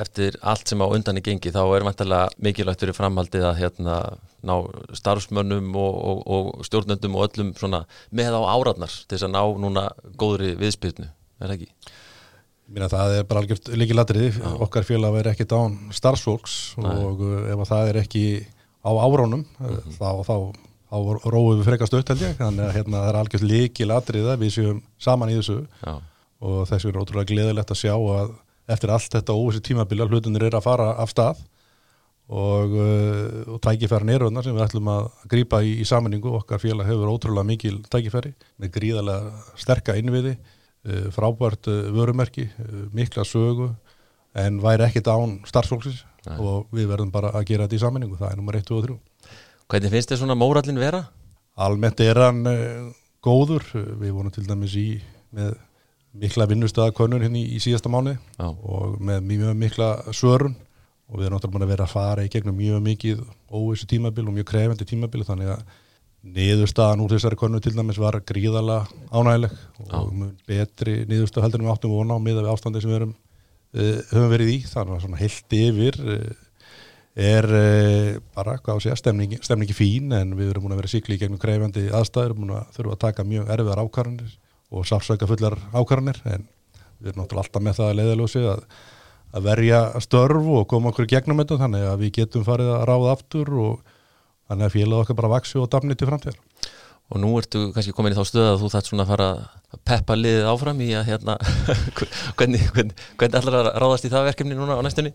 eftir 0.00 0.36
allt 0.42 0.68
sem 0.68 0.82
á 0.82 0.86
undan 0.86 1.20
í 1.20 1.24
gengi 1.24 1.52
þá 1.54 1.62
er 1.64 1.86
vantilega 1.86 2.32
mikilvægt 2.42 2.82
fyrir 2.82 2.96
framhaldið 2.96 3.46
að 3.50 3.60
hérna 3.60 3.98
ná 4.46 4.54
starfsmönnum 4.98 5.70
og, 5.78 6.24
og 6.26 6.66
stjórnendum 6.66 7.14
og 7.18 7.28
öllum 7.28 7.52
svona 7.58 7.84
með 8.10 8.38
á 8.38 8.42
áratnar 8.56 8.92
til 9.06 9.16
þess 9.16 9.28
að 9.28 9.36
ná 9.36 9.42
núna 9.62 9.86
góðri 10.18 10.54
viðspilnu, 10.58 11.08
er 11.40 11.46
það 11.46 11.56
ekki? 11.56 11.94
Að 12.66 12.92
það 12.92 13.12
er 13.14 13.26
bara 13.30 13.42
algjört 13.44 13.68
líkilatrið, 13.78 14.38
okkar 14.64 14.86
félag 14.86 15.14
verður 15.14 15.32
ekki 15.32 15.46
dán 15.46 15.76
starfsfólks 15.94 16.56
og 16.82 17.20
uh, 17.22 17.34
ef 17.54 17.62
það 17.68 17.90
er 17.92 17.98
ekki 18.00 18.24
á 18.82 18.90
áránum 18.90 19.44
mm 19.44 19.68
-hmm. 19.68 19.94
þá, 19.98 20.10
þá, 20.26 20.36
þá 20.90 20.96
róum 21.30 21.60
við 21.60 21.68
frekast 21.68 21.94
aukt 21.94 22.10
held 22.10 22.24
ég, 22.26 22.34
þannig 22.40 22.64
að 22.66 22.74
hérna, 22.74 23.02
það 23.04 23.08
er 23.12 23.20
algjört 23.20 23.46
líkilatrið 23.52 24.30
að 24.32 24.42
við 24.42 24.50
séum 24.56 24.82
saman 24.98 25.30
í 25.30 25.38
þessu. 25.38 25.66
Já. 25.86 25.94
og 26.46 26.66
þess 26.68 26.84
er 26.84 26.98
ótrúlega 27.00 27.30
gleðilegt 27.32 27.70
að 27.70 27.80
sjá 27.80 27.94
að 27.96 28.34
eftir 28.68 28.90
allt 28.90 29.14
þetta 29.14 29.36
óvissi 29.36 29.62
tímabila 29.62 30.06
hlutunir 30.10 30.42
er 30.42 30.56
að 30.58 30.66
fara 30.66 30.90
af 30.98 31.12
stað 31.14 31.38
og, 32.26 32.74
uh, 32.74 33.54
og 33.54 33.60
tækifæri 33.62 34.08
nýröðnar 34.08 34.44
sem 34.44 34.56
við 34.56 34.66
ætlum 34.66 34.90
að 34.90 35.08
grýpa 35.30 35.62
í, 35.62 35.76
í 35.80 35.86
samanningu, 35.86 36.32
okkar 36.40 36.58
félag 36.62 36.90
hefur 36.90 37.12
ótrúlega 37.14 37.46
mikil 37.46 37.78
tækifæri 37.86 38.34
með 38.58 38.72
gríðarlega 38.74 39.44
sterka 39.54 39.94
innviði. 39.98 40.34
Eh, 40.34 40.55
frábært 41.14 41.70
eh, 41.72 41.88
vörumerki, 41.94 42.48
eh, 42.48 42.84
mikla 42.94 43.24
sögu 43.26 43.70
en 44.36 44.60
væri 44.62 44.86
ekkit 44.86 45.08
án 45.10 45.40
starfsfólksins. 45.48 46.04
Og 46.26 46.66
við 46.74 46.88
verðum 46.90 47.12
bara 47.14 47.30
að 47.38 47.44
gera 47.52 47.66
þetta 47.66 47.76
í 47.78 47.82
saminningu, 47.84 48.16
það 48.18 48.32
er 48.32 48.38
nummer 48.40 48.56
1, 48.58 48.64
2 48.66 48.78
og 48.80 48.86
3 48.88 48.96
Hvernig 49.70 49.92
finnst 49.92 50.10
þið 50.10 50.18
svona 50.18 50.34
mórallin 50.38 50.80
vera? 50.82 51.04
Almennt 51.62 52.00
er 52.02 52.18
hann 52.18 52.40
góður, 53.22 53.62
við 53.72 54.10
vorum 54.10 54.34
til 54.34 54.42
dæmis 54.46 54.74
í 54.74 54.88
með, 55.34 55.54
mikla 56.18 56.48
vinnustöðakönnur 56.50 57.22
hérna 57.22 57.38
í, 57.38 57.56
í 57.56 57.62
síðasta 57.62 57.90
mánu 57.92 58.16
Já. 58.16 58.48
og 58.50 58.98
með 58.98 59.26
mjög 59.30 59.58
mikla 59.62 59.90
svörun. 60.10 60.56
Og 61.06 61.20
við 61.20 61.28
erum 61.28 61.36
náttúrulega 61.36 61.54
búin 61.54 61.66
að 61.68 61.70
vera 61.70 61.86
að 61.86 61.94
fara 61.94 62.26
í 62.26 62.30
gegnum 62.32 62.56
mjög 62.58 62.80
mikið 62.82 63.20
óvissu 63.54 63.86
tímabil 63.86 64.24
og 64.26 64.34
mjög 64.34 64.48
krefendi 64.50 64.88
tímabil 64.90 65.22
þannig 65.28 65.52
að 65.54 65.60
niðurstaðan 66.34 67.02
úr 67.04 67.14
þessari 67.14 67.38
konu 67.38 67.60
til 67.62 67.74
dæmis 67.76 68.00
var 68.00 68.18
gríðala 68.26 68.80
ánægileg 69.12 69.54
og 69.86 70.08
mun 70.14 70.32
betri 70.48 71.04
niðurstað 71.08 71.46
heldur 71.46 71.62
en 71.62 71.68
við 71.68 71.74
áttum 71.74 71.94
vona 71.94 72.16
á 72.18 72.20
miða 72.22 72.42
við 72.42 72.50
ástandi 72.54 72.82
sem 72.82 72.90
við 72.90 72.98
erum, 73.00 73.14
uh, 73.76 74.00
höfum 74.10 74.32
verið 74.32 74.52
í. 74.52 74.58
Þannig 74.70 74.96
að 74.96 75.04
svona 75.04 75.20
heilt 75.20 75.56
yfir 75.60 76.00
uh, 76.02 76.26
er 77.26 77.48
uh, 77.48 78.10
bara, 78.36 78.58
hvað 78.58 78.74
að 78.74 78.82
segja, 78.86 78.98
stemningi, 79.00 79.40
stemningi 79.44 79.76
fín 79.76 80.12
en 80.16 80.34
við 80.38 80.52
erum 80.52 80.66
búin 80.66 80.76
að 80.76 80.82
vera 80.82 80.92
síkli 80.92 81.16
í 81.16 81.22
gegnum 81.22 81.40
krefendi 81.40 81.86
aðstæður, 81.94 82.36
búin 82.40 82.52
að 82.58 82.74
þurfa 82.76 82.98
að 82.98 83.02
taka 83.06 83.28
mjög 83.28 83.48
erfiðar 83.54 83.82
ákvarðanir 83.86 84.36
og 84.74 84.86
sáfsöka 84.88 85.28
fullar 85.30 85.56
ákvarðanir 85.72 86.20
en 86.26 86.46
við 86.98 87.12
erum 87.12 87.22
náttúrulega 87.22 87.46
alltaf 87.46 87.64
með 87.64 87.78
það 87.78 87.90
að 87.90 87.98
leiðaljósi 88.00 88.42
að, 88.50 88.62
að 89.36 89.46
verja 89.46 89.80
störf 90.04 90.54
og 90.58 90.66
koma 90.70 90.90
okkur 90.92 91.08
gegnum 91.10 91.40
þetta 91.42 91.60
þannig 91.62 91.86
að 91.90 92.02
við 92.02 92.14
getum 92.18 92.46
farið 92.46 92.72
að 92.74 92.86
ráða 92.90 93.12
aftur 93.14 93.52
og 93.62 93.95
þannig 94.46 94.68
að 94.68 94.74
félagið 94.76 95.02
okkar 95.02 95.18
bara 95.20 95.32
vaksi 95.36 95.60
og 95.60 95.70
dafni 95.72 95.96
til 95.98 96.08
framtíðar. 96.10 96.40
Og 97.06 97.20
nú 97.22 97.28
ertu 97.38 97.68
kannski 97.74 97.94
komin 97.94 98.14
í 98.14 98.16
þá 98.18 98.24
stöð 98.26 98.48
að 98.50 98.62
þú 98.62 98.70
þætt 98.72 98.88
svona 98.90 99.04
að 99.04 99.10
fara 99.12 99.26
að 99.76 99.82
peppa 99.86 100.16
liðið 100.18 100.48
áfram 100.50 100.80
í 100.82 100.88
að 100.98 101.04
hérna, 101.12 101.36
hvernig, 102.38 102.64
hvernig, 102.74 103.04
hvernig 103.14 103.38
ætlar 103.38 103.58
að 103.60 103.68
ráðast 103.82 104.08
í 104.08 104.10
það 104.10 104.26
verkefni 104.32 104.58
núna 104.58 104.78
á 104.78 104.82
næstunni? 104.82 105.12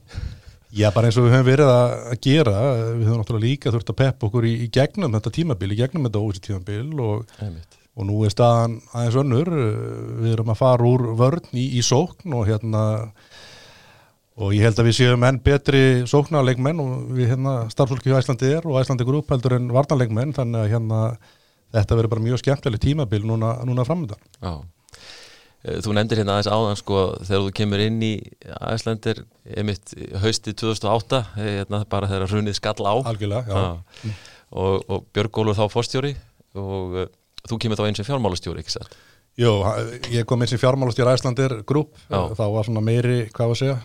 Já, 0.71 0.87
bara 0.95 1.09
eins 1.09 1.17
og 1.19 1.25
við 1.25 1.33
höfum 1.35 1.49
verið 1.49 1.69
að 1.73 2.13
gera, 2.23 2.55
við 2.95 3.09
höfum 3.09 3.19
náttúrulega 3.19 3.43
líka 3.43 3.73
þurft 3.75 3.91
að 3.91 3.99
peppa 4.05 4.27
okkur 4.29 4.47
í, 4.47 4.53
í 4.63 4.67
gegnum 4.71 5.17
þetta 5.17 5.33
tímabil, 5.35 5.71
í 5.73 5.79
gegnum 5.81 6.07
þetta 6.07 6.21
óvissi 6.23 6.43
tímabil 6.45 7.01
og, 7.03 7.33
og 7.91 8.07
nú 8.07 8.21
er 8.23 8.31
staðan 8.31 8.77
aðeins 8.95 9.17
önnur, 9.19 9.51
við 10.21 10.29
erum 10.37 10.53
að 10.53 10.61
fara 10.61 10.87
úr 10.87 11.03
vörn 11.19 11.51
í, 11.51 11.65
í 11.75 11.83
sókn 11.83 12.37
og 12.39 12.47
hérna 12.47 12.85
og 14.41 14.55
ég 14.55 14.65
held 14.65 14.79
að 14.81 14.87
við 14.89 14.97
séum 14.97 15.23
enn 15.27 15.39
betri 15.45 15.81
sóknarleikmenn 16.09 16.81
og 16.81 17.13
við 17.13 17.31
hérna 17.35 17.55
starfsfólki 17.71 18.13
á 18.13 18.19
Æslandi 18.19 18.49
er 18.57 18.67
og 18.67 18.79
Æslandi 18.81 19.05
grúp 19.07 19.29
heldur 19.33 19.57
en 19.57 19.69
varnarleikmenn 19.73 20.33
þannig 20.37 20.63
að 20.63 20.71
hérna 20.73 21.01
þetta 21.71 21.97
verður 21.97 22.13
bara 22.15 22.25
mjög 22.25 22.41
skemmtileg 22.41 22.81
tímabil 22.83 23.25
núna, 23.27 23.53
núna 23.67 23.85
framöndan. 23.87 24.19
Já. 24.41 24.53
Eh, 25.61 25.77
Þú 25.83 25.93
nefndir 25.95 26.21
hérna 26.21 26.39
aðeins 26.39 26.49
áðan 26.51 26.79
sko 26.79 27.03
þegar 27.21 27.45
þú 27.45 27.53
kemur 27.59 27.83
inn 27.85 28.01
í 28.01 28.11
Æslandir 28.71 29.23
einmitt 29.45 29.93
haustið 30.23 30.57
2008 30.63 31.21
eh, 31.21 31.51
hérna, 31.61 31.83
bara 31.89 32.09
þegar 32.09 32.33
hrunið 32.33 32.57
skall 32.57 32.81
á 32.81 32.95
Algjörlega, 32.97 33.45
já. 33.45 33.61
Já. 34.09 34.17
og, 34.57 34.89
og 34.89 35.07
Björg 35.13 35.41
Ólfur 35.43 35.59
þá 35.61 35.75
fórstjóri 35.75 36.15
og 36.57 36.97
uh, 36.97 37.07
þú 37.47 37.61
kemur 37.61 37.79
þá 37.79 37.85
eins 37.87 38.01
og 38.03 38.09
fjármálastjóri 38.09 38.63
ekki 38.65 38.73
satt? 38.73 38.97
Jú, 39.39 39.53
ég 40.11 40.25
kom 40.27 40.41
eins 40.43 40.51
í 40.51 40.59
fjármálastjóra 40.59 41.13
Æslandir 41.15 41.61
grúp, 41.63 41.93
þá 42.09 42.43
var 42.51 42.67
svona 42.67 42.83
meiri, 42.83 43.29
hvað 43.31 43.53
var 43.53 43.55
að 43.55 43.61
segja, 43.61 43.77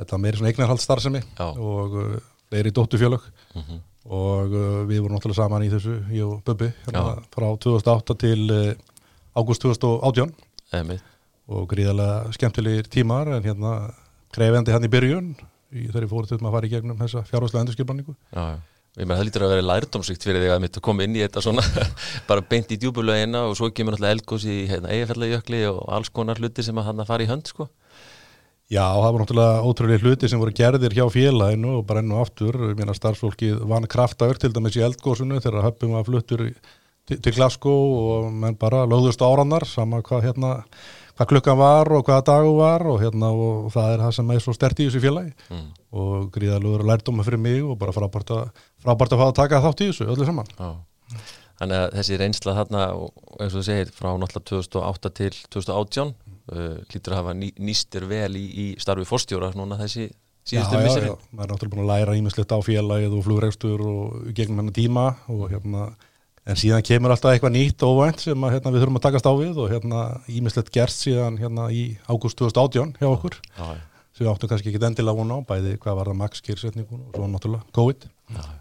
þetta 0.00 0.16
var 0.16 0.22
meiri 0.24 0.40
svona 0.40 0.52
eignarhaldsstarfsemi 0.52 1.22
Já. 1.24 1.48
og 1.52 1.96
uh, 2.00 2.20
fleiri 2.48 2.74
dóttufjölög 2.74 3.24
Mm 3.54 3.80
og 4.02 4.50
uh, 4.50 4.82
við 4.88 5.02
vorum 5.02 5.16
náttúrulega 5.16 5.38
saman 5.38 5.62
í 5.62 5.70
þessu, 5.70 6.00
ég 6.10 6.26
og 6.26 6.40
Bubbi, 6.46 6.72
hérna, 6.88 7.20
frá 7.30 7.46
2008 7.54 8.16
til 8.18 8.40
uh, 8.50 8.72
ágúst 9.38 9.62
2018 9.62 10.32
Einmitt. 10.74 11.04
og 11.46 11.68
gríðarlega 11.70 12.32
skemmtilegir 12.34 12.90
tímar 12.90 13.30
en 13.36 13.46
hérna 13.46 13.76
krefjandi 14.34 14.74
hann 14.74 14.88
í 14.88 14.90
byrjun 14.90 15.32
í 15.72 15.86
þeirri 15.92 16.26
til 16.28 16.40
að 16.40 16.52
fara 16.52 16.68
í 16.68 16.72
gegnum 16.72 16.98
þessa 16.98 17.22
fjárháslega 17.28 17.62
endurskipaningu. 17.64 18.14
Já. 18.34 18.58
Ég 18.92 19.06
meina 19.06 19.22
það 19.22 19.28
lítur 19.30 19.44
að 19.46 19.52
vera 19.54 19.64
lærdómsvíkt 19.64 20.24
fyrir 20.26 20.42
þig 20.44 20.50
að 20.52 20.58
mitt 20.60 20.74
að 20.76 20.84
koma 20.84 21.04
inn 21.06 21.14
í 21.16 21.22
þetta 21.22 21.42
svona 21.46 21.62
bara 22.28 22.44
beint 22.44 22.74
í 22.74 22.76
djúbulöginna 22.80 23.46
og 23.48 23.54
svo 23.56 23.70
kemur 23.72 23.94
náttúrulega 23.94 24.18
elgós 24.18 24.44
í 24.44 24.56
hérna, 24.68 24.90
eigafællajökli 24.92 25.62
og 25.70 25.86
alls 25.96 26.12
konar 26.12 26.42
hluti 26.42 26.64
sem 26.66 26.76
að 26.76 26.90
hann 26.90 27.00
að 27.00 27.08
fara 27.08 27.24
í 27.24 27.30
hönd 27.30 27.48
sko. 27.48 27.70
Já, 28.72 28.86
það 28.96 29.10
var 29.12 29.20
náttúrulega 29.22 29.64
ótrúlega 29.68 30.00
hluti 30.06 30.28
sem 30.32 30.40
voru 30.40 30.54
gerðir 30.56 30.94
hjá 30.96 31.04
félaginu 31.12 31.74
og 31.80 31.82
bara 31.88 32.00
enn 32.00 32.14
og 32.14 32.22
aftur, 32.24 32.56
ég 32.70 32.78
meina 32.78 32.94
starfsfólkið 32.96 33.58
vann 33.68 33.84
kraftaður 33.90 34.40
til 34.40 34.52
dæmis 34.56 34.78
í 34.78 34.84
eldgósunu 34.86 35.42
þegar 35.44 35.66
höppum 35.66 35.92
var 35.98 36.06
fluttur 36.08 36.46
til, 36.48 37.18
til 37.18 37.34
Glasgow 37.36 37.92
og 38.00 38.30
menn 38.32 38.56
bara 38.56 38.86
lögðust 38.88 39.20
árannar 39.26 39.66
sama 39.68 40.00
hvað 40.06 40.24
hérna 40.30 40.54
hvað 41.18 41.28
klukkan 41.34 41.58
var 41.60 41.90
og 41.92 42.06
hvaða 42.08 42.24
dagu 42.30 42.54
var 42.56 42.86
og 42.88 43.02
hérna 43.02 43.28
og 43.36 43.68
það 43.74 43.90
er 43.92 44.04
það 44.06 44.16
sem 44.16 44.32
er 44.32 44.40
svo 44.46 44.54
stert 44.56 44.80
í 44.80 44.88
þessu 44.88 45.02
félagi 45.04 45.34
Mm. 45.52 45.68
og 45.92 46.30
gríðalugur 46.32 46.86
lærdóma 46.88 47.26
fyrir 47.26 47.42
mig 47.44 47.60
og 47.60 47.76
bara 47.76 47.92
frábært 47.92 48.32
að, 48.32 48.48
frábært 48.80 49.12
að 49.12 49.20
fá 49.20 49.26
að 49.28 49.36
taka 49.42 49.60
þátt 49.66 49.82
í 49.84 49.88
þessu 49.90 50.06
öllu 50.08 50.24
saman. 50.24 50.48
Já. 50.56 50.70
Þannig 51.60 51.76
að 51.82 51.96
þessi 51.98 52.16
reynsla 52.22 52.54
þarna 52.56 52.86
eins 52.88 53.52
og 53.52 53.58
þú 53.58 53.64
segir 53.68 53.90
frá 53.92 54.08
náttúrulega 54.16 54.48
2008 54.48 55.12
til 55.20 55.34
2018 55.52 56.14
uh, 56.52 56.76
lítur 56.92 57.14
að 57.14 57.20
hafa 57.20 57.34
ný, 57.38 57.50
nýstir 57.58 58.06
vel 58.10 58.36
í, 58.38 58.44
í 58.44 58.66
starfi 58.82 59.06
fórstjóra 59.08 59.52
núna 59.58 59.78
þessi 59.80 60.08
síðustu 60.46 60.74
já, 60.74 60.80
já, 60.80 60.84
misserin. 60.86 61.12
já, 61.12 61.28
maður 61.32 61.44
er 61.44 61.52
náttúrulega 61.54 61.74
búin 61.74 61.84
að 61.84 61.92
læra 61.92 62.16
ímislegt 62.18 62.54
á 62.54 62.58
félagið 62.66 63.18
og 63.18 63.26
flugregstur 63.26 63.84
og 63.86 64.32
gegnum 64.36 64.62
hennar 64.62 64.76
tíma 64.78 65.04
og 65.30 65.44
hérna 65.52 65.84
en 66.42 66.58
síðan 66.58 66.82
kemur 66.86 67.14
alltaf 67.14 67.36
eitthvað 67.36 67.54
nýtt 67.54 67.84
og 67.86 68.00
óvænt 68.00 68.24
sem 68.24 68.46
að, 68.46 68.56
hérna, 68.56 68.72
við 68.74 68.82
þurfum 68.82 68.98
að 68.98 69.04
takast 69.06 69.28
á 69.30 69.32
við 69.38 69.60
og 69.62 69.70
hérna 69.70 70.00
ímislegt 70.26 70.72
gerst 70.74 71.04
síðan 71.04 71.38
hérna 71.38 71.68
í 71.70 71.84
ágúst 72.10 72.40
2018 72.40 72.96
hjá 72.98 73.06
okkur 73.12 73.38
Já, 73.38 73.68
já. 73.70 73.78
sem 74.10 74.24
við 74.26 74.32
áttum 74.32 74.50
kannski 74.50 74.72
ekki 74.72 74.82
endilega 74.88 75.22
vona 75.22 75.38
á 75.38 75.46
bæði 75.46 75.76
hvað 75.84 76.00
var 76.00 76.10
það 76.10 76.18
max 76.24 76.42
kýrsetningun 76.42 77.06
og 77.06 77.14
svo 77.14 77.30
náttúrulega 77.30 77.78
COVID 77.78 78.08
Já, 78.10 78.42
já. 78.42 78.58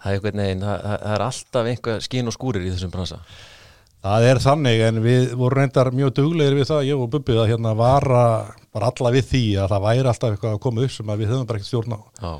Það 0.00 0.08
er 0.10 0.16
einhvern 0.16 0.40
veginn, 0.40 0.62
það, 0.64 0.78
það 0.80 1.02
það 1.02 1.14
er 1.14 1.22
alltaf 1.26 1.66
einhver 1.70 2.04
skín 2.06 2.30
og 2.30 2.32
skúrir 2.32 2.62
í 2.64 2.70
þessum 2.72 2.92
bransa. 2.94 3.18
Það 4.00 4.26
er 4.30 4.38
þannig 4.40 4.82
en 4.86 4.98
við 5.04 5.24
vorum 5.36 5.60
reyndar 5.60 5.90
mjög 5.92 6.14
duglegir 6.16 6.54
við 6.56 6.70
það, 6.70 6.86
ég 6.88 7.02
og 7.02 7.10
Bubbi 7.12 7.34
að 7.36 7.50
hérna 7.50 7.74
vara 7.76 8.22
bara 8.72 8.88
alla 8.88 9.12
við 9.12 9.26
því 9.28 9.42
að 9.60 9.74
það 9.74 9.84
væri 9.84 10.08
alltaf 10.08 10.32
eitthvað 10.32 10.54
að 10.56 10.62
koma 10.64 10.86
upp 10.86 10.94
sem 10.94 11.12
við 11.12 11.28
höfum 11.28 11.48
bara 11.50 11.60
ekkert 11.60 11.68
stjórn 11.68 11.96
á. 11.96 12.00
Já, 12.22 12.30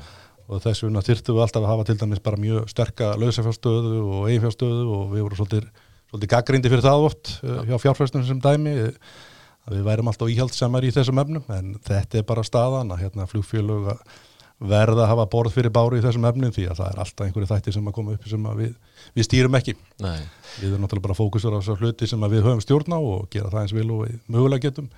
og 0.47 0.63
þess 0.63 0.85
vegna 0.85 1.03
þyrftum 1.05 1.37
við 1.37 1.43
alltaf 1.45 1.61
að 1.61 1.69
hafa 1.69 1.85
til 1.87 1.97
dæmis 2.01 2.23
bara 2.25 2.41
mjög 2.41 2.71
sterka 2.71 3.11
lausafjárstöðu 3.21 4.01
og 4.01 4.25
eiginfjárstöðu 4.31 4.87
og 4.95 5.03
við 5.11 5.25
vorum 5.27 5.41
svolítið, 5.41 5.69
svolítið 6.09 6.33
gaggrindi 6.33 6.73
fyrir 6.73 6.87
það 6.87 7.05
oft 7.11 7.35
uh, 7.45 7.61
hjá 7.69 7.77
fjárfæstunum 7.85 8.25
sem 8.31 8.41
dæmi 8.41 8.75
uh, 8.87 9.13
að 9.69 9.77
við 9.77 9.85
værum 9.91 10.09
alltaf 10.09 10.33
íhjaldsamar 10.33 10.89
í 10.89 10.91
þessum 10.97 11.21
efnum. 11.21 11.45
En 11.53 11.75
þetta 11.85 12.23
er 12.23 12.27
bara 12.33 12.47
staðan 12.47 12.89
að 12.95 13.05
hérna 13.05 13.29
flugfélög 13.29 13.93
að 13.93 14.01
verða 14.61 15.05
að 15.05 15.11
hafa 15.11 15.25
borð 15.31 15.55
fyrir 15.55 15.73
báru 15.73 15.97
í 15.97 16.03
þessum 16.03 16.27
efnum 16.29 16.53
því 16.53 16.67
að 16.69 16.81
það 16.81 16.91
er 16.91 16.99
alltaf 17.03 17.25
einhverju 17.25 17.49
þætti 17.49 17.73
sem 17.75 17.87
að 17.89 17.95
koma 17.97 18.13
upp 18.15 18.27
sem 18.29 18.49
við, 18.59 18.75
við 19.17 19.27
stýrum 19.27 19.57
ekki 19.57 19.73
nei, 20.03 20.19
við 20.59 20.67
erum 20.67 20.83
náttúrulega 20.85 21.07
bara 21.07 21.17
fókusur 21.17 21.55
á 21.55 21.59
þessar 21.59 21.81
hluti 21.81 22.09
sem 22.09 22.27
við 22.27 22.45
höfum 22.45 22.61
stjórn 22.61 22.93
á 22.93 22.99
og 22.99 23.25
gera 23.33 23.49
það 23.49 23.63
eins 23.63 23.73
vel 23.77 23.87
og 23.89 24.03
við 24.05 24.19
mögulega 24.27 24.67
getum 24.67 24.91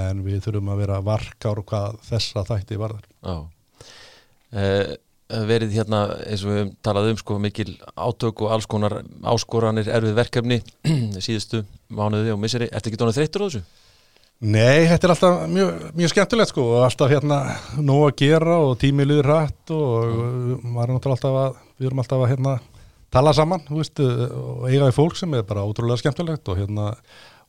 en 0.00 0.24
við 0.24 0.40
þurfum 0.46 0.72
að 0.72 0.82
vera 0.84 1.02
varkár 1.04 1.62
hvað 1.68 2.00
þessa 2.08 2.46
þætti 2.48 2.80
varðar 2.80 3.06
já. 3.10 3.36
Uh, 4.50 4.96
verið 5.50 5.76
hérna 5.76 6.00
eins 6.24 6.42
og 6.42 6.50
við 6.50 6.58
höfum 6.62 6.72
talað 6.82 7.10
um 7.12 7.20
sko 7.20 7.36
mikil 7.42 7.68
átök 7.94 8.40
og 8.46 8.54
alls 8.56 8.66
konar 8.70 9.00
áskoranir 9.34 9.90
erfið 9.92 10.16
verkefni 10.16 10.58
síðustu 11.26 11.62
mánuði 11.92 12.32
og 12.34 12.40
misseri. 12.42 12.70
Ertu 12.72 12.90
ekki 12.90 12.98
dónað 12.98 13.20
þreyttur 13.20 13.44
á 13.44 13.48
þessu? 13.50 13.62
Nei, 14.40 14.86
þetta 14.88 15.04
er 15.04 15.12
alltaf 15.12 15.40
mjög, 15.52 15.80
mjög 16.00 16.12
skemmtilegt 16.14 16.50
sko 16.54 16.62
og 16.64 16.84
alltaf 16.86 17.10
hérna 17.12 17.40
nóg 17.76 18.06
að 18.06 18.14
gera 18.22 18.54
og 18.64 18.78
tími 18.80 19.04
liður 19.04 19.28
rætt 19.28 19.72
og 19.76 20.62
maður 20.64 20.86
er 20.86 20.94
náttúrulega 20.96 21.16
alltaf 21.18 21.36
að 21.42 21.58
við 21.76 21.90
erum 21.90 22.00
alltaf 22.00 22.24
að 22.24 22.30
hérna 22.32 22.54
tala 23.12 23.34
saman 23.36 23.66
þú 23.66 23.82
veist, 23.82 24.00
og 24.00 24.64
eiga 24.70 24.88
í 24.88 24.96
fólk 24.96 25.20
sem 25.20 25.36
er 25.36 25.44
bara 25.44 25.66
ótrúlega 25.68 26.00
skemmtilegt 26.00 26.48
og 26.48 26.56
hérna 26.62 26.88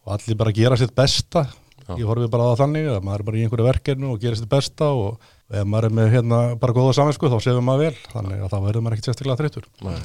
og 0.04 0.16
allir 0.18 0.40
bara 0.44 0.56
gera 0.58 0.80
sitt 0.82 0.92
besta 0.98 1.46
Já. 1.88 1.96
ég 1.96 2.08
horfi 2.10 2.28
bara 2.32 2.52
á 2.52 2.60
þannig 2.60 2.90
að 2.92 3.06
maður 3.08 3.24
er 3.24 3.28
bara 3.30 3.40
í 3.40 3.46
einhverju 3.46 3.70
verkefnu 3.70 4.12
og 4.12 4.22
gera 4.22 4.40
sitt 4.42 4.52
besta 4.52 4.92
og 4.92 5.32
ef 5.48 5.64
maður 5.64 5.88
er 5.88 5.96
með 5.96 6.12
hérna 6.18 6.40
bara 6.60 6.76
góða 6.76 6.98
saminsku 7.00 7.32
þá 7.32 7.40
séum 7.46 7.66
maður 7.72 7.88
vel 7.88 8.12
þannig 8.12 8.44
að 8.44 8.52
þá 8.52 8.58
verður 8.68 8.84
maður 8.84 8.98
ekkert 8.98 9.10
sérstaklega 9.12 9.40
þreyttur 9.42 9.72
Nei. 9.88 9.96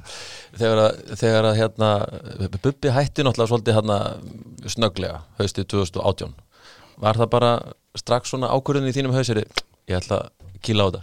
þegar 0.58 0.80
að, 0.84 1.02
þegar 1.20 1.48
að 1.48 1.58
hérna, 1.58 1.90
Bubbi 2.58 2.92
hætti 2.92 3.24
náttúrulega 3.24 3.50
svolítið 3.50 3.78
hérna 3.78 3.98
snöglega 4.72 5.22
haustið 5.40 5.68
2018 5.74 6.34
var 7.02 7.18
það 7.18 7.32
bara 7.32 7.52
strax 7.98 8.32
svona 8.32 8.50
ákvörðin 8.52 8.90
í 8.90 8.94
þínum 8.94 9.16
hauseri? 9.16 9.44
Ég 9.90 9.98
ætla 9.98 10.22
að 10.22 10.62
kýla 10.64 10.86
á 10.86 10.88
þetta. 10.88 11.02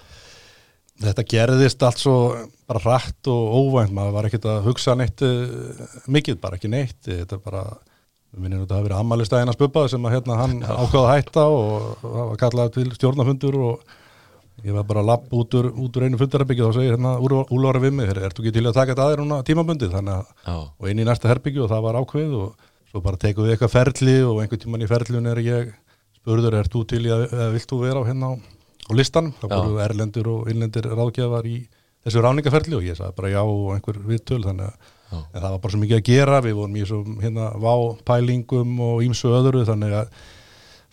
Þetta 0.99 1.25
gerðist 1.31 1.83
allt 1.87 2.01
svo 2.01 2.15
bara 2.67 2.81
hratt 2.83 3.29
og 3.31 3.53
óvænt, 3.55 3.93
maður 3.95 4.15
var 4.17 4.27
ekkert 4.27 4.47
að 4.51 4.65
hugsa 4.67 4.95
neitt 4.99 5.23
uh, 5.23 5.85
mikið, 6.11 6.39
bara 6.43 6.59
ekki 6.59 6.71
neitt. 6.71 6.99
Þetta 7.07 7.37
er 7.37 7.43
bara, 7.43 7.63
við 8.33 8.43
minnum 8.43 8.65
þetta 8.65 8.79
hafi 8.79 8.87
verið 8.89 8.99
ammælistæðina 9.03 9.55
spubbaði 9.55 9.93
sem 9.93 10.07
að 10.07 10.15
hérna 10.17 10.39
hann 10.41 10.57
ákvaða 10.65 11.05
að 11.05 11.13
hætta 11.13 11.45
og 11.55 12.03
það 12.03 12.19
var 12.19 12.41
kallað 12.43 12.73
til 12.75 12.87
stjórnafundur 12.97 13.59
og 13.69 13.95
ég 14.65 14.75
var 14.75 14.87
bara 14.89 15.03
að 15.03 15.09
lapp 15.09 15.33
út 15.33 15.55
út 15.59 15.97
úr 15.97 16.05
einu 16.07 16.19
fundarherbyggju 16.19 16.65
og 16.65 16.73
þá 16.73 16.79
segir 16.79 16.95
hérna 16.95 17.15
úlvara 17.21 17.81
við 17.83 17.93
mig, 17.97 18.09
ertu 18.11 18.43
ekki 18.43 18.55
til 18.55 18.65
að 18.65 18.77
taka 18.77 18.93
þetta 18.93 19.05
aðeir 19.07 19.23
núna 19.23 19.39
tímabundið, 19.47 19.95
og 20.79 20.89
inn 20.89 20.99
í 20.99 21.07
næsta 21.07 21.29
herbyggju 21.31 21.65
og 21.65 21.71
það 21.71 21.85
var 21.87 21.99
ákveð 22.01 22.35
og 22.39 22.67
svo 22.89 23.01
bara 23.05 23.21
tekum 23.21 23.45
við 23.45 23.55
eitthvað 23.55 23.75
ferli 23.75 24.15
og 24.25 24.39
einhvern 24.41 24.63
tíman 24.63 24.85
í 24.85 24.89
ferlun 24.89 25.29
er 25.29 25.41
ég 25.45 25.73
spurður, 26.19 26.59
ert 26.59 26.73
þú 26.73 26.85
til 26.89 27.03
í 27.05 27.11
að, 27.13 27.27
eða 27.29 27.49
vilt 27.53 27.69
þú 27.69 27.81
vera 27.83 28.01
á 28.01 28.07
hérna 28.09 28.31
á, 28.31 28.33
á 28.35 28.91
listanum, 28.97 29.35
þá 29.39 29.45
voru 29.53 29.83
erlendur 29.83 30.31
og 30.33 30.49
innlendir 30.51 30.89
ráðgjafar 30.89 31.45
í 31.49 31.59
þessu 32.05 32.23
ráningaferli 32.23 32.77
og 32.79 32.87
ég 32.87 32.97
sagði 32.97 33.17
bara 33.19 33.33
já 33.33 33.41
og 33.43 33.75
einhver 33.75 33.99
viðtöl 34.09 34.41
þannig 34.45 34.71
að 35.09 35.39
það 35.41 35.47
var 35.51 35.61
bara 35.61 35.73
svo 35.73 35.81
mikið 35.81 35.99
að 35.99 36.09
gera, 36.09 36.41
við 36.45 36.57
vorum 36.59 36.75
í 36.77 36.83
svo 36.87 36.99
hérna 37.19 37.47
vápælingum 37.63 38.75
og 38.85 39.05
ímsu 39.05 39.31
öðru 39.33 39.63
þannig 39.67 39.95
að 40.01 40.11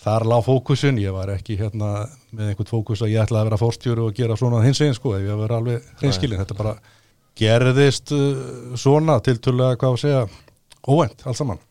þar 0.03 0.26
lág 0.28 0.44
fókusin, 0.47 0.99
ég 1.01 1.14
var 1.14 1.32
ekki 1.32 1.57
hérna 1.61 2.07
með 2.30 2.53
einhvern 2.53 2.70
fókus 2.70 3.03
að 3.05 3.14
ég 3.14 3.24
ætlaði 3.24 3.42
að 3.42 3.49
vera 3.51 3.61
fórstjóru 3.61 4.09
og 4.09 4.16
gera 4.16 4.36
svona 4.38 4.62
hins 4.64 4.80
einn 4.84 4.97
sko, 4.97 5.14
ef 5.16 5.24
ég 5.24 5.40
var 5.40 5.57
alveg 5.57 5.86
hreinskilin, 6.01 6.40
þetta 6.42 6.59
bara 6.59 6.74
gerðist 7.36 8.12
uh, 8.16 8.76
svona 8.78 9.18
til 9.24 9.38
tullega 9.42 9.78
hvað 9.80 9.97
að 9.97 10.03
segja 10.05 10.26
óvænt 10.86 11.26
alls 11.26 11.40
saman. 11.42 11.62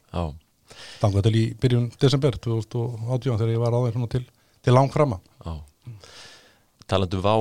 Þannig 1.00 1.26
til 1.26 1.36
í 1.38 1.46
byrjun 1.62 1.90
desember 2.02 2.38
2018 2.42 3.40
þegar 3.40 3.54
ég 3.54 3.62
var 3.62 3.78
aðeins 3.78 3.98
svona 3.98 4.12
til, 4.12 4.24
til 4.66 4.76
langframa. 4.76 5.20
Já. 5.46 5.54
Talandu 6.90 7.20
um 7.20 7.26
vá, 7.26 7.36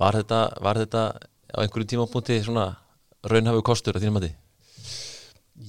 var 0.00 0.18
þetta, 0.20 0.40
var 0.64 0.80
þetta 0.80 1.02
á 1.52 1.58
einhverju 1.62 1.90
tímapunkti 1.92 2.40
svona 2.44 2.70
raunhafu 3.28 3.64
kostur 3.64 3.96
að 3.96 4.06
þínum 4.06 4.20
að 4.20 4.26
því? 4.26 4.32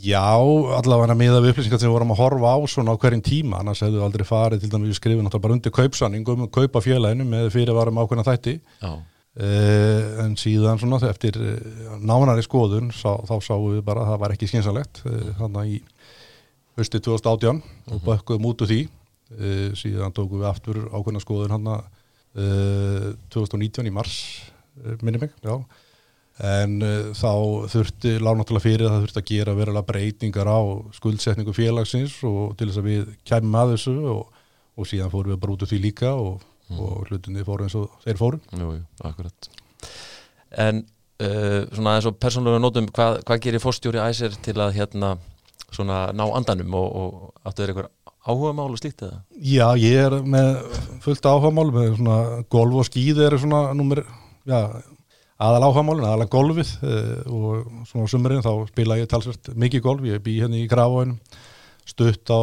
Já, 0.01 0.33
allavega 0.77 1.15
með 1.17 1.37
að 1.37 1.45
við 1.45 1.53
upplýsingar 1.53 1.79
sem 1.81 1.89
við 1.89 1.95
vorum 1.97 2.13
að 2.15 2.19
horfa 2.23 2.53
á 2.55 2.57
svona 2.71 2.93
á 2.95 2.99
hverjum 2.99 3.23
tíma. 3.23 3.59
Annars 3.61 3.83
hefðu 3.83 4.01
aldrei 4.05 4.23
farið 4.27 4.63
til 4.63 4.69
dæmis 4.71 4.93
við 4.93 4.97
skrifum 4.99 5.25
náttúrulega 5.25 5.45
bara 5.45 5.57
undir 5.57 5.73
kaupsanning 5.75 6.29
um 6.33 6.45
að 6.47 6.53
kaupa 6.57 6.81
félaginu 6.83 7.27
með 7.27 7.49
fyrirvarum 7.53 7.99
ákveðna 8.01 8.25
þætti. 8.27 8.55
Uh, 9.33 10.23
en 10.23 10.35
síðan 10.37 10.77
svona 10.77 10.99
eftir 11.09 11.39
uh, 11.41 11.95
nánari 11.97 12.43
skoðun 12.45 12.91
sá, 12.93 13.15
þá 13.25 13.33
sáum 13.41 13.71
við 13.71 13.79
bara 13.87 14.03
að 14.03 14.11
það 14.11 14.19
var 14.21 14.33
ekki 14.35 14.49
skynsalegt 14.51 14.99
uh, 15.09 15.31
þannig 15.39 15.71
í 15.71 15.79
hösti 16.77 17.01
2018 17.01 17.63
og 17.89 18.03
bökkuðum 18.05 18.49
út 18.51 18.61
úr 18.65 18.69
því. 18.69 18.81
Uh, 19.33 19.69
síðan 19.79 20.13
tókum 20.13 20.43
við 20.43 20.51
aftur 20.51 20.83
ákveðna 20.93 21.23
skoðun 21.23 21.55
hann 21.55 21.71
uh, 21.73 23.09
2019 23.33 23.89
í 23.89 23.95
mars 23.95 24.19
uh, 24.83 24.97
minni 25.01 25.21
mig, 25.25 25.33
já 25.41 25.57
en 26.41 26.79
uh, 26.81 27.11
þá 27.13 27.33
þurfti 27.73 28.15
lág 28.17 28.39
náttúrulega 28.39 28.65
fyrir 28.65 28.87
að 28.87 28.95
það 28.95 29.03
þurfti 29.03 29.21
að 29.21 29.29
gera 29.29 29.57
verulega 29.57 29.89
breytingar 29.89 30.49
á 30.49 30.61
skuldsetningu 30.97 31.53
félagsins 31.53 32.15
og 32.25 32.55
til 32.57 32.69
þess 32.69 32.81
að 32.81 32.89
við 32.89 33.11
kæmum 33.29 33.59
að 33.59 33.75
þessu 33.75 33.93
og, 34.13 34.39
og 34.73 34.89
síðan 34.89 35.13
fórum 35.13 35.35
við 35.35 35.51
út 35.53 35.65
úr 35.65 35.71
því 35.73 35.81
líka 35.83 36.15
og, 36.17 36.41
og 36.73 37.11
hlutinni 37.11 37.45
fóru 37.45 37.67
eins 37.67 37.77
og 37.77 37.99
þeir 38.05 38.21
fóru. 38.21 38.41
Jú, 38.49 38.71
jú, 38.79 38.85
akkurat. 39.05 39.51
En 40.63 40.81
uh, 40.81 41.61
svona 41.69 41.97
eins 41.97 42.09
og 42.09 42.17
persónulega 42.21 42.63
nótum 42.63 42.89
hvað, 42.89 43.21
hvað 43.27 43.43
gerir 43.45 43.63
fórstjóri 43.63 44.01
æsir 44.01 44.33
til 44.41 44.57
að 44.57 44.79
hérna 44.79 45.17
svona 45.73 46.07
ná 46.13 46.25
andanum 46.29 46.73
og, 46.77 46.89
og 46.97 47.45
áttu 47.45 47.61
þeir 47.61 47.73
eitthvað 47.73 47.91
áhuga 48.23 48.53
mál 48.55 48.71
og 48.71 48.79
slíkt 48.79 49.03
eða? 49.05 49.21
Já, 49.35 49.67
ég 49.79 49.99
er 50.07 50.17
með 50.25 50.59
fullt 51.03 51.25
áhugamál 51.27 51.69
með 51.75 51.95
svona 51.97 52.17
golf 52.53 52.81
og 52.83 52.87
skíð 52.87 53.23
eru 53.27 53.39
svona 53.41 53.63
nummer, 53.77 54.03
já, 54.47 54.59
aðal 55.41 55.63
áhugamálin, 55.67 56.05
aðalega 56.05 56.31
golfið 56.33 56.71
uh, 56.83 57.33
og 57.33 57.85
svona 57.89 58.05
á 58.05 58.11
sumurinn 58.13 58.43
þá 58.45 58.51
spila 58.69 58.97
ég 58.99 59.09
talsvert 59.11 59.49
mikið 59.55 59.81
golf, 59.85 60.03
ég 60.05 60.21
bý 60.23 60.37
hérna 60.41 60.59
í 60.61 60.67
grafóinum 60.69 61.17
stutt 61.89 62.29
á 62.29 62.41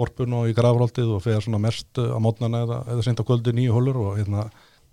korpun 0.00 0.32
og 0.38 0.48
í 0.48 0.54
grafróldið 0.56 1.10
og 1.16 1.22
fegar 1.24 1.42
svona 1.44 1.60
mest 1.60 1.98
uh, 2.00 2.12
á 2.16 2.18
mótnana 2.22 2.62
eða, 2.66 2.78
eða 2.94 3.02
seint 3.04 3.20
á 3.20 3.24
kvöldi 3.28 3.52
nýju 3.56 3.74
hólur 3.76 3.98
og 4.04 4.18
hérna 4.20 4.46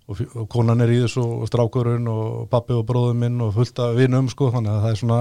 og, 0.08 0.20
og 0.34 0.48
konan 0.52 0.80
er 0.84 0.92
í 0.92 1.00
þessu 1.04 1.22
og 1.22 1.46
strákurinn 1.48 2.08
og 2.10 2.48
pappi 2.52 2.76
og 2.76 2.84
bróðum 2.88 3.20
minn 3.24 3.40
og 3.44 3.54
fullt 3.56 3.80
af 3.84 3.96
vinum 3.98 4.28
sko, 4.32 4.50
þannig 4.54 4.72
að 4.74 4.84
það 4.86 4.94
er 4.94 5.00
svona 5.02 5.20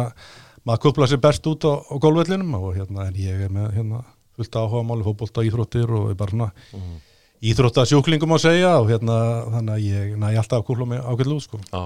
maður 0.67 0.83
kupla 0.87 1.07
sér 1.11 1.21
best 1.23 1.47
út 1.47 1.67
á, 1.67 1.73
á 1.79 1.95
golfvellinum 2.03 2.55
og 2.59 2.69
hérna 2.75 3.07
en 3.07 3.19
ég 3.19 3.45
er 3.47 3.51
með 3.53 3.75
hérna 3.77 4.01
fullt 4.37 4.57
áhugamáli, 4.59 5.05
fótbolta, 5.07 5.43
íþróttir 5.47 5.91
og 5.97 6.11
bara 6.19 6.33
svona 6.33 6.49
Mhm. 6.73 6.97
Íþróttasjúklingum 7.45 8.33
að 8.33 8.43
segja 8.47 8.73
og 8.79 8.89
hérna 8.89 9.17
þannig 9.53 9.73
að 9.75 9.85
ég 9.85 10.17
næ 10.17 10.27
alltaf 10.31 10.61
að 10.61 10.67
kúla 10.71 10.87
mig 10.89 11.03
ákveðlu 11.05 11.37
sko. 11.43 11.59
Já, 11.69 11.83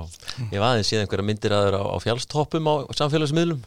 ég 0.48 0.62
var 0.62 0.70
aðeins 0.72 0.92
síðan 0.92 1.06
einhverja 1.06 1.28
myndir 1.28 1.56
aður 1.58 1.78
á, 1.80 1.84
á 1.92 1.98
fjálstoppum 2.06 2.70
á 2.72 2.76
samfélagsmiðlum. 2.96 3.62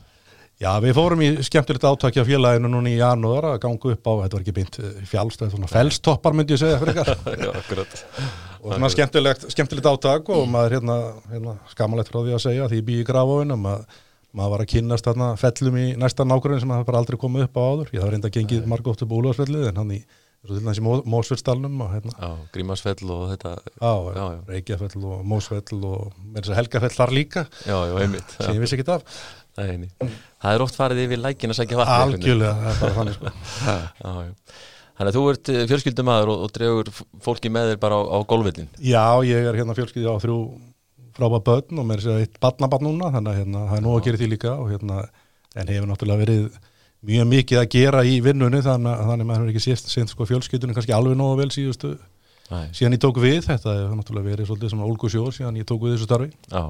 Já, 0.62 0.70
við 0.80 0.94
fórum 0.94 1.22
í 1.24 1.28
skemmtilegt 1.42 1.84
átaki 1.84 2.20
af 2.22 2.28
félaginu 2.30 2.70
núna 2.70 2.88
í 2.92 2.94
janúar 3.00 3.48
að 3.50 3.56
ganga 3.64 3.90
upp 3.90 4.06
á, 4.06 4.12
þetta 4.22 4.36
var 4.36 4.44
ekki 4.44 4.54
beint 4.54 4.76
fjálst, 5.10 5.40
þetta 5.40 5.48
er 5.48 5.54
svona 5.56 5.70
felstoppar 5.72 6.36
myndi 6.38 6.54
ég 6.54 6.60
segja 6.62 6.78
fyrir 6.78 7.00
ykkar 7.02 7.10
Já, 7.42 7.50
akkurat. 7.58 7.96
Og 8.62 8.70
svona 8.70 8.90
skemmtilegt, 8.94 9.48
skemmtilegt 9.50 9.88
átak 9.90 10.30
og 10.30 10.46
maður 10.48 10.76
hérna, 10.78 10.98
hérna 11.32 11.56
skamalegt 11.72 12.12
frá 12.12 12.20
því 12.22 12.36
að 12.38 12.44
segja 12.46 12.68
því 12.70 12.78
ég 12.80 12.86
bý 12.86 13.00
í 13.02 13.06
grafóinum 13.08 13.66
að 13.72 13.82
maður 14.34 14.54
var 14.54 14.64
að 14.64 14.70
kynnast 14.76 15.08
þarna 15.10 15.32
fellum 15.42 15.80
í 15.82 15.88
næsta 16.00 16.26
nákvæmlega 16.26 16.62
sem 16.62 16.72
það 16.76 16.86
bara 16.88 17.02
aldrei 17.02 17.18
komið 17.26 17.48
upp 17.48 17.58
á 17.58 17.62
áður. 17.66 17.90
Ég 17.94 18.06
var 18.06 18.14
reynda 18.14 18.30
gengið 18.38 18.70
margótt 18.70 19.02
upp 19.04 19.10
búlvarsfellið 19.10 19.68
en 19.72 19.82
hann 19.82 19.92
í, 19.94 20.00
til 20.48 20.60
næst 20.66 20.80
í 20.82 20.84
Mósfellsdalnum 21.14 21.78
og 21.84 21.92
hérna, 21.94 22.12
Já, 22.18 22.28
Grímarsfell 22.54 23.10
og 23.14 23.22
þetta 23.32 23.54
á, 23.80 23.92
Já, 23.94 24.24
já. 24.34 24.38
Reykjafell 24.50 25.06
og 25.08 25.24
Mósfell 25.30 25.80
og 25.88 26.12
með 26.20 26.42
þess 26.42 26.52
að 26.52 26.58
Helgafell 26.60 26.92
þar 26.98 27.14
líka 27.16 27.46
Já, 27.64 27.76
já, 27.88 27.94
einmitt 28.04 28.36
sem 28.36 28.54
ég 28.54 28.62
vissi 28.64 28.76
ekki 28.78 28.86
af 28.94 29.06
eini. 29.70 29.88
það 30.42 30.52
er 30.56 30.62
oft 30.64 30.74
farið 30.78 31.02
yfir 31.06 31.20
lækin 31.22 31.52
að 31.54 31.58
sækja 31.60 31.78
vatn 31.78 31.92
algjörlega, 31.94 32.72
það 32.80 32.88
er 32.88 32.96
þannig 32.98 33.18
sko 33.18 33.34
já. 34.04 34.32
Þannig 34.94 35.10
að 35.10 35.16
þú 35.16 35.22
ert 35.32 35.50
fjölskyldumæður 35.70 36.30
og, 36.30 36.42
og 36.44 36.52
dregur 36.54 36.90
fólki 37.22 37.50
með 37.54 37.72
þér 37.72 37.80
bara 37.82 37.96
á, 37.98 38.02
á 38.14 38.18
golfvillin 38.30 38.68
Já, 38.78 39.04
ég 39.26 39.48
er 39.50 39.58
hérna 39.58 39.74
fjölskyldið 39.78 40.10
á 40.10 40.22
þrjú 40.22 40.38
frábæð 41.14 41.44
börn 41.46 41.80
og 41.82 41.86
mér 41.88 42.02
er 42.10 42.20
eitt 42.24 42.38
barnabarn 42.42 42.86
núna 42.88 43.10
þannig 43.14 43.30
að 43.32 43.40
hérna, 43.40 43.64
það 43.70 43.78
er 43.78 43.84
nóg 43.86 43.96
að 44.00 44.04
gera 44.08 44.20
því 44.22 44.28
líka 44.34 44.54
og 44.58 44.70
hérna, 44.74 45.00
en 45.54 45.70
hefur 45.70 45.90
náttúrulega 45.90 46.22
verið 46.24 46.46
mjög 47.04 47.30
mikið 47.30 47.60
að 47.60 47.70
gera 47.74 48.02
í 48.06 48.18
vinnunni 48.24 48.62
þannig 48.64 48.92
að 48.94 49.06
þannig 49.10 49.24
að 49.24 49.30
maður 49.30 49.42
hefur 49.42 49.54
ekki 49.54 49.64
sést, 49.64 49.92
sést 49.92 50.14
sko 50.14 50.26
fjölskyldunni 50.28 50.76
kannski 50.76 50.96
alveg 50.96 51.18
nógu 51.18 51.38
vel 51.42 51.50
síðustu 51.52 51.94
Nei, 52.50 52.66
síðan 52.76 52.96
ég 52.96 53.00
tók 53.00 53.20
við, 53.22 53.38
þetta 53.46 53.72
hefur 53.72 53.96
náttúrulega 53.98 54.30
verið 54.30 54.48
svolítið 54.50 54.72
svona 54.74 54.88
ólgu 54.88 55.10
sjór 55.12 55.32
síðan 55.32 55.60
ég 55.60 55.68
tók 55.68 55.84
við 55.84 55.94
þessu 55.94 56.08
starfi. 56.08 56.26
Já. 56.52 56.64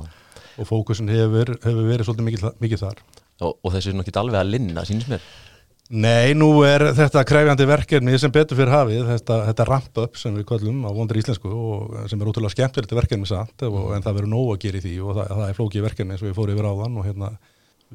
Og 0.55 0.69
fókusin 0.69 1.11
hefur, 1.11 1.51
hefur 1.65 1.89
verið 1.89 2.07
svolítið 2.07 2.29
mikið, 2.29 2.45
mikið 2.63 2.85
þar. 2.85 3.01
Og, 3.43 3.57
og 3.59 3.75
þessi 3.75 3.91
er 3.91 3.97
nokkið 3.99 4.21
alveg 4.21 4.39
að 4.39 4.53
linna, 4.53 4.85
sínist 4.87 5.11
mér. 5.11 5.25
Nei, 5.95 6.33
nú 6.39 6.49
er 6.65 6.87
þetta 6.97 7.25
krefjandi 7.29 7.67
verkefni 7.69 8.15
sem 8.23 8.33
betur 8.33 8.57
fyrir 8.57 8.73
hafið, 8.73 9.03
þetta, 9.11 9.41
þetta 9.51 9.67
ramp-up 9.69 10.15
sem 10.17 10.39
við 10.39 10.47
kallum 10.49 10.87
á 10.89 10.91
vondur 10.97 11.19
íslensku 11.21 11.51
og 11.51 11.99
sem 12.09 12.23
er 12.23 12.31
útrúlega 12.31 12.55
skemmtilegt 12.55 12.95
verkefni 12.97 13.29
samt 13.29 13.67
og, 13.67 13.91
en 13.93 14.07
það 14.07 14.21
verður 14.23 14.33
nóg 14.33 14.55
að 14.55 14.63
gera 14.63 14.81
í 14.81 14.85
því 14.87 14.95
og 15.03 15.19
það, 15.19 15.35
það 15.35 15.51
er 15.51 15.59
flókið 15.59 15.85
verkefni 15.85 16.17
og 16.17 16.25
við 16.25 16.39
fórum 16.39 16.57
yfir 16.57 16.71
áðan 16.71 16.97
og 17.03 17.11
hérna 17.11 17.31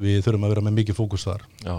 við 0.04 0.22
þurfum 0.22 0.46
að 0.46 0.54
vera 0.54 0.64
með 0.68 0.78
mikið 0.78 1.00
fókus 1.00 1.26
þar. 1.26 1.48
Já 1.64 1.74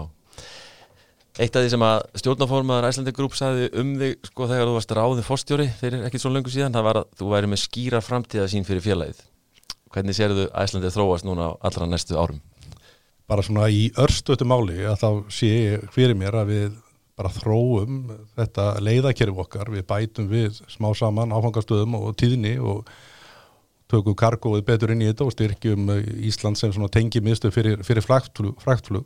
Eitt 1.40 1.54
af 1.56 1.64
því 1.64 1.68
sem 1.72 1.84
að 1.86 2.02
stjórnaformaður 2.20 2.86
Æslandi 2.90 3.12
Group 3.16 3.36
sagði 3.38 3.70
um 3.80 3.92
þig 3.96 4.26
sko 4.28 4.48
þegar 4.50 4.68
þú 4.68 4.72
varst 4.76 4.90
ráðið 4.98 5.24
fórstjóri 5.24 5.68
fyrir 5.78 6.02
ekkert 6.04 6.24
svo 6.26 6.32
löngu 6.34 6.52
síðan 6.52 6.74
það 6.76 6.84
var 6.90 6.98
að 7.00 7.14
þú 7.16 7.28
væri 7.30 7.48
með 7.48 7.62
skýra 7.62 8.00
framtíða 8.04 8.48
sín 8.52 8.66
fyrir 8.68 8.84
félagið. 8.84 9.22
Hvernig 9.92 10.18
sérðu 10.18 10.44
Æslandi 10.60 10.90
þróast 10.92 11.24
núna 11.24 11.54
allra 11.64 11.88
næstu 11.88 12.18
árum? 12.20 12.42
Bara 13.28 13.44
svona 13.46 13.70
í 13.72 13.86
örstötu 13.96 14.44
máli 14.44 14.82
að 14.84 14.98
þá 15.00 15.08
sé 15.32 15.52
fyrir 15.94 16.18
mér 16.20 16.36
að 16.42 16.52
við 16.52 16.76
bara 17.16 17.32
þróum 17.32 18.02
þetta 18.36 18.66
leiðakerfi 18.84 19.42
okkar, 19.44 19.72
við 19.72 19.86
bætum 19.88 20.28
við 20.28 20.60
smá 20.68 20.90
saman 20.96 21.32
áfangastöðum 21.32 21.96
og 21.96 22.12
tíðni 22.20 22.58
og 22.60 22.84
tökum 23.92 24.16
kargóið 24.16 24.64
betur 24.68 24.92
inn 24.92 25.04
í 25.04 25.08
þetta 25.10 25.26
og 25.28 25.34
styrkjum 25.34 25.90
Ísland 26.28 26.60
sem 26.60 26.76
tengi 26.92 27.24
miðstöð 27.24 27.56
fyrir, 27.56 27.82
fyrir 27.84 28.04
fraktflug 28.04 29.04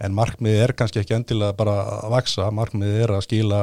en 0.00 0.14
markmiðið 0.16 0.64
er 0.64 0.74
kannski 0.78 1.02
ekki 1.02 1.16
endilega 1.16 1.56
bara 1.58 1.76
að 1.98 2.14
vaksa, 2.16 2.50
markmiðið 2.54 3.02
er 3.04 3.14
að 3.16 3.24
skila 3.26 3.62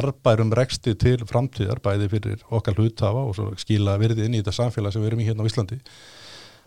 arbærum 0.00 0.52
reksti 0.54 0.94
til 0.98 1.18
framtíðar 1.26 1.80
bæði 1.82 2.08
fyrir 2.12 2.44
okkar 2.54 2.78
hluthafa 2.78 3.24
og 3.26 3.58
skila 3.58 3.96
virði 3.98 4.28
inn 4.28 4.36
í 4.38 4.42
þetta 4.42 4.54
samfélag 4.54 4.94
sem 4.94 5.02
við 5.02 5.10
erum 5.10 5.22
í 5.24 5.26
hérna 5.26 5.46
á 5.46 5.50
Íslandi. 5.50 5.80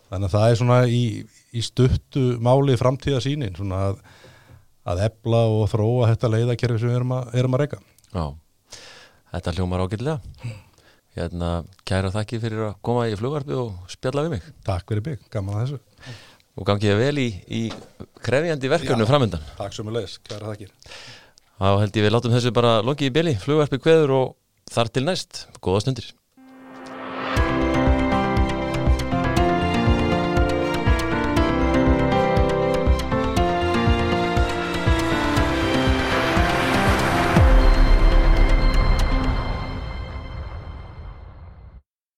Þannig 0.09 0.27
að 0.27 0.35
það 0.35 0.49
er 0.49 0.59
svona 0.59 0.79
í, 0.85 1.03
í 1.55 1.63
stuttu 1.63 2.25
máli 2.43 2.75
framtíðasýnin 2.79 3.55
svona 3.57 3.79
að, 3.89 4.03
að 4.91 5.05
ebla 5.07 5.45
og 5.49 5.63
þróa 5.71 6.11
þetta 6.11 6.33
leiðakerfi 6.35 6.81
sem 6.83 6.91
við 6.91 6.99
erum 6.99 7.15
að, 7.15 7.31
erum 7.39 7.57
að 7.57 7.63
reyka 7.63 7.79
Já, 8.13 8.25
þetta 9.33 9.55
hljómar 9.55 9.81
ágætlega. 9.87 10.51
Hérna, 11.13 11.49
kæra 11.85 12.11
þakki 12.13 12.39
fyrir 12.41 12.67
að 12.67 12.75
koma 12.85 13.07
í 13.09 13.15
flugvarpi 13.17 13.55
og 13.57 13.89
spjalla 13.89 14.25
við 14.25 14.35
mig. 14.35 14.45
Takk 14.65 14.89
fyrir 14.89 15.05
bygg, 15.07 15.25
gaman 15.33 15.57
að 15.57 15.63
þessu. 15.63 16.13
Og 16.53 16.67
gangið 16.69 16.99
vel 16.99 17.15
í, 17.21 17.27
í 17.49 17.61
krefjandi 18.23 18.71
verkefnu 18.71 19.07
framöndan 19.09 19.43
Takk 19.59 19.75
sem 19.75 19.87
er 19.91 19.97
leiðis, 19.99 20.17
kæra 20.25 20.53
þakkir. 20.53 20.73
Þá 21.59 21.69
held 21.83 21.99
ég 21.99 22.07
við 22.07 22.15
látum 22.15 22.33
þessu 22.33 22.51
bara 22.55 22.73
lokið 22.83 23.11
í 23.11 23.13
bili. 23.13 23.33
Flugvarpi 23.39 23.79
kveður 23.83 24.15
og 24.17 24.27
þar 24.73 24.89
til 24.95 25.05
næst, 25.05 25.45
góða 25.63 25.83
stundir 25.85 26.09